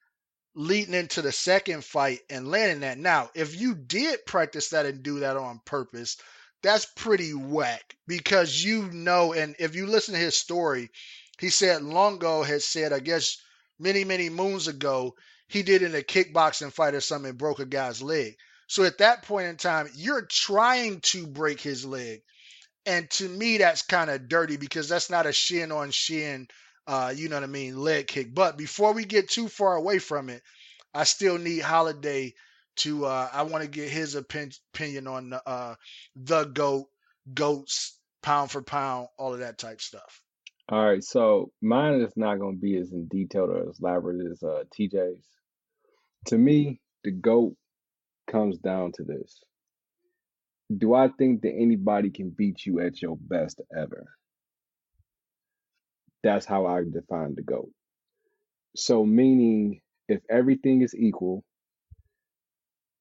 leading 0.55 0.95
into 0.95 1.23
the 1.23 1.33
second 1.33 1.85
fight 1.85 2.21
and 2.31 2.51
landing 2.51 2.81
that. 2.81 2.99
Now, 2.99 3.31
if 3.35 3.59
you 3.61 3.75
did 3.75 4.25
practice 4.27 4.69
that 4.71 4.87
and 4.87 5.03
do 5.03 5.21
that 5.21 5.37
on 5.37 5.61
purpose, 5.65 6.17
that's 6.63 6.87
pretty 6.87 7.35
whack 7.35 7.97
because 8.07 8.63
you 8.63 8.91
know, 8.91 9.33
and 9.33 9.55
if 9.59 9.75
you 9.75 9.87
listen 9.87 10.15
to 10.15 10.21
his 10.21 10.37
story, 10.37 10.91
he 11.39 11.51
said 11.51 11.83
Longo 11.83 12.43
had 12.43 12.63
said, 12.63 12.93
I 12.93 13.01
guess 13.01 13.37
many, 13.79 14.05
many 14.05 14.31
moons 14.31 14.69
ago, 14.69 15.15
he 15.49 15.63
did 15.63 15.83
in 15.83 15.95
a 15.95 15.99
kickboxing 15.99 16.73
fight 16.73 16.95
or 16.95 17.01
something 17.01 17.31
and 17.31 17.39
broke 17.39 17.59
a 17.59 17.67
guy's 17.67 18.01
leg. 18.01 18.37
So 18.67 18.85
at 18.85 18.99
that 18.99 19.25
point 19.25 19.49
in 19.49 19.57
time, 19.57 19.89
you're 19.95 20.27
trying 20.27 21.01
to 21.03 21.27
break 21.27 21.61
his 21.61 21.85
leg. 21.85 22.23
And 22.87 23.11
to 23.13 23.29
me, 23.29 23.59
that's 23.59 23.83
kind 23.83 24.11
of 24.11 24.29
dirty 24.29 24.57
because 24.57 24.89
that's 24.89 25.11
not 25.11 25.27
a 25.27 25.33
shin 25.33 25.73
on 25.73 25.91
shin 25.91 26.49
uh, 26.87 27.12
you 27.14 27.28
know 27.28 27.37
what 27.37 27.45
I 27.45 27.49
mean, 27.49 27.78
leg 27.78 28.07
kick. 28.07 28.35
But 28.35 28.57
before 28.57 28.93
we 28.93 29.05
get 29.05 29.28
too 29.28 29.49
far 29.49 29.74
away 29.74 29.99
from 29.99 30.28
it, 30.28 30.43
I 30.93 31.05
still 31.05 31.39
need 31.39 31.61
Holiday 31.61 32.35
to. 32.76 33.07
Uh, 33.07 33.28
I 33.32 33.43
want 33.43 33.64
to 33.64 33.70
get 33.70 33.89
his 33.89 34.14
opinion 34.14 35.07
on 35.07 35.30
the 35.30 35.49
uh, 35.49 35.74
the 36.16 36.45
goat, 36.45 36.87
goats, 37.32 37.99
pound 38.22 38.51
for 38.51 38.62
pound, 38.62 39.09
all 39.18 39.32
of 39.32 39.41
that 39.41 39.59
type 39.59 39.80
stuff. 39.80 40.22
All 40.70 40.82
right, 40.82 41.05
so 41.05 41.53
mine 41.61 42.01
is 42.01 42.16
not 42.16 42.39
going 42.39 42.57
to 42.57 42.61
be 42.61 42.78
as 42.78 42.91
in 42.91 43.07
detail 43.07 43.45
or 43.45 43.68
as 43.68 43.78
elaborate 43.80 44.30
as 44.30 44.43
uh, 44.43 44.64
TJ's. 44.78 45.22
To 46.26 46.39
me, 46.39 46.80
the 47.03 47.11
GOAT 47.11 47.55
comes 48.30 48.57
down 48.59 48.93
to 48.93 49.05
this. 49.05 49.43
Do 50.74 50.95
I 50.95 51.09
think 51.09 51.43
that 51.43 51.53
anybody 51.53 52.09
can 52.09 52.30
beat 52.30 52.64
you 52.64 52.80
at 52.80 53.03
your 53.03 53.18
best 53.20 53.61
ever? 53.76 54.07
That's 56.25 56.47
how 56.47 56.64
I 56.64 56.83
define 56.83 57.35
the 57.35 57.43
GOAT. 57.43 57.70
So, 58.75 59.05
meaning 59.05 59.83
if 60.09 60.22
everything 60.31 60.81
is 60.81 60.95
equal, 60.97 61.45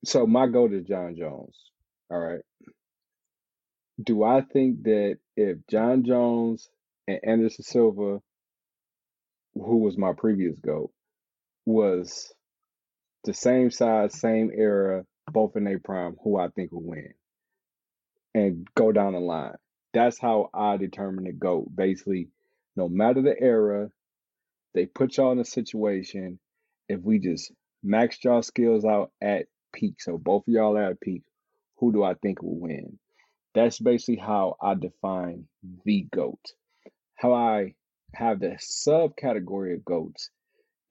so 0.04 0.28
my 0.28 0.48
GOAT 0.48 0.74
is 0.74 0.84
Jon 0.86 1.16
Jones. 1.18 1.58
All 2.12 2.20
right. 2.20 2.42
Do 4.04 4.24
I 4.24 4.42
think 4.42 4.84
that 4.84 5.20
if 5.38 5.58
Jon 5.70 6.04
Jones 6.04 6.68
and 7.08 7.20
Anderson 7.24 7.64
Silva, 7.64 8.20
who 9.54 9.78
was 9.78 9.98
my 9.98 10.12
previous 10.12 10.60
GOAT, 10.60 10.92
was 11.66 12.34
the 13.24 13.34
same 13.34 13.72
size, 13.72 14.20
same 14.20 14.52
era, 14.54 15.06
both 15.32 15.56
in 15.56 15.64
their 15.64 15.80
prime, 15.80 16.18
who 16.22 16.38
I 16.38 16.50
think 16.50 16.74
will 16.74 16.84
win? 16.84 17.14
And 18.36 18.68
go 18.76 18.92
down 18.92 19.14
the 19.14 19.20
line. 19.20 19.56
That's 19.94 20.20
how 20.20 20.50
I 20.54 20.76
determine 20.76 21.24
the 21.24 21.32
GOAT. 21.32 21.74
Basically, 21.74 22.28
no 22.76 22.90
matter 22.90 23.22
the 23.22 23.40
era, 23.40 23.90
they 24.74 24.86
put 24.86 25.18
y'all 25.18 25.32
in 25.32 25.40
a 25.40 25.46
situation. 25.46 26.40
If 26.90 27.02
we 27.02 27.20
just 27.20 27.52
maxed 27.86 28.24
y'all 28.24 28.42
skills 28.42 28.86
out 28.86 29.12
at 29.22 29.46
peak, 29.74 30.02
so 30.02 30.18
both 30.18 30.48
of 30.48 30.54
y'all 30.54 30.78
are 30.78 30.92
at 30.92 31.02
peak, 31.02 31.24
who 31.78 31.92
do 31.92 32.04
I 32.04 32.16
think 32.16 32.42
will 32.42 32.60
win? 32.60 33.00
That's 33.56 33.80
basically 33.80 34.18
how 34.18 34.56
I 34.62 34.74
define 34.76 35.48
the 35.86 36.08
GOAT. 36.12 36.40
How 37.16 37.34
I 37.34 37.76
have 38.14 38.40
the 38.40 38.58
subcategory 38.60 39.76
of 39.76 39.86
GOATs 39.86 40.30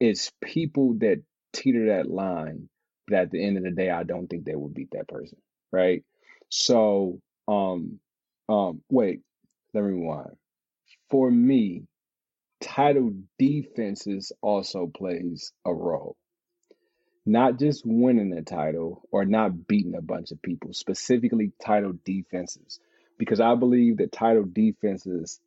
is 0.01 0.31
people 0.43 0.95
that 1.01 1.23
teeter 1.53 1.87
that 1.87 2.11
line, 2.11 2.69
but 3.07 3.17
at 3.17 3.31
the 3.31 3.45
end 3.45 3.57
of 3.57 3.65
the 3.65 3.71
day, 3.71 3.91
I 3.91 4.05
don't 4.05 4.29
think 4.29 4.45
they 4.45 4.55
will 4.57 4.69
beat 4.69 4.91
that 4.93 5.09
person, 5.09 5.39
right? 5.73 6.05
So, 6.49 7.21
um, 7.49 7.99
um, 8.49 8.83
wait, 8.91 9.21
let 9.75 9.85
me 9.85 9.93
rewind. 9.93 10.37
For 11.13 11.31
me, 11.31 11.83
title 12.63 13.13
defenses 13.39 14.33
also 14.41 14.87
plays 14.87 15.53
a 15.63 15.75
role. 15.75 16.17
Not 17.27 17.59
just 17.59 17.83
winning 17.85 18.33
a 18.33 18.41
title 18.41 19.07
or 19.13 19.27
not 19.27 19.69
beating 19.69 19.95
a 19.95 20.01
bunch 20.01 20.31
of 20.33 20.41
people, 20.41 20.73
specifically 20.73 21.53
title 21.63 21.93
defenses. 22.03 22.81
Because 23.19 23.41
I 23.41 23.55
believe 23.57 23.99
that 23.99 24.11
title 24.11 24.47
defenses 24.51 25.39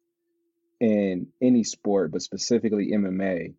in 0.79 1.29
any 1.41 1.63
sport, 1.63 2.11
but 2.11 2.21
specifically 2.21 2.91
MMA, 2.91 3.55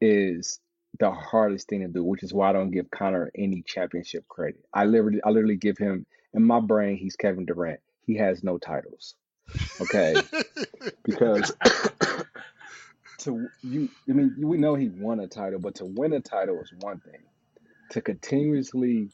is 0.00 0.60
the 1.00 1.10
hardest 1.10 1.68
thing 1.68 1.80
to 1.80 1.88
do, 1.88 2.04
which 2.04 2.22
is 2.22 2.32
why 2.32 2.50
I 2.50 2.52
don't 2.52 2.70
give 2.70 2.88
Conor 2.88 3.32
any 3.34 3.64
championship 3.66 4.28
credit. 4.28 4.64
I 4.72 4.84
literally 4.84 5.20
I 5.24 5.30
literally 5.30 5.56
give 5.56 5.76
him 5.76 6.06
in 6.34 6.44
my 6.44 6.60
brain 6.60 6.98
he's 6.98 7.16
Kevin 7.16 7.46
Durant. 7.46 7.80
He 8.06 8.18
has 8.18 8.44
no 8.44 8.58
titles. 8.58 9.16
Okay? 9.80 10.14
because 11.04 11.52
to 13.18 13.46
you 13.62 13.88
I 14.08 14.12
mean 14.12 14.34
we 14.38 14.58
know 14.58 14.74
he 14.74 14.88
won 14.88 15.20
a 15.20 15.28
title, 15.28 15.60
but 15.60 15.76
to 15.76 15.84
win 15.84 16.12
a 16.12 16.20
title 16.20 16.60
is 16.60 16.72
one 16.80 17.00
thing. 17.00 17.20
To 17.90 18.00
continuously 18.00 19.10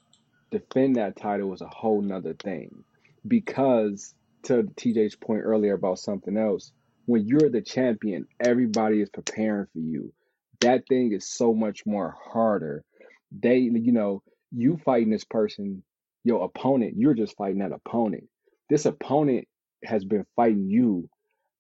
defend 0.51 0.97
that 0.97 1.17
title 1.17 1.53
is 1.53 1.61
a 1.61 1.69
whole 1.69 2.01
nother 2.01 2.35
thing. 2.35 2.85
Because 3.27 4.15
to 4.45 4.63
TJ's 4.63 5.17
point 5.17 5.43
earlier 5.45 5.75
about 5.75 5.99
something 5.99 6.37
else, 6.37 6.73
when 7.07 7.27
you're 7.27 7.51
the 7.51 7.61
champion, 7.61 8.27
everybody 8.41 9.01
is 9.01 9.11
preparing 9.11 9.67
for 9.73 9.79
you. 9.79 10.13
That 10.61 10.87
thing 10.89 11.13
is 11.13 11.29
so 11.29 11.55
much 11.55 11.85
more 11.87 12.17
harder. 12.33 12.85
They, 13.33 13.59
you 13.59 13.93
know, 13.93 14.23
you 14.51 14.79
fighting 14.85 15.11
this 15.11 15.25
person, 15.25 15.83
your 16.25 16.45
opponent, 16.45 16.95
you're 16.97 17.15
just 17.15 17.37
fighting 17.37 17.59
that 17.59 17.73
opponent. 17.73 18.25
This 18.71 18.87
opponent 18.87 19.49
has 19.85 20.05
been 20.05 20.27
fighting 20.37 20.69
you 20.69 21.09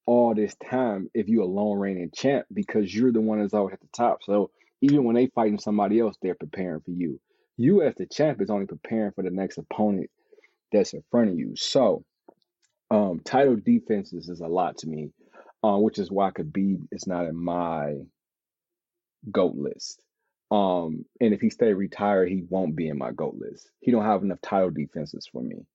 all 0.06 0.34
this 0.34 0.54
time 0.70 1.10
if 1.14 1.28
you're 1.28 1.44
a 1.44 1.46
lone 1.46 1.78
reigning 1.78 2.10
champ 2.14 2.46
because 2.52 2.94
you're 2.94 3.12
the 3.12 3.20
one 3.20 3.40
that's 3.40 3.54
always 3.54 3.74
at 3.74 3.80
the 3.80 3.88
top. 3.94 4.22
So 4.22 4.50
even 4.80 5.04
when 5.04 5.14
they 5.14 5.26
fighting 5.28 5.58
somebody 5.58 6.00
else, 6.00 6.16
they're 6.22 6.34
preparing 6.34 6.80
for 6.80 6.90
you. 6.90 7.20
You 7.56 7.82
as 7.82 7.94
the 7.96 8.06
champ 8.06 8.40
is 8.40 8.50
only 8.50 8.66
preparing 8.66 9.12
for 9.12 9.22
the 9.22 9.30
next 9.30 9.58
opponent 9.58 10.10
that's 10.72 10.94
in 10.94 11.02
front 11.10 11.30
of 11.30 11.38
you. 11.38 11.54
So 11.56 12.04
um 12.90 13.20
title 13.24 13.56
defenses 13.56 14.28
is 14.28 14.40
a 14.40 14.46
lot 14.46 14.78
to 14.78 14.88
me, 14.88 15.10
uh, 15.62 15.76
which 15.76 15.98
is 15.98 16.10
why 16.10 16.30
Khabib 16.30 16.88
is 16.90 17.06
not 17.06 17.26
in 17.26 17.36
my 17.36 17.96
GOAT 19.30 19.56
list. 19.56 20.00
Um, 20.50 21.04
and 21.20 21.34
if 21.34 21.40
he 21.40 21.50
stay 21.50 21.72
retired, 21.74 22.28
he 22.28 22.44
won't 22.48 22.76
be 22.76 22.88
in 22.88 22.98
my 22.98 23.12
GOAT 23.12 23.36
list. 23.38 23.70
He 23.80 23.90
don't 23.90 24.04
have 24.04 24.22
enough 24.22 24.40
title 24.40 24.70
defenses 24.70 25.28
for 25.30 25.42
me. 25.42 25.66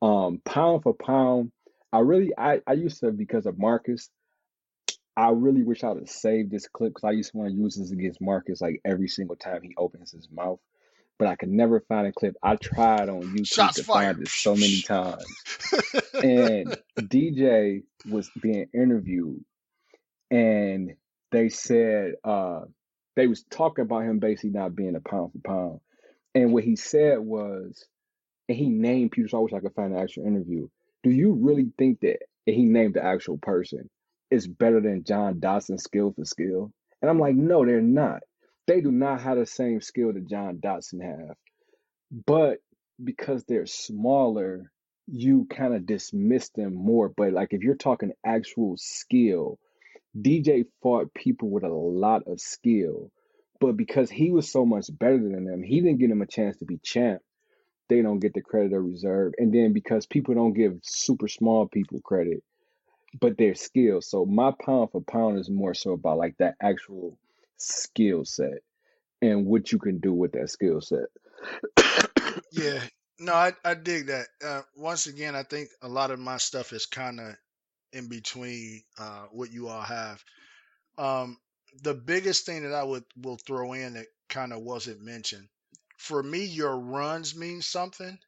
Um, 0.00 0.40
pound 0.44 0.82
for 0.82 0.94
pound, 0.94 1.52
I 1.92 2.00
really 2.00 2.32
I, 2.36 2.60
I 2.66 2.72
used 2.74 3.00
to 3.00 3.12
because 3.12 3.46
of 3.46 3.58
Marcus, 3.58 4.08
I 5.16 5.30
really 5.30 5.62
wish 5.62 5.84
I 5.84 5.90
would 5.90 6.00
have 6.00 6.08
saved 6.10 6.50
this 6.50 6.68
clip 6.68 6.94
because 6.94 7.04
I 7.04 7.12
used 7.12 7.32
to 7.32 7.38
want 7.38 7.50
to 7.50 7.56
use 7.56 7.76
this 7.76 7.90
against 7.90 8.20
Marcus 8.20 8.60
like 8.60 8.80
every 8.84 9.08
single 9.08 9.36
time 9.36 9.62
he 9.62 9.74
opens 9.76 10.12
his 10.12 10.28
mouth. 10.30 10.60
But 11.18 11.28
I 11.28 11.36
could 11.36 11.50
never 11.50 11.80
find 11.80 12.06
a 12.06 12.12
clip. 12.12 12.34
I 12.42 12.56
tried 12.56 13.08
on 13.08 13.22
YouTube 13.22 13.46
Shots 13.46 13.76
to 13.76 13.84
fired. 13.84 14.16
find 14.16 14.26
it 14.26 14.30
so 14.30 14.54
many 14.56 14.80
times. 14.82 15.24
And 16.14 16.76
DJ 16.98 17.82
was 18.08 18.30
being 18.40 18.66
interviewed 18.74 19.44
and 20.30 20.94
they 21.30 21.48
said 21.50 22.14
uh 22.24 22.62
they 23.16 23.26
was 23.26 23.44
talking 23.50 23.82
about 23.82 24.04
him 24.04 24.18
basically 24.18 24.50
not 24.50 24.74
being 24.74 24.96
a 24.96 25.00
pound 25.00 25.32
for 25.32 25.38
pound. 25.44 25.80
And 26.34 26.52
what 26.52 26.64
he 26.64 26.76
said 26.76 27.18
was, 27.18 27.84
and 28.48 28.56
he 28.56 28.70
named 28.70 29.12
Peter, 29.12 29.28
so 29.28 29.38
I 29.38 29.40
wish 29.42 29.52
I 29.52 29.60
could 29.60 29.74
find 29.74 29.94
the 29.94 30.00
actual 30.00 30.26
interview. 30.26 30.68
Do 31.02 31.10
you 31.10 31.32
really 31.32 31.72
think 31.78 32.00
that 32.00 32.18
and 32.46 32.56
he 32.56 32.64
named 32.64 32.94
the 32.94 33.04
actual 33.04 33.38
person 33.38 33.88
is 34.30 34.46
better 34.46 34.80
than 34.80 35.04
John 35.04 35.40
Dodson 35.40 35.78
skill 35.78 36.12
for 36.12 36.24
skill? 36.24 36.72
And 37.00 37.10
I'm 37.10 37.18
like, 37.18 37.34
no, 37.34 37.64
they're 37.64 37.80
not. 37.80 38.20
They 38.66 38.80
do 38.80 38.92
not 38.92 39.20
have 39.22 39.38
the 39.38 39.46
same 39.46 39.80
skill 39.80 40.12
that 40.12 40.28
John 40.28 40.60
Dodson 40.60 41.00
have. 41.00 41.36
But 42.26 42.58
because 43.02 43.44
they're 43.44 43.66
smaller, 43.66 44.70
you 45.06 45.46
kind 45.50 45.74
of 45.74 45.86
dismiss 45.86 46.50
them 46.50 46.74
more. 46.74 47.08
But 47.08 47.32
like 47.32 47.48
if 47.52 47.62
you're 47.62 47.74
talking 47.74 48.12
actual 48.24 48.76
skill, 48.76 49.58
DJ 50.16 50.66
fought 50.82 51.14
people 51.14 51.50
with 51.50 51.64
a 51.64 51.68
lot 51.68 52.22
of 52.26 52.40
skill, 52.40 53.10
but 53.60 53.76
because 53.76 54.10
he 54.10 54.30
was 54.30 54.50
so 54.50 54.64
much 54.64 54.86
better 54.90 55.18
than 55.18 55.44
them, 55.44 55.62
he 55.62 55.80
didn't 55.80 55.98
give 55.98 56.10
them 56.10 56.22
a 56.22 56.26
chance 56.26 56.56
to 56.58 56.64
be 56.64 56.78
champ. 56.82 57.22
They 57.88 58.02
don't 58.02 58.20
get 58.20 58.34
the 58.34 58.40
credit 58.40 58.72
or 58.72 58.82
reserve. 58.82 59.34
And 59.38 59.52
then 59.52 59.72
because 59.72 60.06
people 60.06 60.34
don't 60.34 60.54
give 60.54 60.78
super 60.82 61.28
small 61.28 61.66
people 61.66 62.00
credit, 62.00 62.42
but 63.20 63.36
their 63.36 63.54
skill. 63.54 64.00
So 64.00 64.24
my 64.24 64.52
pound 64.64 64.90
for 64.92 65.02
pound 65.02 65.38
is 65.38 65.50
more 65.50 65.74
so 65.74 65.92
about 65.92 66.18
like 66.18 66.36
that 66.38 66.54
actual 66.60 67.18
skill 67.56 68.24
set 68.24 68.62
and 69.20 69.46
what 69.46 69.72
you 69.72 69.78
can 69.78 69.98
do 69.98 70.12
with 70.12 70.32
that 70.32 70.50
skill 70.50 70.80
set. 70.80 71.06
Yeah, 72.50 72.80
no, 73.18 73.34
I, 73.34 73.52
I 73.64 73.74
dig 73.74 74.06
that. 74.06 74.26
Uh, 74.44 74.62
once 74.76 75.06
again, 75.06 75.34
I 75.34 75.42
think 75.42 75.68
a 75.82 75.88
lot 75.88 76.10
of 76.10 76.18
my 76.18 76.38
stuff 76.38 76.72
is 76.72 76.86
kind 76.86 77.20
of 77.20 77.34
in 77.92 78.08
between 78.08 78.82
uh, 78.98 79.26
what 79.32 79.52
you 79.52 79.68
all 79.68 79.82
have. 79.82 80.22
Um, 80.98 81.38
the 81.82 81.94
biggest 81.94 82.46
thing 82.46 82.62
that 82.62 82.74
I 82.74 82.82
would 82.82 83.04
will 83.16 83.38
throw 83.38 83.72
in 83.72 83.94
that 83.94 84.06
kind 84.28 84.52
of 84.52 84.60
wasn't 84.60 85.02
mentioned 85.02 85.48
for 86.02 86.22
me, 86.22 86.44
your 86.44 86.78
runs 86.78 87.34
mean 87.34 87.62
something, 87.62 88.18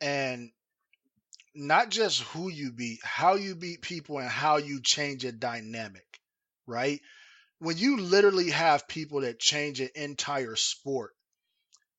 and 0.00 0.50
not 1.54 1.90
just 1.90 2.22
who 2.22 2.50
you 2.50 2.72
beat, 2.72 3.00
how 3.04 3.34
you 3.34 3.54
beat 3.54 3.82
people, 3.82 4.18
and 4.18 4.28
how 4.28 4.56
you 4.56 4.80
change 4.80 5.24
a 5.24 5.32
dynamic. 5.32 6.06
Right? 6.66 7.00
When 7.58 7.78
you 7.78 7.98
literally 7.98 8.50
have 8.50 8.88
people 8.88 9.20
that 9.20 9.38
change 9.38 9.80
an 9.80 9.90
entire 9.94 10.56
sport 10.56 11.12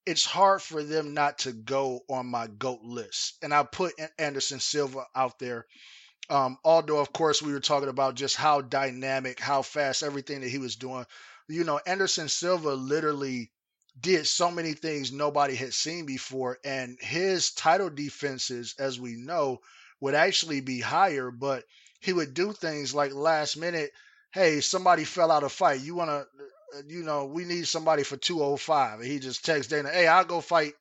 it's 0.08 0.24
hard 0.24 0.62
for 0.62 0.84
them 0.84 1.14
not 1.14 1.40
to 1.40 1.52
go 1.52 2.00
on 2.10 2.26
my 2.28 2.48
GOAT 2.48 2.80
list. 2.82 3.38
And 3.42 3.54
I 3.54 3.64
put 3.64 3.94
Anderson 4.18 4.62
Silva 4.62 5.04
out 5.14 5.38
there. 5.38 5.66
Um, 6.30 6.58
although, 6.64 7.00
of 7.00 7.12
course, 7.12 7.42
we 7.42 7.52
were 7.52 7.60
talking 7.60 7.90
about 7.90 8.16
just 8.16 8.38
how 8.38 8.62
dynamic, 8.62 9.38
how 9.38 9.64
fast, 9.64 10.04
everything 10.04 10.40
that 10.42 10.50
he 10.50 10.60
was 10.60 10.78
doing. 10.78 11.06
You 11.50 11.66
know, 11.66 11.82
Anderson 11.86 12.30
Silva 12.30 12.74
literally 12.74 13.52
did 14.00 14.28
so 14.28 14.52
many 14.52 14.74
things 14.74 15.12
nobody 15.12 15.56
had 15.56 15.74
seen 15.74 16.06
before. 16.06 16.58
And 16.64 16.98
his 17.00 17.52
title 17.52 17.90
defenses, 17.90 18.76
as 18.80 19.00
we 19.00 19.16
know, 19.16 19.60
would 20.00 20.16
actually 20.16 20.62
be 20.62 20.80
higher, 20.80 21.32
but 21.32 21.64
he 22.00 22.14
would 22.14 22.34
do 22.34 22.54
things 22.54 22.94
like 22.94 23.14
last 23.14 23.58
minute, 23.58 23.92
hey, 24.32 24.62
somebody 24.62 25.04
fell 25.04 25.32
out 25.32 25.44
of 25.44 25.52
fight. 25.52 25.82
You 25.82 25.96
want 25.96 26.10
to 26.10 26.28
uh, 26.78 26.82
you 26.88 27.04
know, 27.04 27.26
we 27.26 27.46
need 27.46 27.68
somebody 27.68 28.04
for 28.04 28.18
205. 28.18 29.00
And 29.00 29.10
he 29.10 29.20
just 29.20 29.46
texts 29.46 29.72
Dana, 29.72 29.90
hey, 29.90 30.06
I'll 30.08 30.26
go 30.26 30.42
fight, 30.42 30.74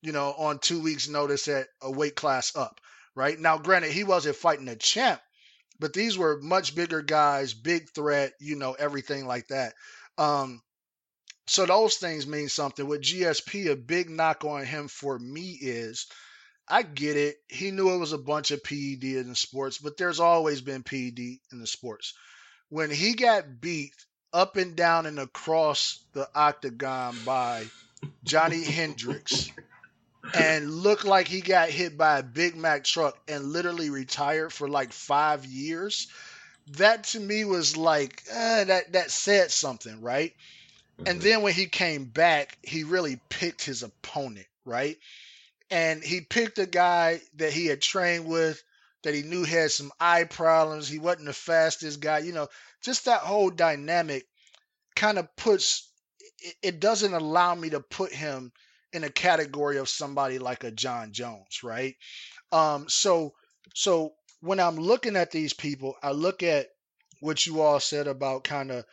you 0.00 0.12
know, 0.12 0.32
on 0.38 0.60
two 0.60 0.80
weeks' 0.80 1.08
notice 1.08 1.48
at 1.48 1.66
a 1.82 1.90
weight 1.90 2.14
class 2.14 2.54
up. 2.54 2.80
Right 3.16 3.38
now, 3.38 3.58
granted, 3.58 3.90
he 3.90 4.04
wasn't 4.04 4.36
fighting 4.36 4.68
a 4.68 4.76
champ 4.76 5.20
but 5.80 5.92
these 5.92 6.16
were 6.16 6.40
much 6.40 6.74
bigger 6.74 7.02
guys, 7.02 7.54
big 7.54 7.90
threat, 7.90 8.32
you 8.40 8.56
know, 8.56 8.72
everything 8.72 9.26
like 9.26 9.48
that. 9.48 9.74
Um, 10.18 10.62
so 11.46 11.66
those 11.66 11.96
things 11.96 12.26
mean 12.26 12.48
something. 12.48 12.86
With 12.86 13.02
GSP, 13.02 13.70
a 13.70 13.76
big 13.76 14.10
knock 14.10 14.44
on 14.44 14.64
him 14.64 14.88
for 14.88 15.18
me 15.18 15.58
is 15.60 16.06
I 16.68 16.82
get 16.82 17.16
it. 17.16 17.36
He 17.48 17.70
knew 17.70 17.92
it 17.94 17.98
was 17.98 18.12
a 18.12 18.18
bunch 18.18 18.50
of 18.50 18.64
PED 18.64 19.04
in 19.04 19.28
the 19.28 19.36
sports, 19.36 19.78
but 19.78 19.96
there's 19.96 20.20
always 20.20 20.60
been 20.60 20.82
PED 20.82 21.18
in 21.52 21.60
the 21.60 21.66
sports. 21.66 22.14
When 22.70 22.90
he 22.90 23.14
got 23.14 23.60
beat 23.60 23.92
up 24.32 24.56
and 24.56 24.74
down 24.74 25.06
and 25.06 25.18
across 25.18 26.04
the 26.12 26.28
octagon 26.34 27.16
by 27.24 27.66
Johnny 28.24 28.64
Hendricks 28.64 29.50
and 30.34 30.70
looked 30.70 31.04
like 31.04 31.28
he 31.28 31.40
got 31.40 31.68
hit 31.68 31.96
by 31.98 32.18
a 32.18 32.22
Big 32.22 32.56
Mack 32.56 32.84
truck 32.84 33.16
and 33.28 33.44
literally 33.44 33.90
retired 33.90 34.52
for 34.52 34.68
like 34.68 34.92
five 34.92 35.44
years, 35.44 36.08
that 36.72 37.04
to 37.04 37.20
me 37.20 37.44
was 37.44 37.76
like 37.76 38.22
uh, 38.32 38.64
that 38.64 38.92
that 38.92 39.10
said 39.10 39.50
something, 39.50 40.00
right? 40.00 40.32
Mm-hmm. 40.98 41.08
And 41.08 41.20
then 41.20 41.42
when 41.42 41.54
he 41.54 41.66
came 41.66 42.04
back, 42.04 42.58
he 42.62 42.84
really 42.84 43.20
picked 43.28 43.64
his 43.64 43.82
opponent, 43.82 44.46
right? 44.64 44.96
And 45.70 46.02
he 46.02 46.20
picked 46.20 46.58
a 46.58 46.66
guy 46.66 47.20
that 47.36 47.52
he 47.52 47.66
had 47.66 47.80
trained 47.80 48.26
with, 48.26 48.62
that 49.02 49.14
he 49.14 49.22
knew 49.22 49.44
had 49.44 49.70
some 49.70 49.92
eye 50.00 50.24
problems. 50.24 50.88
He 50.88 50.98
wasn't 50.98 51.26
the 51.26 51.32
fastest 51.32 52.00
guy, 52.00 52.18
you 52.18 52.32
know. 52.32 52.48
Just 52.82 53.06
that 53.06 53.20
whole 53.20 53.50
dynamic 53.50 54.24
kind 54.94 55.18
of 55.18 55.34
puts 55.36 55.88
it 56.62 56.80
doesn't 56.80 57.14
allow 57.14 57.54
me 57.54 57.70
to 57.70 57.80
put 57.80 58.12
him 58.12 58.52
in 58.92 59.04
a 59.04 59.10
category 59.10 59.78
of 59.78 59.88
somebody 59.88 60.38
like 60.38 60.64
a 60.64 60.70
Jon 60.70 61.12
Jones, 61.12 61.62
right? 61.62 61.96
Um, 62.52 62.86
so 62.88 63.32
so 63.74 64.12
when 64.40 64.60
I'm 64.60 64.76
looking 64.76 65.16
at 65.16 65.30
these 65.30 65.52
people, 65.52 65.96
I 66.02 66.12
look 66.12 66.42
at 66.42 66.68
what 67.20 67.46
you 67.46 67.62
all 67.62 67.80
said 67.80 68.06
about 68.06 68.44
kind 68.44 68.70
of, 68.70 68.84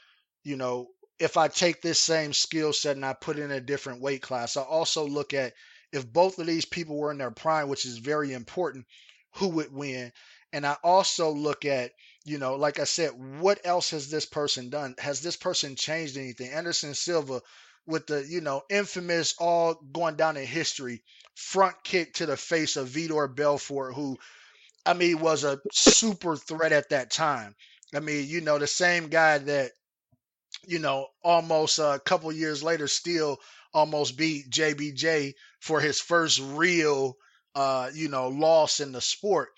you 0.43 0.56
know, 0.56 0.88
if 1.22 1.38
I 1.38 1.47
take 1.47 1.82
this 1.82 1.99
same 1.99 2.34
skill 2.34 2.74
set 2.74 2.95
and 2.95 3.05
I 3.05 3.13
put 3.13 3.38
it 3.38 3.43
in 3.43 3.51
a 3.51 3.61
different 3.61 4.01
weight 4.01 4.24
class, 4.24 4.57
I 4.57 4.63
also 4.63 5.07
look 5.07 5.34
at 5.36 5.53
if 5.91 6.11
both 6.11 6.39
of 6.39 6.47
these 6.47 6.65
people 6.65 6.97
were 6.97 7.11
in 7.11 7.19
their 7.19 7.32
prime, 7.32 7.69
which 7.69 7.86
is 7.86 7.99
very 7.99 8.34
important, 8.34 8.88
who 9.36 9.49
would 9.49 9.72
win. 9.72 10.11
And 10.51 10.65
I 10.65 10.78
also 10.84 11.30
look 11.32 11.63
at, 11.63 11.91
you 12.26 12.39
know, 12.39 12.55
like 12.55 12.80
I 12.80 12.86
said, 12.86 13.11
what 13.39 13.59
else 13.65 13.91
has 13.91 14.09
this 14.09 14.26
person 14.26 14.69
done? 14.72 14.95
Has 14.97 15.22
this 15.22 15.38
person 15.38 15.76
changed 15.76 16.17
anything? 16.17 16.49
Anderson 16.51 16.95
Silva 16.95 17.41
with 17.86 18.07
the, 18.07 18.26
you 18.28 18.41
know, 18.41 18.63
infamous 18.69 19.36
all 19.38 19.76
going 19.93 20.15
down 20.15 20.38
in 20.38 20.45
history 20.45 21.03
front 21.36 21.76
kick 21.84 22.13
to 22.15 22.26
the 22.26 22.38
face 22.38 22.78
of 22.78 22.89
Vitor 22.89 23.34
Belfort, 23.34 23.93
who 23.93 24.17
I 24.86 24.93
mean 24.93 25.19
was 25.19 25.43
a 25.43 25.59
super 25.72 26.36
threat 26.36 26.72
at 26.72 26.89
that 26.89 27.11
time. 27.11 27.55
I 27.93 27.99
mean, 27.99 28.28
you 28.28 28.41
know, 28.41 28.57
the 28.57 28.67
same 28.67 29.07
guy 29.07 29.38
that, 29.38 29.72
you 30.68 30.80
know, 30.80 31.07
almost 31.24 31.80
a 31.80 32.01
couple 32.03 32.32
years 32.32 32.64
later 32.64 32.88
still 32.88 33.39
almost 33.74 34.18
beat 34.18 34.49
JBJ 34.49 35.34
for 35.59 35.80
his 35.80 35.99
first 35.99 36.41
real 36.53 37.18
uh, 37.55 37.89
you 37.93 38.09
know, 38.09 38.30
loss 38.30 38.80
in 38.80 38.91
the 38.91 39.01
sport. 39.01 39.49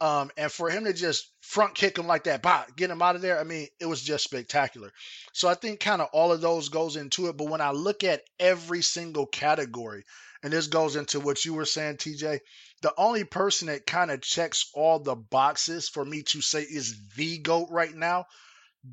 Um, 0.00 0.30
and 0.36 0.50
for 0.50 0.68
him 0.68 0.84
to 0.84 0.92
just 0.92 1.30
front 1.42 1.74
kick 1.74 1.96
him 1.96 2.06
like 2.06 2.24
that, 2.24 2.42
bah, 2.42 2.64
get 2.76 2.90
him 2.90 3.02
out 3.02 3.14
of 3.14 3.22
there. 3.22 3.38
I 3.38 3.44
mean, 3.44 3.68
it 3.78 3.86
was 3.86 4.02
just 4.02 4.24
spectacular. 4.24 4.90
So 5.32 5.48
I 5.48 5.54
think 5.54 5.78
kind 5.78 6.02
of 6.02 6.08
all 6.12 6.32
of 6.32 6.40
those 6.40 6.70
goes 6.70 6.96
into 6.96 7.28
it. 7.28 7.36
But 7.36 7.48
when 7.48 7.60
I 7.60 7.70
look 7.70 8.02
at 8.02 8.24
every 8.40 8.82
single 8.82 9.26
category, 9.26 10.04
and 10.42 10.52
this 10.52 10.66
goes 10.66 10.96
into 10.96 11.20
what 11.20 11.44
you 11.44 11.54
were 11.54 11.64
saying, 11.64 11.98
TJ, 11.98 12.40
the 12.80 12.92
only 12.96 13.22
person 13.22 13.68
that 13.68 13.86
kind 13.86 14.10
of 14.10 14.22
checks 14.22 14.70
all 14.74 14.98
the 14.98 15.14
boxes 15.14 15.88
for 15.88 16.04
me 16.04 16.22
to 16.24 16.40
say 16.40 16.62
is 16.62 16.96
the 17.14 17.38
GOAT 17.38 17.68
right 17.70 17.94
now, 17.94 18.26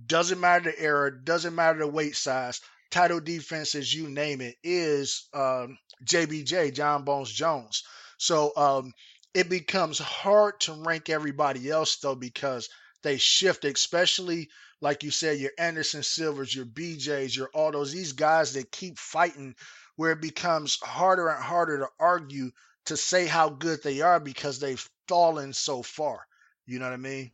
doesn't 0.06 0.40
matter 0.40 0.72
the 0.72 0.80
era, 0.80 1.12
doesn't 1.24 1.56
matter 1.56 1.80
the 1.80 1.88
weight 1.88 2.16
size, 2.16 2.62
title 2.92 3.20
defenses, 3.20 3.94
you 3.94 4.10
name 4.10 4.42
it, 4.42 4.56
is 4.64 5.28
um, 5.34 5.78
JBJ, 6.06 6.74
Jon 6.74 7.04
Bones 7.04 7.32
Jones. 7.32 7.84
So 8.18 8.52
um, 8.56 8.92
it 9.34 9.50
becomes 9.50 10.00
hard 10.00 10.60
to 10.62 10.74
rank 10.74 11.10
everybody 11.10 11.70
else 11.70 11.98
though 11.98 12.16
because 12.16 12.70
they 13.04 13.18
shift, 13.18 13.66
especially 13.66 14.50
like 14.82 15.04
you 15.04 15.12
said, 15.12 15.40
your 15.40 15.52
Anderson 15.58 16.04
Silvers, 16.04 16.56
your 16.56 16.66
BJs, 16.66 17.36
your 17.36 17.50
all 17.54 17.72
those 17.72 17.92
these 17.92 18.14
guys 18.14 18.54
that 18.54 18.72
keep 18.72 18.98
fighting, 18.98 19.56
where 19.96 20.12
it 20.12 20.22
becomes 20.22 20.78
harder 20.82 21.28
and 21.30 21.44
harder 21.44 21.80
to 21.80 21.88
argue 22.00 22.52
to 22.86 22.96
say 22.96 23.26
how 23.26 23.50
good 23.50 23.84
they 23.84 24.02
are 24.02 24.20
because 24.20 24.60
they've 24.60 24.90
fallen 25.08 25.54
so 25.54 25.84
far. 25.84 26.26
You 26.66 26.80
know 26.80 26.86
what 26.86 26.94
I 26.94 26.98
mean? 26.98 27.32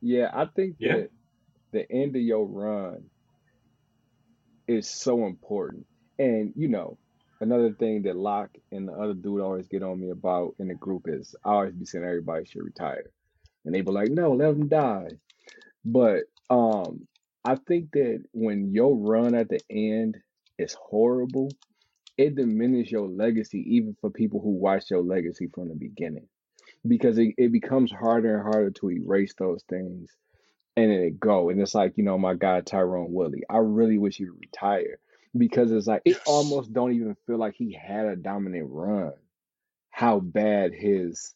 Yeah, 0.00 0.30
I 0.32 0.46
think 0.46 0.76
yeah. 0.78 0.96
that 0.96 1.10
the 1.72 1.90
end 1.90 2.16
of 2.16 2.22
your 2.22 2.46
run 2.46 3.04
is 4.66 4.88
so 4.88 5.26
important. 5.26 5.86
And 6.18 6.52
you 6.56 6.68
know, 6.68 6.98
another 7.40 7.72
thing 7.72 8.02
that 8.02 8.16
Locke 8.16 8.56
and 8.72 8.88
the 8.88 8.92
other 8.92 9.14
dude 9.14 9.40
always 9.40 9.68
get 9.68 9.82
on 9.82 10.00
me 10.00 10.10
about 10.10 10.54
in 10.58 10.68
the 10.68 10.74
group 10.74 11.04
is 11.06 11.34
I 11.44 11.50
always 11.50 11.74
be 11.74 11.84
saying 11.84 12.04
everybody 12.04 12.44
should 12.46 12.64
retire. 12.64 13.10
And 13.64 13.74
they 13.74 13.80
be 13.80 13.90
like, 13.90 14.10
no, 14.10 14.32
let 14.32 14.58
them 14.58 14.68
die. 14.68 15.08
But 15.84 16.24
um 16.50 17.06
I 17.44 17.56
think 17.56 17.92
that 17.92 18.22
when 18.32 18.72
your 18.72 18.96
run 18.96 19.34
at 19.34 19.48
the 19.48 19.60
end 19.70 20.18
is 20.58 20.74
horrible, 20.74 21.50
it 22.18 22.34
diminishes 22.34 22.92
your 22.92 23.08
legacy 23.08 23.64
even 23.76 23.96
for 24.00 24.10
people 24.10 24.40
who 24.40 24.50
watch 24.50 24.90
your 24.90 25.02
legacy 25.02 25.48
from 25.54 25.68
the 25.68 25.74
beginning. 25.74 26.26
Because 26.86 27.18
it, 27.18 27.34
it 27.38 27.52
becomes 27.52 27.92
harder 27.92 28.36
and 28.36 28.42
harder 28.42 28.70
to 28.70 28.90
erase 28.90 29.34
those 29.38 29.62
things 29.68 30.10
and 30.78 30.92
then 30.92 31.00
it 31.00 31.18
go. 31.20 31.48
And 31.48 31.60
it's 31.60 31.74
like, 31.74 31.94
you 31.96 32.04
know, 32.04 32.16
my 32.18 32.34
guy 32.34 32.60
Tyron 32.60 33.10
Woodley. 33.10 33.42
I 33.50 33.58
really 33.58 33.98
wish 33.98 34.16
he 34.16 34.26
would 34.26 34.40
retire 34.40 35.00
because 35.36 35.72
it's 35.72 35.88
like 35.88 36.02
it 36.04 36.20
almost 36.24 36.72
don't 36.72 36.92
even 36.92 37.16
feel 37.26 37.36
like 37.36 37.54
he 37.56 37.72
had 37.72 38.06
a 38.06 38.14
dominant 38.14 38.68
run. 38.70 39.12
How 39.90 40.20
bad 40.20 40.72
his 40.72 41.34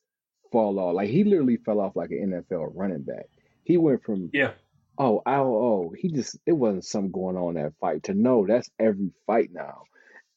fall 0.53 0.79
off. 0.79 0.95
Like 0.95 1.09
he 1.09 1.25
literally 1.25 1.57
fell 1.57 1.81
off 1.81 1.97
like 1.97 2.11
an 2.11 2.45
NFL 2.49 2.71
running 2.75 3.03
back. 3.03 3.27
He 3.65 3.77
went 3.77 4.05
from 4.05 4.31
yeah. 4.33 4.53
Oh, 4.97 5.23
oh, 5.27 5.33
oh, 5.33 5.95
he 5.99 6.13
just 6.13 6.39
it 6.47 6.53
wasn't 6.53 6.85
something 6.85 7.11
going 7.11 7.37
on 7.37 7.55
that 7.55 7.73
fight. 7.81 8.05
To 8.05 8.15
know 8.15 8.47
that's 8.47 8.71
every 8.79 9.11
fight 9.27 9.51
now. 9.53 9.83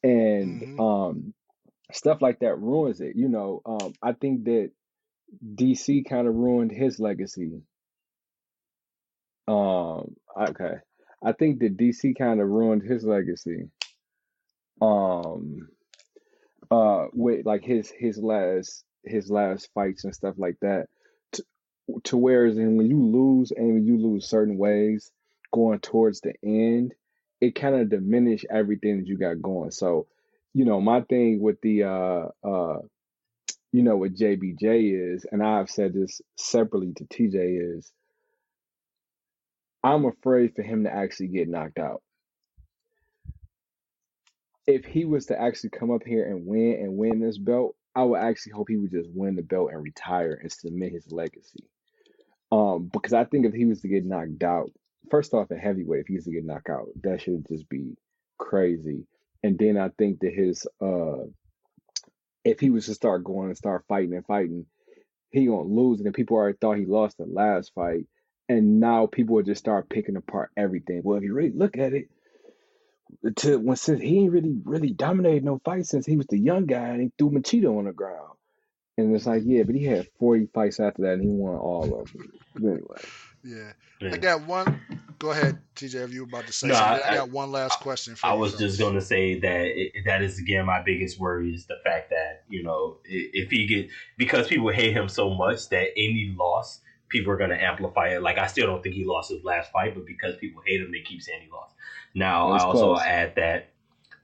And 0.01 0.62
mm-hmm. 0.62 0.80
um 0.80 1.34
stuff 1.91 2.24
like 2.24 2.39
that 2.39 2.60
ruins 2.60 3.01
it. 3.01 3.16
You 3.16 3.28
know, 3.28 3.62
um 3.68 3.93
I 4.01 4.14
think 4.14 4.45
that 4.45 4.72
DC 5.45 6.10
kind 6.10 6.28
of 6.28 6.34
ruined 6.34 6.72
his 6.72 6.99
legacy. 6.99 7.62
Um 9.48 10.16
okay. 10.39 10.76
I 11.24 11.32
think 11.34 11.60
that 11.60 11.78
DC 11.78 12.18
kind 12.18 12.39
of 12.39 12.48
ruined 12.48 12.84
his 12.84 13.04
legacy. 13.04 13.70
Um, 14.82 15.70
uh, 16.70 17.06
with 17.14 17.46
like 17.46 17.64
his 17.64 17.91
his 17.98 18.18
last 18.18 18.84
his 19.04 19.30
last 19.30 19.70
fights 19.74 20.04
and 20.04 20.14
stuff 20.14 20.36
like 20.38 20.58
that. 20.62 20.88
To, 21.34 21.43
to 22.06 22.18
whereas 22.18 22.58
and 22.58 22.78
when 22.78 22.88
you 22.88 23.04
lose 23.04 23.52
and 23.52 23.74
when 23.74 23.86
you 23.86 23.98
lose 23.98 24.28
certain 24.30 24.58
ways 24.58 25.12
going 25.54 25.80
towards 25.80 26.22
the 26.22 26.34
end, 26.43 26.93
it 27.41 27.56
kind 27.56 27.76
of 27.76 27.89
diminish 27.89 28.46
everything 28.50 28.98
that 29.00 29.08
you 29.08 29.18
got 29.18 29.41
going. 29.41 29.72
So, 29.72 30.08
you 30.54 30.66
know, 30.66 30.82
my 30.82 31.02
thing 31.02 31.39
with 31.41 31.62
the 31.62 31.84
uh 31.84 32.28
uh 32.48 32.80
you 33.72 33.84
know 33.84 33.98
what 33.98 34.16
JBJ 34.16 35.14
is, 35.16 35.26
and 35.32 35.43
I've 35.43 35.70
said 35.70 35.93
this 35.93 36.22
separately 36.38 36.93
to 36.98 37.04
TJ 37.06 37.78
is 37.78 37.91
I'm 39.86 40.06
afraid 40.06 40.56
for 40.56 40.64
him 40.64 40.86
to 40.86 40.92
actually 40.92 41.28
get 41.28 41.48
knocked 41.48 41.78
out. 41.78 42.02
If 44.66 44.84
he 44.84 45.06
was 45.06 45.28
to 45.28 45.40
actually 45.40 45.70
come 45.70 45.92
up 45.92 46.02
here 46.04 46.26
and 46.26 46.48
win 46.48 46.80
and 46.82 46.98
win 46.98 47.20
this 47.20 47.38
belt, 47.38 47.76
I 47.94 48.02
would 48.02 48.20
actually 48.20 48.54
hope 48.54 48.68
he 48.68 48.78
would 48.78 48.90
just 48.90 49.12
win 49.14 49.36
the 49.36 49.44
belt 49.44 49.70
and 49.72 49.84
retire 49.84 50.40
and 50.42 50.52
submit 50.52 50.94
his 50.94 51.12
legacy. 51.12 51.70
Um, 52.52 52.90
because 52.92 53.14
I 53.14 53.26
think 53.26 53.46
if 53.46 53.54
he 53.54 53.66
was 53.66 53.82
to 53.82 53.88
get 53.88 54.04
knocked 54.04 54.42
out, 54.42 54.72
first 55.12 55.36
off, 55.36 55.52
a 55.52 55.56
heavyweight, 55.56 56.02
if 56.02 56.08
he 56.08 56.16
was 56.16 56.26
to 56.26 56.32
get 56.32 56.46
knocked 56.46 56.70
out, 56.72 56.88
that 57.04 57.22
should 57.22 57.46
just 57.48 57.70
be 57.70 57.96
crazy. 58.40 59.06
And 59.44 59.56
then 59.60 59.78
I 59.78 59.90
think 59.90 60.22
that 60.22 60.34
his 60.34 60.66
uh 60.82 61.26
if 62.44 62.60
he 62.60 62.72
was 62.72 62.88
to 62.88 62.96
start 62.96 63.24
going 63.24 63.50
and 63.50 63.58
start 63.58 63.86
fighting 63.88 64.16
and 64.16 64.26
fighting, 64.26 64.66
he 65.30 65.46
gonna 65.46 65.62
lose. 65.62 66.00
And 66.00 66.08
then 66.08 66.14
people 66.14 66.38
already 66.38 66.58
thought 66.60 66.80
he 66.80 66.88
lost 66.88 67.20
the 67.20 67.26
last 67.28 67.72
fight 67.76 68.08
and 68.48 68.80
now 68.80 69.08
people 69.08 69.36
will 69.36 69.43
just 69.43 69.60
start 69.60 69.89
picking 69.89 70.16
apart 70.16 70.52
everything. 70.56 71.02
Well, 71.04 71.18
if 71.18 71.24
you 71.24 71.34
really 71.34 71.52
look 71.52 71.78
at 71.78 71.93
it, 71.93 72.10
to 73.38 73.58
when 73.58 73.76
since 73.76 74.02
he 74.02 74.20
ain't 74.20 74.32
really 74.32 74.56
really 74.64 74.91
dominated 74.91 75.43
no 75.43 75.60
fight 75.64 75.86
since 75.86 76.06
he 76.06 76.18
was 76.18 76.28
the 76.28 76.38
young 76.38 76.66
guy 76.66 76.89
and 76.89 77.02
he 77.02 77.12
threw 77.18 77.30
Machida 77.32 77.76
on 77.76 77.86
the 77.86 77.91
ground. 77.91 78.32
And 78.98 79.14
it's 79.14 79.26
like, 79.26 79.43
yeah, 79.46 79.64
but 79.64 79.76
he 79.76 79.84
had 79.84 80.08
40 80.20 80.48
fights 80.54 80.80
after 80.80 81.02
that 81.04 81.14
and 81.14 81.22
he 81.22 81.28
won 81.28 81.56
all 81.56 82.00
of 82.00 82.12
them. 82.14 82.32
But 82.54 82.64
anyway. 82.64 83.02
Yeah. 83.43 83.74
yeah. 84.00 84.14
I 84.14 84.18
got 84.18 84.48
one. 84.48 84.80
Go 85.20 85.32
ahead, 85.32 85.60
TJ, 85.76 85.96
if 85.96 86.14
you 86.14 86.22
were 86.22 86.28
about 86.28 86.48
to 86.48 86.54
say 86.54 86.68
no, 86.68 86.76
something. 86.76 87.02
I, 87.06 87.12
I, 87.12 87.16
got 87.16 87.30
one 87.30 87.52
last 87.52 87.80
question 87.80 88.16
for 88.16 88.26
I 88.26 88.30
you. 88.30 88.36
I 88.36 88.39
was 88.39 88.58
just 88.58 88.80
going 88.80 88.96
to 88.96 89.02
say 89.02 89.39
that 89.39 89.66
it, 89.66 89.91
that 90.06 90.22
is, 90.22 90.39
again, 90.39 90.66
my 90.66 90.82
biggest 90.82 91.20
worry 91.20 91.54
is 91.54 91.66
the 91.66 91.78
fact 91.84 92.10
that, 92.10 92.43
you 92.50 92.64
know, 92.64 92.98
if 93.06 93.50
he 93.50 93.66
get, 93.66 93.89
because 94.18 94.48
people 94.48 94.70
hate 94.72 94.93
him 94.93 95.10
so 95.10 95.34
much 95.34 95.70
that 95.70 95.88
any 95.98 96.34
loss 96.38 96.80
people 97.10 97.32
are 97.32 97.38
gonna 97.38 97.58
amplify 97.60 98.10
it. 98.10 98.22
Like 98.22 98.38
I 98.38 98.47
still 98.47 98.68
don't 98.68 98.84
think 98.84 98.95
he 98.95 99.06
lost 99.06 99.32
his 99.32 99.43
last 99.43 99.72
fight, 99.72 99.95
but 99.95 100.06
because 100.06 100.36
people 100.38 100.62
hate 100.66 100.82
him, 100.82 100.91
they 100.91 101.01
keep 101.01 101.22
saying 101.22 101.41
he 101.43 101.51
lost. 101.51 101.76
Now 102.14 102.49
I 102.49 102.60
also 102.60 102.95
close. 102.95 103.01
add 103.01 103.36
that 103.36 103.70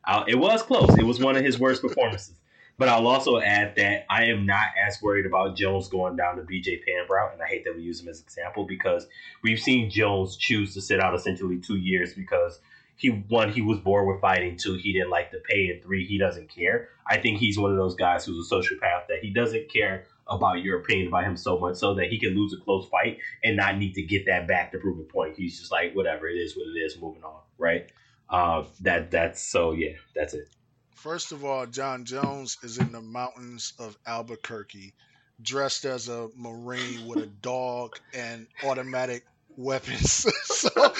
I'll, 0.06 0.26
it 0.26 0.36
was 0.36 0.64
close. 0.64 0.98
It 0.98 1.04
was 1.04 1.20
one 1.20 1.36
of 1.36 1.44
his 1.44 1.60
worst 1.60 1.82
performances. 1.82 2.36
But 2.78 2.90
I'll 2.90 3.08
also 3.08 3.40
add 3.40 3.76
that 3.76 4.06
I 4.10 4.26
am 4.26 4.48
not 4.48 4.70
as 4.88 5.00
worried 5.04 5.28
about 5.28 5.56
Jones 5.56 5.88
going 5.88 6.16
down 6.16 6.38
the 6.38 6.42
BJ 6.42 6.84
Penn 6.84 7.06
route, 7.08 7.32
and 7.34 7.42
I 7.42 7.46
hate 7.46 7.64
that 7.66 7.76
we 7.76 7.84
use 7.84 8.02
him 8.02 8.08
as 8.08 8.20
an 8.20 8.26
example 8.26 8.66
because 8.66 9.08
we've 9.44 9.60
seen 9.60 9.92
Jones 9.92 10.36
choose 10.36 10.74
to 10.74 10.82
sit 10.82 11.00
out 11.00 11.14
essentially 11.14 11.60
two 11.60 11.78
years 11.78 12.16
because 12.16 12.60
he 12.96 13.10
one 13.30 13.52
he 13.52 13.62
was 13.62 13.80
bored 13.80 14.08
with 14.08 14.20
fighting, 14.20 14.58
two 14.58 14.76
he 14.76 14.94
didn't 14.94 15.12
like 15.12 15.32
the 15.32 15.42
pay, 15.48 15.70
and 15.70 15.84
three 15.84 16.06
he 16.06 16.18
doesn't 16.18 16.50
care. 16.50 16.90
I 17.08 17.18
think 17.18 17.38
he's 17.38 17.60
one 17.60 17.72
of 17.72 17.78
those 17.78 17.96
guys 17.96 18.26
who's 18.26 18.52
a 18.52 18.56
sociopath 18.56 19.08
that 19.10 19.20
he 19.22 19.30
doesn't 19.30 19.72
care 19.72 20.06
about 20.32 20.64
your 20.64 20.80
opinion 20.80 21.08
about 21.08 21.24
him 21.24 21.38
so 21.38 21.60
much 21.60 21.76
so 21.76 21.94
that 21.96 22.08
he 22.08 22.20
can 22.20 22.36
lose 22.36 22.54
a 22.54 22.58
close 22.58 22.88
fight 22.90 23.18
and 23.44 23.58
not 23.58 23.78
need 23.78 23.94
to 23.94 24.02
get 24.02 24.26
that 24.26 24.48
back 24.48 24.72
to 24.72 24.78
prove 24.78 25.00
a 25.00 25.04
point. 25.04 25.36
He's 25.38 25.60
just 25.60 25.72
like 25.72 25.94
whatever 25.94 26.28
it 26.28 26.36
is, 26.36 26.56
what 26.56 26.68
it 26.68 26.80
is, 26.80 27.00
moving 27.00 27.24
on, 27.24 27.42
right? 27.58 27.92
Uh, 28.30 28.64
that 28.82 29.12
that's 29.12 29.42
so 29.42 29.74
yeah, 29.74 29.94
that's 30.16 30.34
it. 30.34 30.48
First 30.96 31.32
of 31.32 31.44
all, 31.44 31.66
Jon 31.66 32.06
Jones 32.06 32.58
is 32.64 32.78
in 32.78 32.92
the 32.92 33.02
mountains 33.02 33.74
of 33.80 33.98
Albuquerque, 34.06 34.94
dressed 35.42 35.86
as 35.86 36.08
a 36.08 36.30
Marine 36.36 37.08
with 37.08 37.24
a 37.24 37.26
dog 37.26 37.98
and 38.14 38.48
automatic 38.64 39.26
weapons. 39.58 40.28
so, 40.44 40.70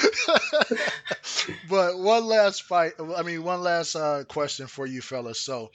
but 1.70 2.00
one 2.00 2.26
last 2.26 2.64
fight. 2.64 2.94
I 3.16 3.24
mean, 3.24 3.44
one 3.44 3.62
last 3.62 3.96
uh, 3.96 4.24
question 4.28 4.68
for 4.68 4.86
you 4.86 5.02
fellas. 5.02 5.40
So, 5.40 5.72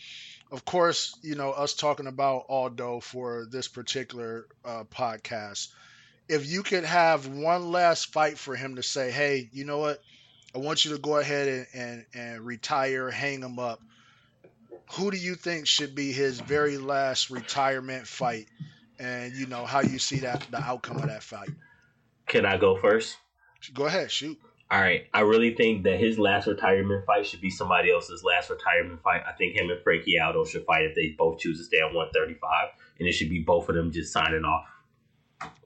of 0.51 0.65
course, 0.65 1.19
you 1.23 1.35
know 1.35 1.51
us 1.51 1.75
talking 1.75 2.07
about 2.07 2.47
Aldo 2.49 3.01
for 3.01 3.47
this 3.51 3.69
particular 3.69 4.47
uh, 4.65 4.85
podcast. 4.85 5.69
If 6.29 6.47
you 6.47 6.63
could 6.63 6.85
have 6.85 7.29
one 7.29 7.71
last 7.71 8.13
fight 8.13 8.39
for 8.39 8.57
him 8.57 8.77
to 8.77 8.83
say, 8.83 9.11
"Hey, 9.11 9.49
you 9.53 9.65
know 9.65 9.79
what? 9.79 10.03
I 10.55 10.59
want 10.59 10.85
you 10.85 10.93
to 10.93 10.99
go 10.99 11.19
ahead 11.19 11.49
and, 11.49 11.67
and, 11.75 12.07
and 12.15 12.41
retire, 12.47 13.11
hang 13.11 13.43
him 13.43 13.59
up." 13.59 13.81
who 14.93 15.11
do 15.11 15.17
you 15.17 15.35
think 15.35 15.67
should 15.67 15.95
be 15.95 16.13
his 16.13 16.41
very 16.41 16.79
last 16.79 17.31
retirement 17.31 18.07
fight, 18.07 18.47
and 18.99 19.35
you 19.35 19.47
know 19.47 19.67
how 19.67 19.81
you 19.81 19.99
see 19.99 20.21
that 20.21 20.47
the 20.51 20.61
outcome 20.61 20.97
of 20.97 21.07
that 21.07 21.23
fight? 21.23 21.51
Can 22.27 22.47
I 22.47 22.57
go 22.57 22.77
first? 22.77 23.17
Go 23.75 23.87
ahead, 23.87 24.11
shoot. 24.11 24.39
All 24.69 24.81
right, 24.81 25.07
I 25.15 25.21
really 25.21 25.55
think 25.55 25.85
that 25.85 26.01
his 26.01 26.19
last 26.19 26.49
retirement 26.49 27.07
fight 27.07 27.25
should 27.25 27.41
be 27.41 27.51
somebody 27.51 27.93
else's 27.93 28.25
last 28.25 28.51
retirement 28.51 29.01
fight. 29.01 29.23
I 29.27 29.33
think 29.33 29.55
him 29.55 29.71
and 29.71 29.81
Frankie 29.81 30.19
Aldo 30.19 30.45
should 30.45 30.65
fight 30.65 30.87
if 30.87 30.97
they 30.97 31.15
both 31.17 31.39
choose 31.39 31.59
to 31.59 31.65
stay 31.65 31.79
at 31.79 31.95
135, 31.95 32.71
and 32.99 33.07
it 33.07 33.13
should 33.13 33.31
be 33.31 33.39
both 33.39 33.69
of 33.69 33.77
them 33.77 33.93
just 33.93 34.13
signing 34.13 34.45
off. 34.45 34.67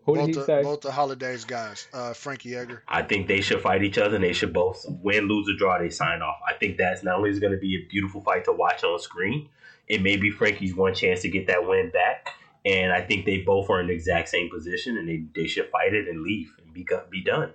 Who 0.04 0.14
both 0.14 0.26
did 0.26 0.26
he 0.26 0.32
the, 0.40 0.44
say? 0.44 0.62
Both 0.62 0.82
the 0.82 0.92
holidays 0.92 1.46
guys, 1.46 1.88
uh, 1.94 2.12
Frankie 2.12 2.54
Edgar. 2.54 2.82
I 2.88 3.00
think 3.00 3.26
they 3.26 3.40
should 3.40 3.62
fight 3.62 3.82
each 3.82 3.96
other, 3.96 4.16
and 4.16 4.24
they 4.24 4.34
should 4.34 4.52
both 4.52 4.84
win, 4.86 5.28
lose, 5.28 5.48
or 5.48 5.56
draw. 5.56 5.78
They 5.78 5.88
sign 5.88 6.20
off. 6.20 6.36
I 6.46 6.52
think 6.52 6.76
that's 6.76 7.02
not 7.02 7.16
only 7.16 7.30
is 7.30 7.40
going 7.40 7.52
to 7.54 7.58
be 7.58 7.76
a 7.76 7.88
beautiful 7.88 8.20
fight 8.20 8.44
to 8.44 8.52
watch 8.52 8.84
on 8.84 8.98
screen, 8.98 9.48
it 9.88 10.02
may 10.02 10.18
be 10.18 10.30
Frankie's 10.30 10.74
one 10.74 10.94
chance 10.94 11.22
to 11.22 11.30
get 11.30 11.46
that 11.46 11.66
win 11.66 11.90
back. 11.90 12.28
And 12.66 12.92
I 12.92 13.00
think 13.00 13.24
they 13.24 13.38
both 13.38 13.70
are 13.70 13.80
in 13.80 13.86
the 13.86 13.94
exact 13.94 14.28
same 14.28 14.50
position, 14.50 14.98
and 14.98 15.08
they, 15.08 15.24
they 15.34 15.46
should 15.46 15.70
fight 15.70 15.94
it 15.94 16.06
and 16.06 16.22
leave 16.22 16.52
and 16.62 16.74
be 16.74 16.86
be 17.10 17.24
done. 17.24 17.52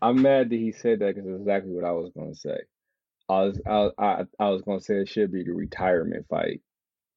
I'm 0.00 0.22
mad 0.22 0.50
that 0.50 0.56
he 0.56 0.72
said 0.72 1.00
that 1.00 1.14
because 1.14 1.28
it's 1.28 1.40
exactly 1.40 1.72
what 1.72 1.84
I 1.84 1.92
was 1.92 2.10
going 2.14 2.32
to 2.32 2.38
say. 2.38 2.58
I 3.28 3.42
was 3.42 3.60
I, 3.66 3.90
I, 3.98 4.24
I 4.38 4.48
was 4.50 4.62
going 4.62 4.78
to 4.78 4.84
say 4.84 4.94
it 4.94 5.08
should 5.08 5.32
be 5.32 5.44
the 5.44 5.52
retirement 5.52 6.26
fight. 6.28 6.60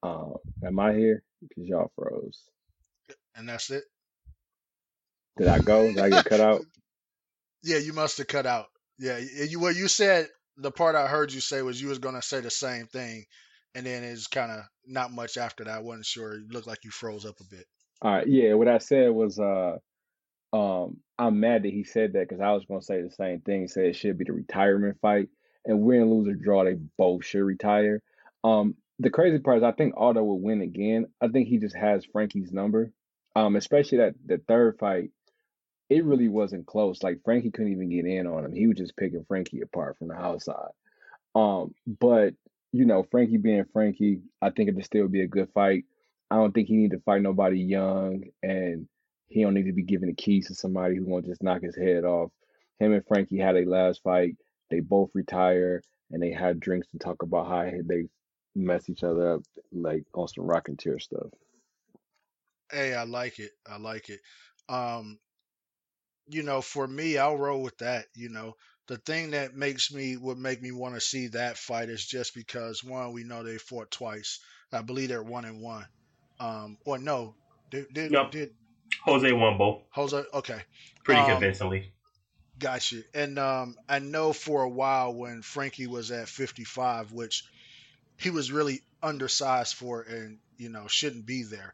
Um, 0.04 0.36
am 0.66 0.80
I 0.80 0.94
here? 0.94 1.24
Because 1.42 1.66
y'all 1.68 1.92
froze. 1.96 2.44
And 3.36 3.48
that's 3.48 3.70
it. 3.70 3.84
Did 5.38 5.48
I 5.48 5.60
go? 5.60 5.88
Did 5.88 6.00
I 6.00 6.10
get 6.10 6.26
cut 6.26 6.42
out? 6.42 6.62
Yeah, 7.64 7.78
you 7.78 7.94
must 7.94 8.18
have 8.18 8.26
cut 8.26 8.48
out. 8.48 8.66
Yeah, 8.98 9.20
you 9.20 9.60
what 9.60 9.76
you 9.76 9.88
said. 9.88 10.28
The 10.58 10.72
part 10.72 10.96
I 10.96 11.06
heard 11.06 11.32
you 11.32 11.42
say 11.42 11.62
was 11.62 11.80
you 11.80 11.90
was 11.90 12.00
gonna 12.00 12.24
say 12.24 12.40
the 12.40 12.50
same 12.50 12.88
thing, 12.88 13.26
and 13.76 13.86
then 13.86 14.04
it's 14.04 14.26
kind 14.26 14.52
of 14.52 14.62
not 14.88 15.12
much 15.12 15.38
after 15.38 15.64
that. 15.66 15.78
I 15.78 15.80
wasn't 15.80 16.08
sure. 16.08 16.34
It 16.34 16.52
looked 16.52 16.66
like 16.66 16.84
you 16.84 16.90
froze 16.90 17.24
up 17.24 17.40
a 17.40 17.44
bit. 17.56 17.66
All 18.02 18.14
right. 18.14 18.28
Yeah. 18.28 18.56
What 18.56 18.68
I 18.68 18.80
said 18.80 19.12
was, 19.12 19.38
uh, 19.38 19.78
um, 20.54 20.98
I'm 21.18 21.40
mad 21.40 21.64
that 21.64 21.72
he 21.72 21.84
said 21.84 22.14
that 22.14 22.28
because 22.28 22.42
I 22.42 22.52
was 22.52 22.66
gonna 22.66 22.82
say 22.82 23.02
the 23.02 23.12
same 23.12 23.42
thing. 23.42 23.68
Say 23.68 23.90
it 23.90 23.96
should 23.96 24.18
be 24.18 24.26
the 24.26 24.34
retirement 24.34 24.98
fight, 25.02 25.30
and 25.66 25.82
win, 25.82 26.10
lose 26.10 26.28
or 26.28 26.34
draw, 26.34 26.64
they 26.64 26.78
both 26.98 27.26
should 27.26 27.44
retire. 27.44 28.02
Um, 28.44 28.76
the 29.00 29.10
crazy 29.10 29.40
part 29.40 29.58
is 29.58 29.64
I 29.64 29.72
think 29.72 29.94
Aldo 29.98 30.24
will 30.24 30.40
win 30.40 30.62
again. 30.62 31.08
I 31.22 31.28
think 31.28 31.48
he 31.48 31.58
just 31.58 31.76
has 31.76 32.06
Frankie's 32.06 32.52
number. 32.52 32.92
Um, 33.36 33.56
especially 33.56 34.00
that 34.00 34.16
the 34.26 34.40
third 34.46 34.78
fight 34.78 35.12
it 35.92 36.06
really 36.06 36.30
wasn't 36.30 36.66
close. 36.66 37.04
Like 37.04 37.20
Frankie 37.26 37.52
couldn't 37.52 37.74
even 37.74 37.90
get 37.90 38.06
in 38.06 38.26
on 38.26 38.46
him. 38.46 38.54
He 38.54 38.66
was 38.66 38.78
just 38.78 38.96
picking 38.96 39.26
Frankie 39.28 39.60
apart 39.60 39.98
from 39.98 40.08
the 40.08 40.16
outside. 40.16 40.70
Um, 41.36 41.76
but 41.86 42.34
you 42.72 42.86
know, 42.86 43.06
Frankie 43.12 43.36
being 43.36 43.66
Frankie, 43.74 44.22
I 44.42 44.52
think 44.52 44.70
it'd 44.70 44.86
still 44.86 45.10
be 45.10 45.22
a 45.22 45.28
good 45.28 45.50
fight. 45.54 45.84
I 46.30 46.36
don't 46.36 46.54
think 46.54 46.70
he 46.70 46.78
need 46.78 46.92
to 46.92 47.02
fight 47.02 47.22
nobody 47.22 47.60
young, 47.60 48.24
and 48.42 48.88
he 49.32 49.42
don't 49.42 49.54
need 49.54 49.68
to 49.68 49.74
be 49.74 49.84
giving 49.84 50.10
the 50.10 50.14
keys 50.14 50.48
to 50.48 50.56
somebody 50.56 50.98
who 50.98 51.06
won't 51.06 51.26
just 51.26 51.42
knock 51.42 51.62
his 51.62 51.76
head 51.76 52.04
off. 52.04 52.32
Him 52.80 52.94
and 52.94 53.06
Frankie 53.08 53.38
had 53.38 53.56
a 53.56 53.66
last 53.66 54.04
fight. 54.04 54.36
They 54.70 54.82
both 54.82 55.12
retire, 55.14 55.82
and 56.12 56.22
they 56.22 56.32
had 56.32 56.60
drinks 56.60 56.88
to 56.90 57.00
talk 57.00 57.24
about 57.24 57.48
how 57.48 57.70
they 57.86 58.08
mess 58.56 58.90
each 58.90 59.04
other 59.04 59.36
up, 59.36 59.42
like 59.72 60.04
on 60.14 60.28
some 60.28 60.46
rock 60.46 60.68
and 60.68 60.78
tear 60.78 61.00
stuff. 61.00 61.28
Hey, 62.72 62.94
I 62.94 63.04
like 63.04 63.40
it. 63.40 63.52
I 63.66 63.78
like 63.78 64.10
it. 64.10 64.20
Um, 64.68 65.18
you 66.28 66.44
know, 66.44 66.62
for 66.62 66.86
me, 66.86 67.18
I'll 67.18 67.38
roll 67.38 67.62
with 67.62 67.78
that. 67.80 68.06
You 68.16 68.30
know, 68.30 68.56
the 68.88 68.98
thing 68.98 69.32
that 69.32 69.56
makes 69.56 69.94
me 69.94 70.18
would 70.18 70.38
make 70.38 70.62
me 70.62 70.72
want 70.72 70.96
to 70.96 71.02
see 71.02 71.28
that 71.28 71.58
fight 71.58 71.90
is 71.90 72.06
just 72.06 72.34
because 72.36 72.84
one, 72.84 73.14
we 73.14 73.24
know 73.24 73.44
they 73.44 73.58
fought 73.58 73.92
twice. 73.92 74.40
I 74.74 74.82
believe 74.82 75.10
they're 75.10 75.24
one 75.24 75.46
and 75.46 75.62
one. 75.62 75.86
Um, 76.40 76.78
or 76.86 76.98
no, 76.98 77.36
did 77.70 77.88
did, 77.94 78.12
nope. 78.12 78.32
did 78.32 78.50
Jose 79.04 79.32
won 79.32 79.58
both. 79.58 79.82
Jose, 79.92 80.24
okay, 80.34 80.60
pretty 81.04 81.22
um, 81.22 81.32
convincingly. 81.32 81.92
Got 82.60 82.92
you. 82.92 83.04
And 83.14 83.40
um, 83.40 83.76
I 83.90 84.00
know 84.00 84.34
for 84.34 84.62
a 84.64 84.70
while 84.70 85.14
when 85.14 85.42
Frankie 85.42 85.88
was 85.88 86.12
at 86.12 86.30
55, 86.30 87.12
which 87.12 87.44
he 88.18 88.30
was 88.30 88.52
really 88.52 88.82
undersized 89.02 89.74
for, 89.76 90.02
and 90.02 90.38
you 90.58 90.70
know 90.70 90.88
shouldn't 90.88 91.26
be 91.26 91.44
there. 91.44 91.74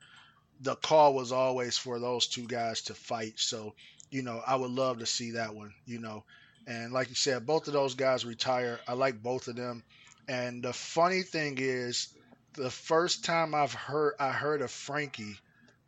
The 0.62 0.76
call 0.76 1.14
was 1.14 1.32
always 1.32 1.78
for 1.78 2.00
those 2.00 2.28
two 2.28 2.48
guys 2.48 2.84
to 2.84 2.94
fight. 2.94 3.34
So 3.38 3.74
you 4.10 4.22
know, 4.22 4.42
I 4.46 4.56
would 4.56 4.72
love 4.72 5.00
to 5.00 5.06
see 5.06 5.32
that 5.32 5.56
one, 5.56 5.74
you 5.86 6.00
know. 6.00 6.24
And 6.66 6.92
like 6.92 7.10
you 7.10 7.16
said, 7.16 7.46
both 7.46 7.68
of 7.68 7.74
those 7.74 7.96
guys 7.96 8.26
retire. 8.26 8.80
I 8.88 8.94
like 8.94 9.22
both 9.22 9.48
of 9.48 9.56
them. 9.56 9.84
And 10.28 10.64
the 10.64 10.74
funny 10.74 11.22
thing 11.22 11.58
is, 11.60 12.10
the 12.54 12.70
first 12.70 13.24
time 13.24 13.56
I've 13.56 13.74
heard 13.74 14.16
I 14.20 14.32
heard 14.32 14.62
of 14.62 14.72
Frankie, 14.72 15.38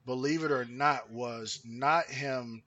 believe 0.05 0.43
it 0.43 0.51
or 0.51 0.65
not, 0.65 1.11
was 1.11 1.61
not 1.65 2.05
him 2.05 2.63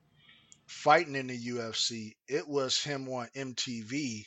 fighting 0.66 1.16
in 1.16 1.26
the 1.26 1.38
UFC. 1.38 2.14
It 2.28 2.48
was 2.48 2.82
him 2.82 3.08
on 3.08 3.28
MTV 3.34 4.26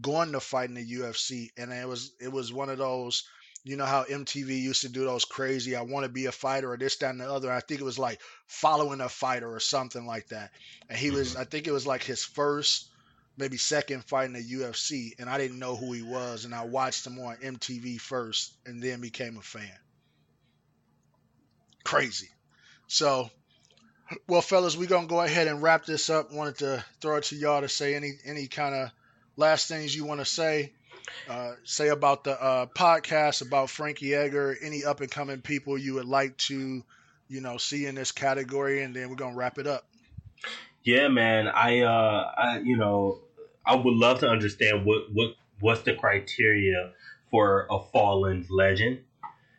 going 0.00 0.32
to 0.32 0.40
fight 0.40 0.68
in 0.68 0.74
the 0.74 0.84
UFC, 0.84 1.50
and 1.56 1.72
it 1.72 1.88
was 1.88 2.12
it 2.20 2.30
was 2.30 2.52
one 2.52 2.68
of 2.68 2.78
those 2.78 3.24
you 3.64 3.76
know 3.76 3.84
how 3.84 4.04
MTV 4.04 4.60
used 4.60 4.82
to 4.82 4.88
do 4.88 5.04
those 5.04 5.24
crazy, 5.24 5.76
I 5.76 5.82
want 5.82 6.04
to 6.04 6.10
be 6.10 6.26
a 6.26 6.32
fighter 6.32 6.72
or 6.72 6.76
this, 6.76 6.96
that, 6.96 7.10
and 7.10 7.20
the 7.20 7.30
other. 7.30 7.52
I 7.52 7.60
think 7.60 7.80
it 7.80 7.84
was 7.84 7.98
like 7.98 8.20
following 8.46 9.00
a 9.00 9.08
fighter 9.08 9.52
or 9.52 9.60
something 9.60 10.06
like 10.06 10.28
that. 10.28 10.52
And 10.88 10.98
he 10.98 11.10
was, 11.10 11.32
mm-hmm. 11.32 11.42
I 11.42 11.44
think 11.44 11.66
it 11.66 11.72
was 11.72 11.86
like 11.86 12.02
his 12.02 12.24
first, 12.24 12.88
maybe 13.36 13.56
second 13.56 14.04
fight 14.04 14.26
in 14.26 14.32
the 14.32 14.42
UFC. 14.42 15.10
And 15.18 15.28
I 15.28 15.36
didn't 15.38 15.58
know 15.58 15.76
who 15.76 15.92
he 15.92 16.02
was. 16.02 16.44
And 16.44 16.54
I 16.54 16.64
watched 16.64 17.06
him 17.06 17.18
on 17.18 17.36
MTV 17.36 18.00
first 18.00 18.54
and 18.64 18.82
then 18.82 19.00
became 19.00 19.36
a 19.36 19.42
fan. 19.42 19.78
Crazy. 21.84 22.28
So, 22.88 23.30
well, 24.26 24.42
fellas, 24.42 24.76
we're 24.76 24.86
to 24.86 25.06
go 25.06 25.20
ahead 25.20 25.46
and 25.46 25.62
wrap 25.62 25.86
this 25.86 26.10
up. 26.10 26.32
Wanted 26.32 26.58
to 26.58 26.84
throw 27.00 27.16
it 27.16 27.24
to 27.24 27.36
y'all 27.36 27.60
to 27.60 27.68
say 27.68 27.94
any, 27.94 28.12
any 28.24 28.46
kind 28.48 28.74
of 28.74 28.90
last 29.36 29.68
things 29.68 29.94
you 29.94 30.04
want 30.04 30.20
to 30.20 30.26
say 30.26 30.72
uh, 31.28 31.52
say 31.64 31.88
about 31.88 32.24
the 32.24 32.40
uh, 32.42 32.66
podcast 32.66 33.46
about 33.46 33.70
Frankie 33.70 34.14
Edgar, 34.14 34.56
any 34.60 34.84
up 34.84 35.00
and 35.00 35.10
coming 35.10 35.40
people 35.40 35.78
you 35.78 35.94
would 35.94 36.06
like 36.06 36.36
to, 36.38 36.82
you 37.28 37.40
know, 37.40 37.56
see 37.58 37.86
in 37.86 37.94
this 37.94 38.12
category, 38.12 38.82
and 38.82 38.94
then 38.94 39.08
we're 39.08 39.16
gonna 39.16 39.36
wrap 39.36 39.58
it 39.58 39.66
up. 39.66 39.86
Yeah, 40.84 41.08
man. 41.08 41.48
I, 41.48 41.80
uh, 41.80 42.32
I, 42.36 42.58
you 42.60 42.76
know, 42.76 43.20
I 43.64 43.74
would 43.74 43.94
love 43.94 44.20
to 44.20 44.28
understand 44.28 44.84
what 44.84 45.12
what 45.12 45.34
what's 45.60 45.82
the 45.82 45.94
criteria 45.94 46.92
for 47.30 47.66
a 47.70 47.80
fallen 47.92 48.46
legend. 48.48 49.00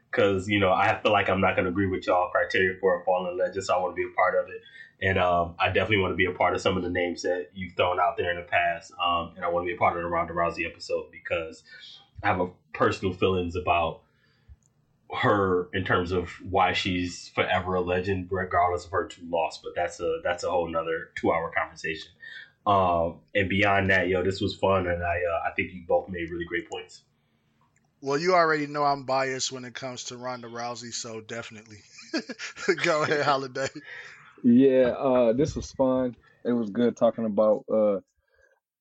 Because 0.09 0.47
you 0.47 0.59
know, 0.59 0.71
I 0.71 0.99
feel 1.01 1.11
like 1.11 1.29
I'm 1.29 1.41
not 1.41 1.55
going 1.55 1.65
to 1.65 1.71
agree 1.71 1.87
with 1.87 2.07
y'all 2.07 2.29
criteria 2.31 2.77
for 2.79 3.01
a 3.01 3.05
fallen 3.05 3.37
legend, 3.37 3.63
so 3.63 3.75
I 3.75 3.79
want 3.79 3.95
to 3.95 3.95
be 3.95 4.09
a 4.09 4.15
part 4.15 4.35
of 4.35 4.49
it. 4.49 4.61
And 5.01 5.17
um, 5.17 5.55
I 5.59 5.67
definitely 5.67 5.99
want 5.99 6.11
to 6.11 6.17
be 6.17 6.25
a 6.25 6.31
part 6.31 6.53
of 6.53 6.61
some 6.61 6.75
of 6.75 6.83
the 6.83 6.89
names 6.89 7.21
that 7.21 7.47
you've 7.53 7.73
thrown 7.73 7.99
out 7.99 8.17
there 8.17 8.31
in 8.31 8.37
the 8.37 8.43
past. 8.43 8.91
Um, 9.03 9.33
and 9.35 9.45
I 9.45 9.49
want 9.49 9.63
to 9.65 9.67
be 9.67 9.75
a 9.75 9.79
part 9.79 9.95
of 9.95 10.03
the 10.03 10.09
Ronda 10.09 10.33
Rousey 10.33 10.65
episode 10.65 11.05
because 11.11 11.63
I 12.21 12.27
have 12.27 12.41
a 12.41 12.49
personal 12.73 13.13
feelings 13.13 13.55
about 13.55 14.01
her 15.11 15.69
in 15.73 15.83
terms 15.85 16.11
of 16.11 16.29
why 16.49 16.73
she's 16.73 17.29
forever 17.29 17.75
a 17.75 17.81
legend, 17.81 18.27
regardless 18.29 18.85
of 18.85 18.91
her 18.91 19.07
two 19.07 19.21
loss. 19.29 19.59
But 19.63 19.73
that's 19.75 19.99
a 19.99 20.19
that's 20.23 20.43
a 20.43 20.51
whole 20.51 20.69
nother 20.69 21.11
two 21.15 21.31
hour 21.31 21.51
conversation. 21.55 22.11
Um, 22.67 23.19
and 23.33 23.49
beyond 23.49 23.89
that, 23.89 24.09
yo, 24.09 24.23
this 24.23 24.41
was 24.41 24.55
fun, 24.55 24.87
and 24.87 25.03
I 25.03 25.15
uh, 25.15 25.49
I 25.49 25.51
think 25.55 25.73
you 25.73 25.83
both 25.87 26.09
made 26.09 26.29
really 26.29 26.45
great 26.45 26.69
points. 26.69 27.03
Well, 28.01 28.17
you 28.17 28.33
already 28.33 28.67
know 28.67 28.83
I'm 28.83 29.03
biased 29.03 29.51
when 29.51 29.65
it 29.65 29.73
comes 29.73 30.05
to 30.05 30.17
Ronda 30.17 30.47
Rousey, 30.47 30.93
so 30.93 31.19
definitely 31.19 31.79
go 32.83 33.03
ahead, 33.03 33.25
Holiday. 33.25 33.69
Yeah, 34.43 34.93
uh, 34.97 35.33
this 35.33 35.55
was 35.55 35.71
fun. 35.73 36.15
It 36.45 36.53
was 36.53 36.69
good 36.69 36.95
talking 36.95 37.25
about 37.25 37.65
uh, 37.71 37.99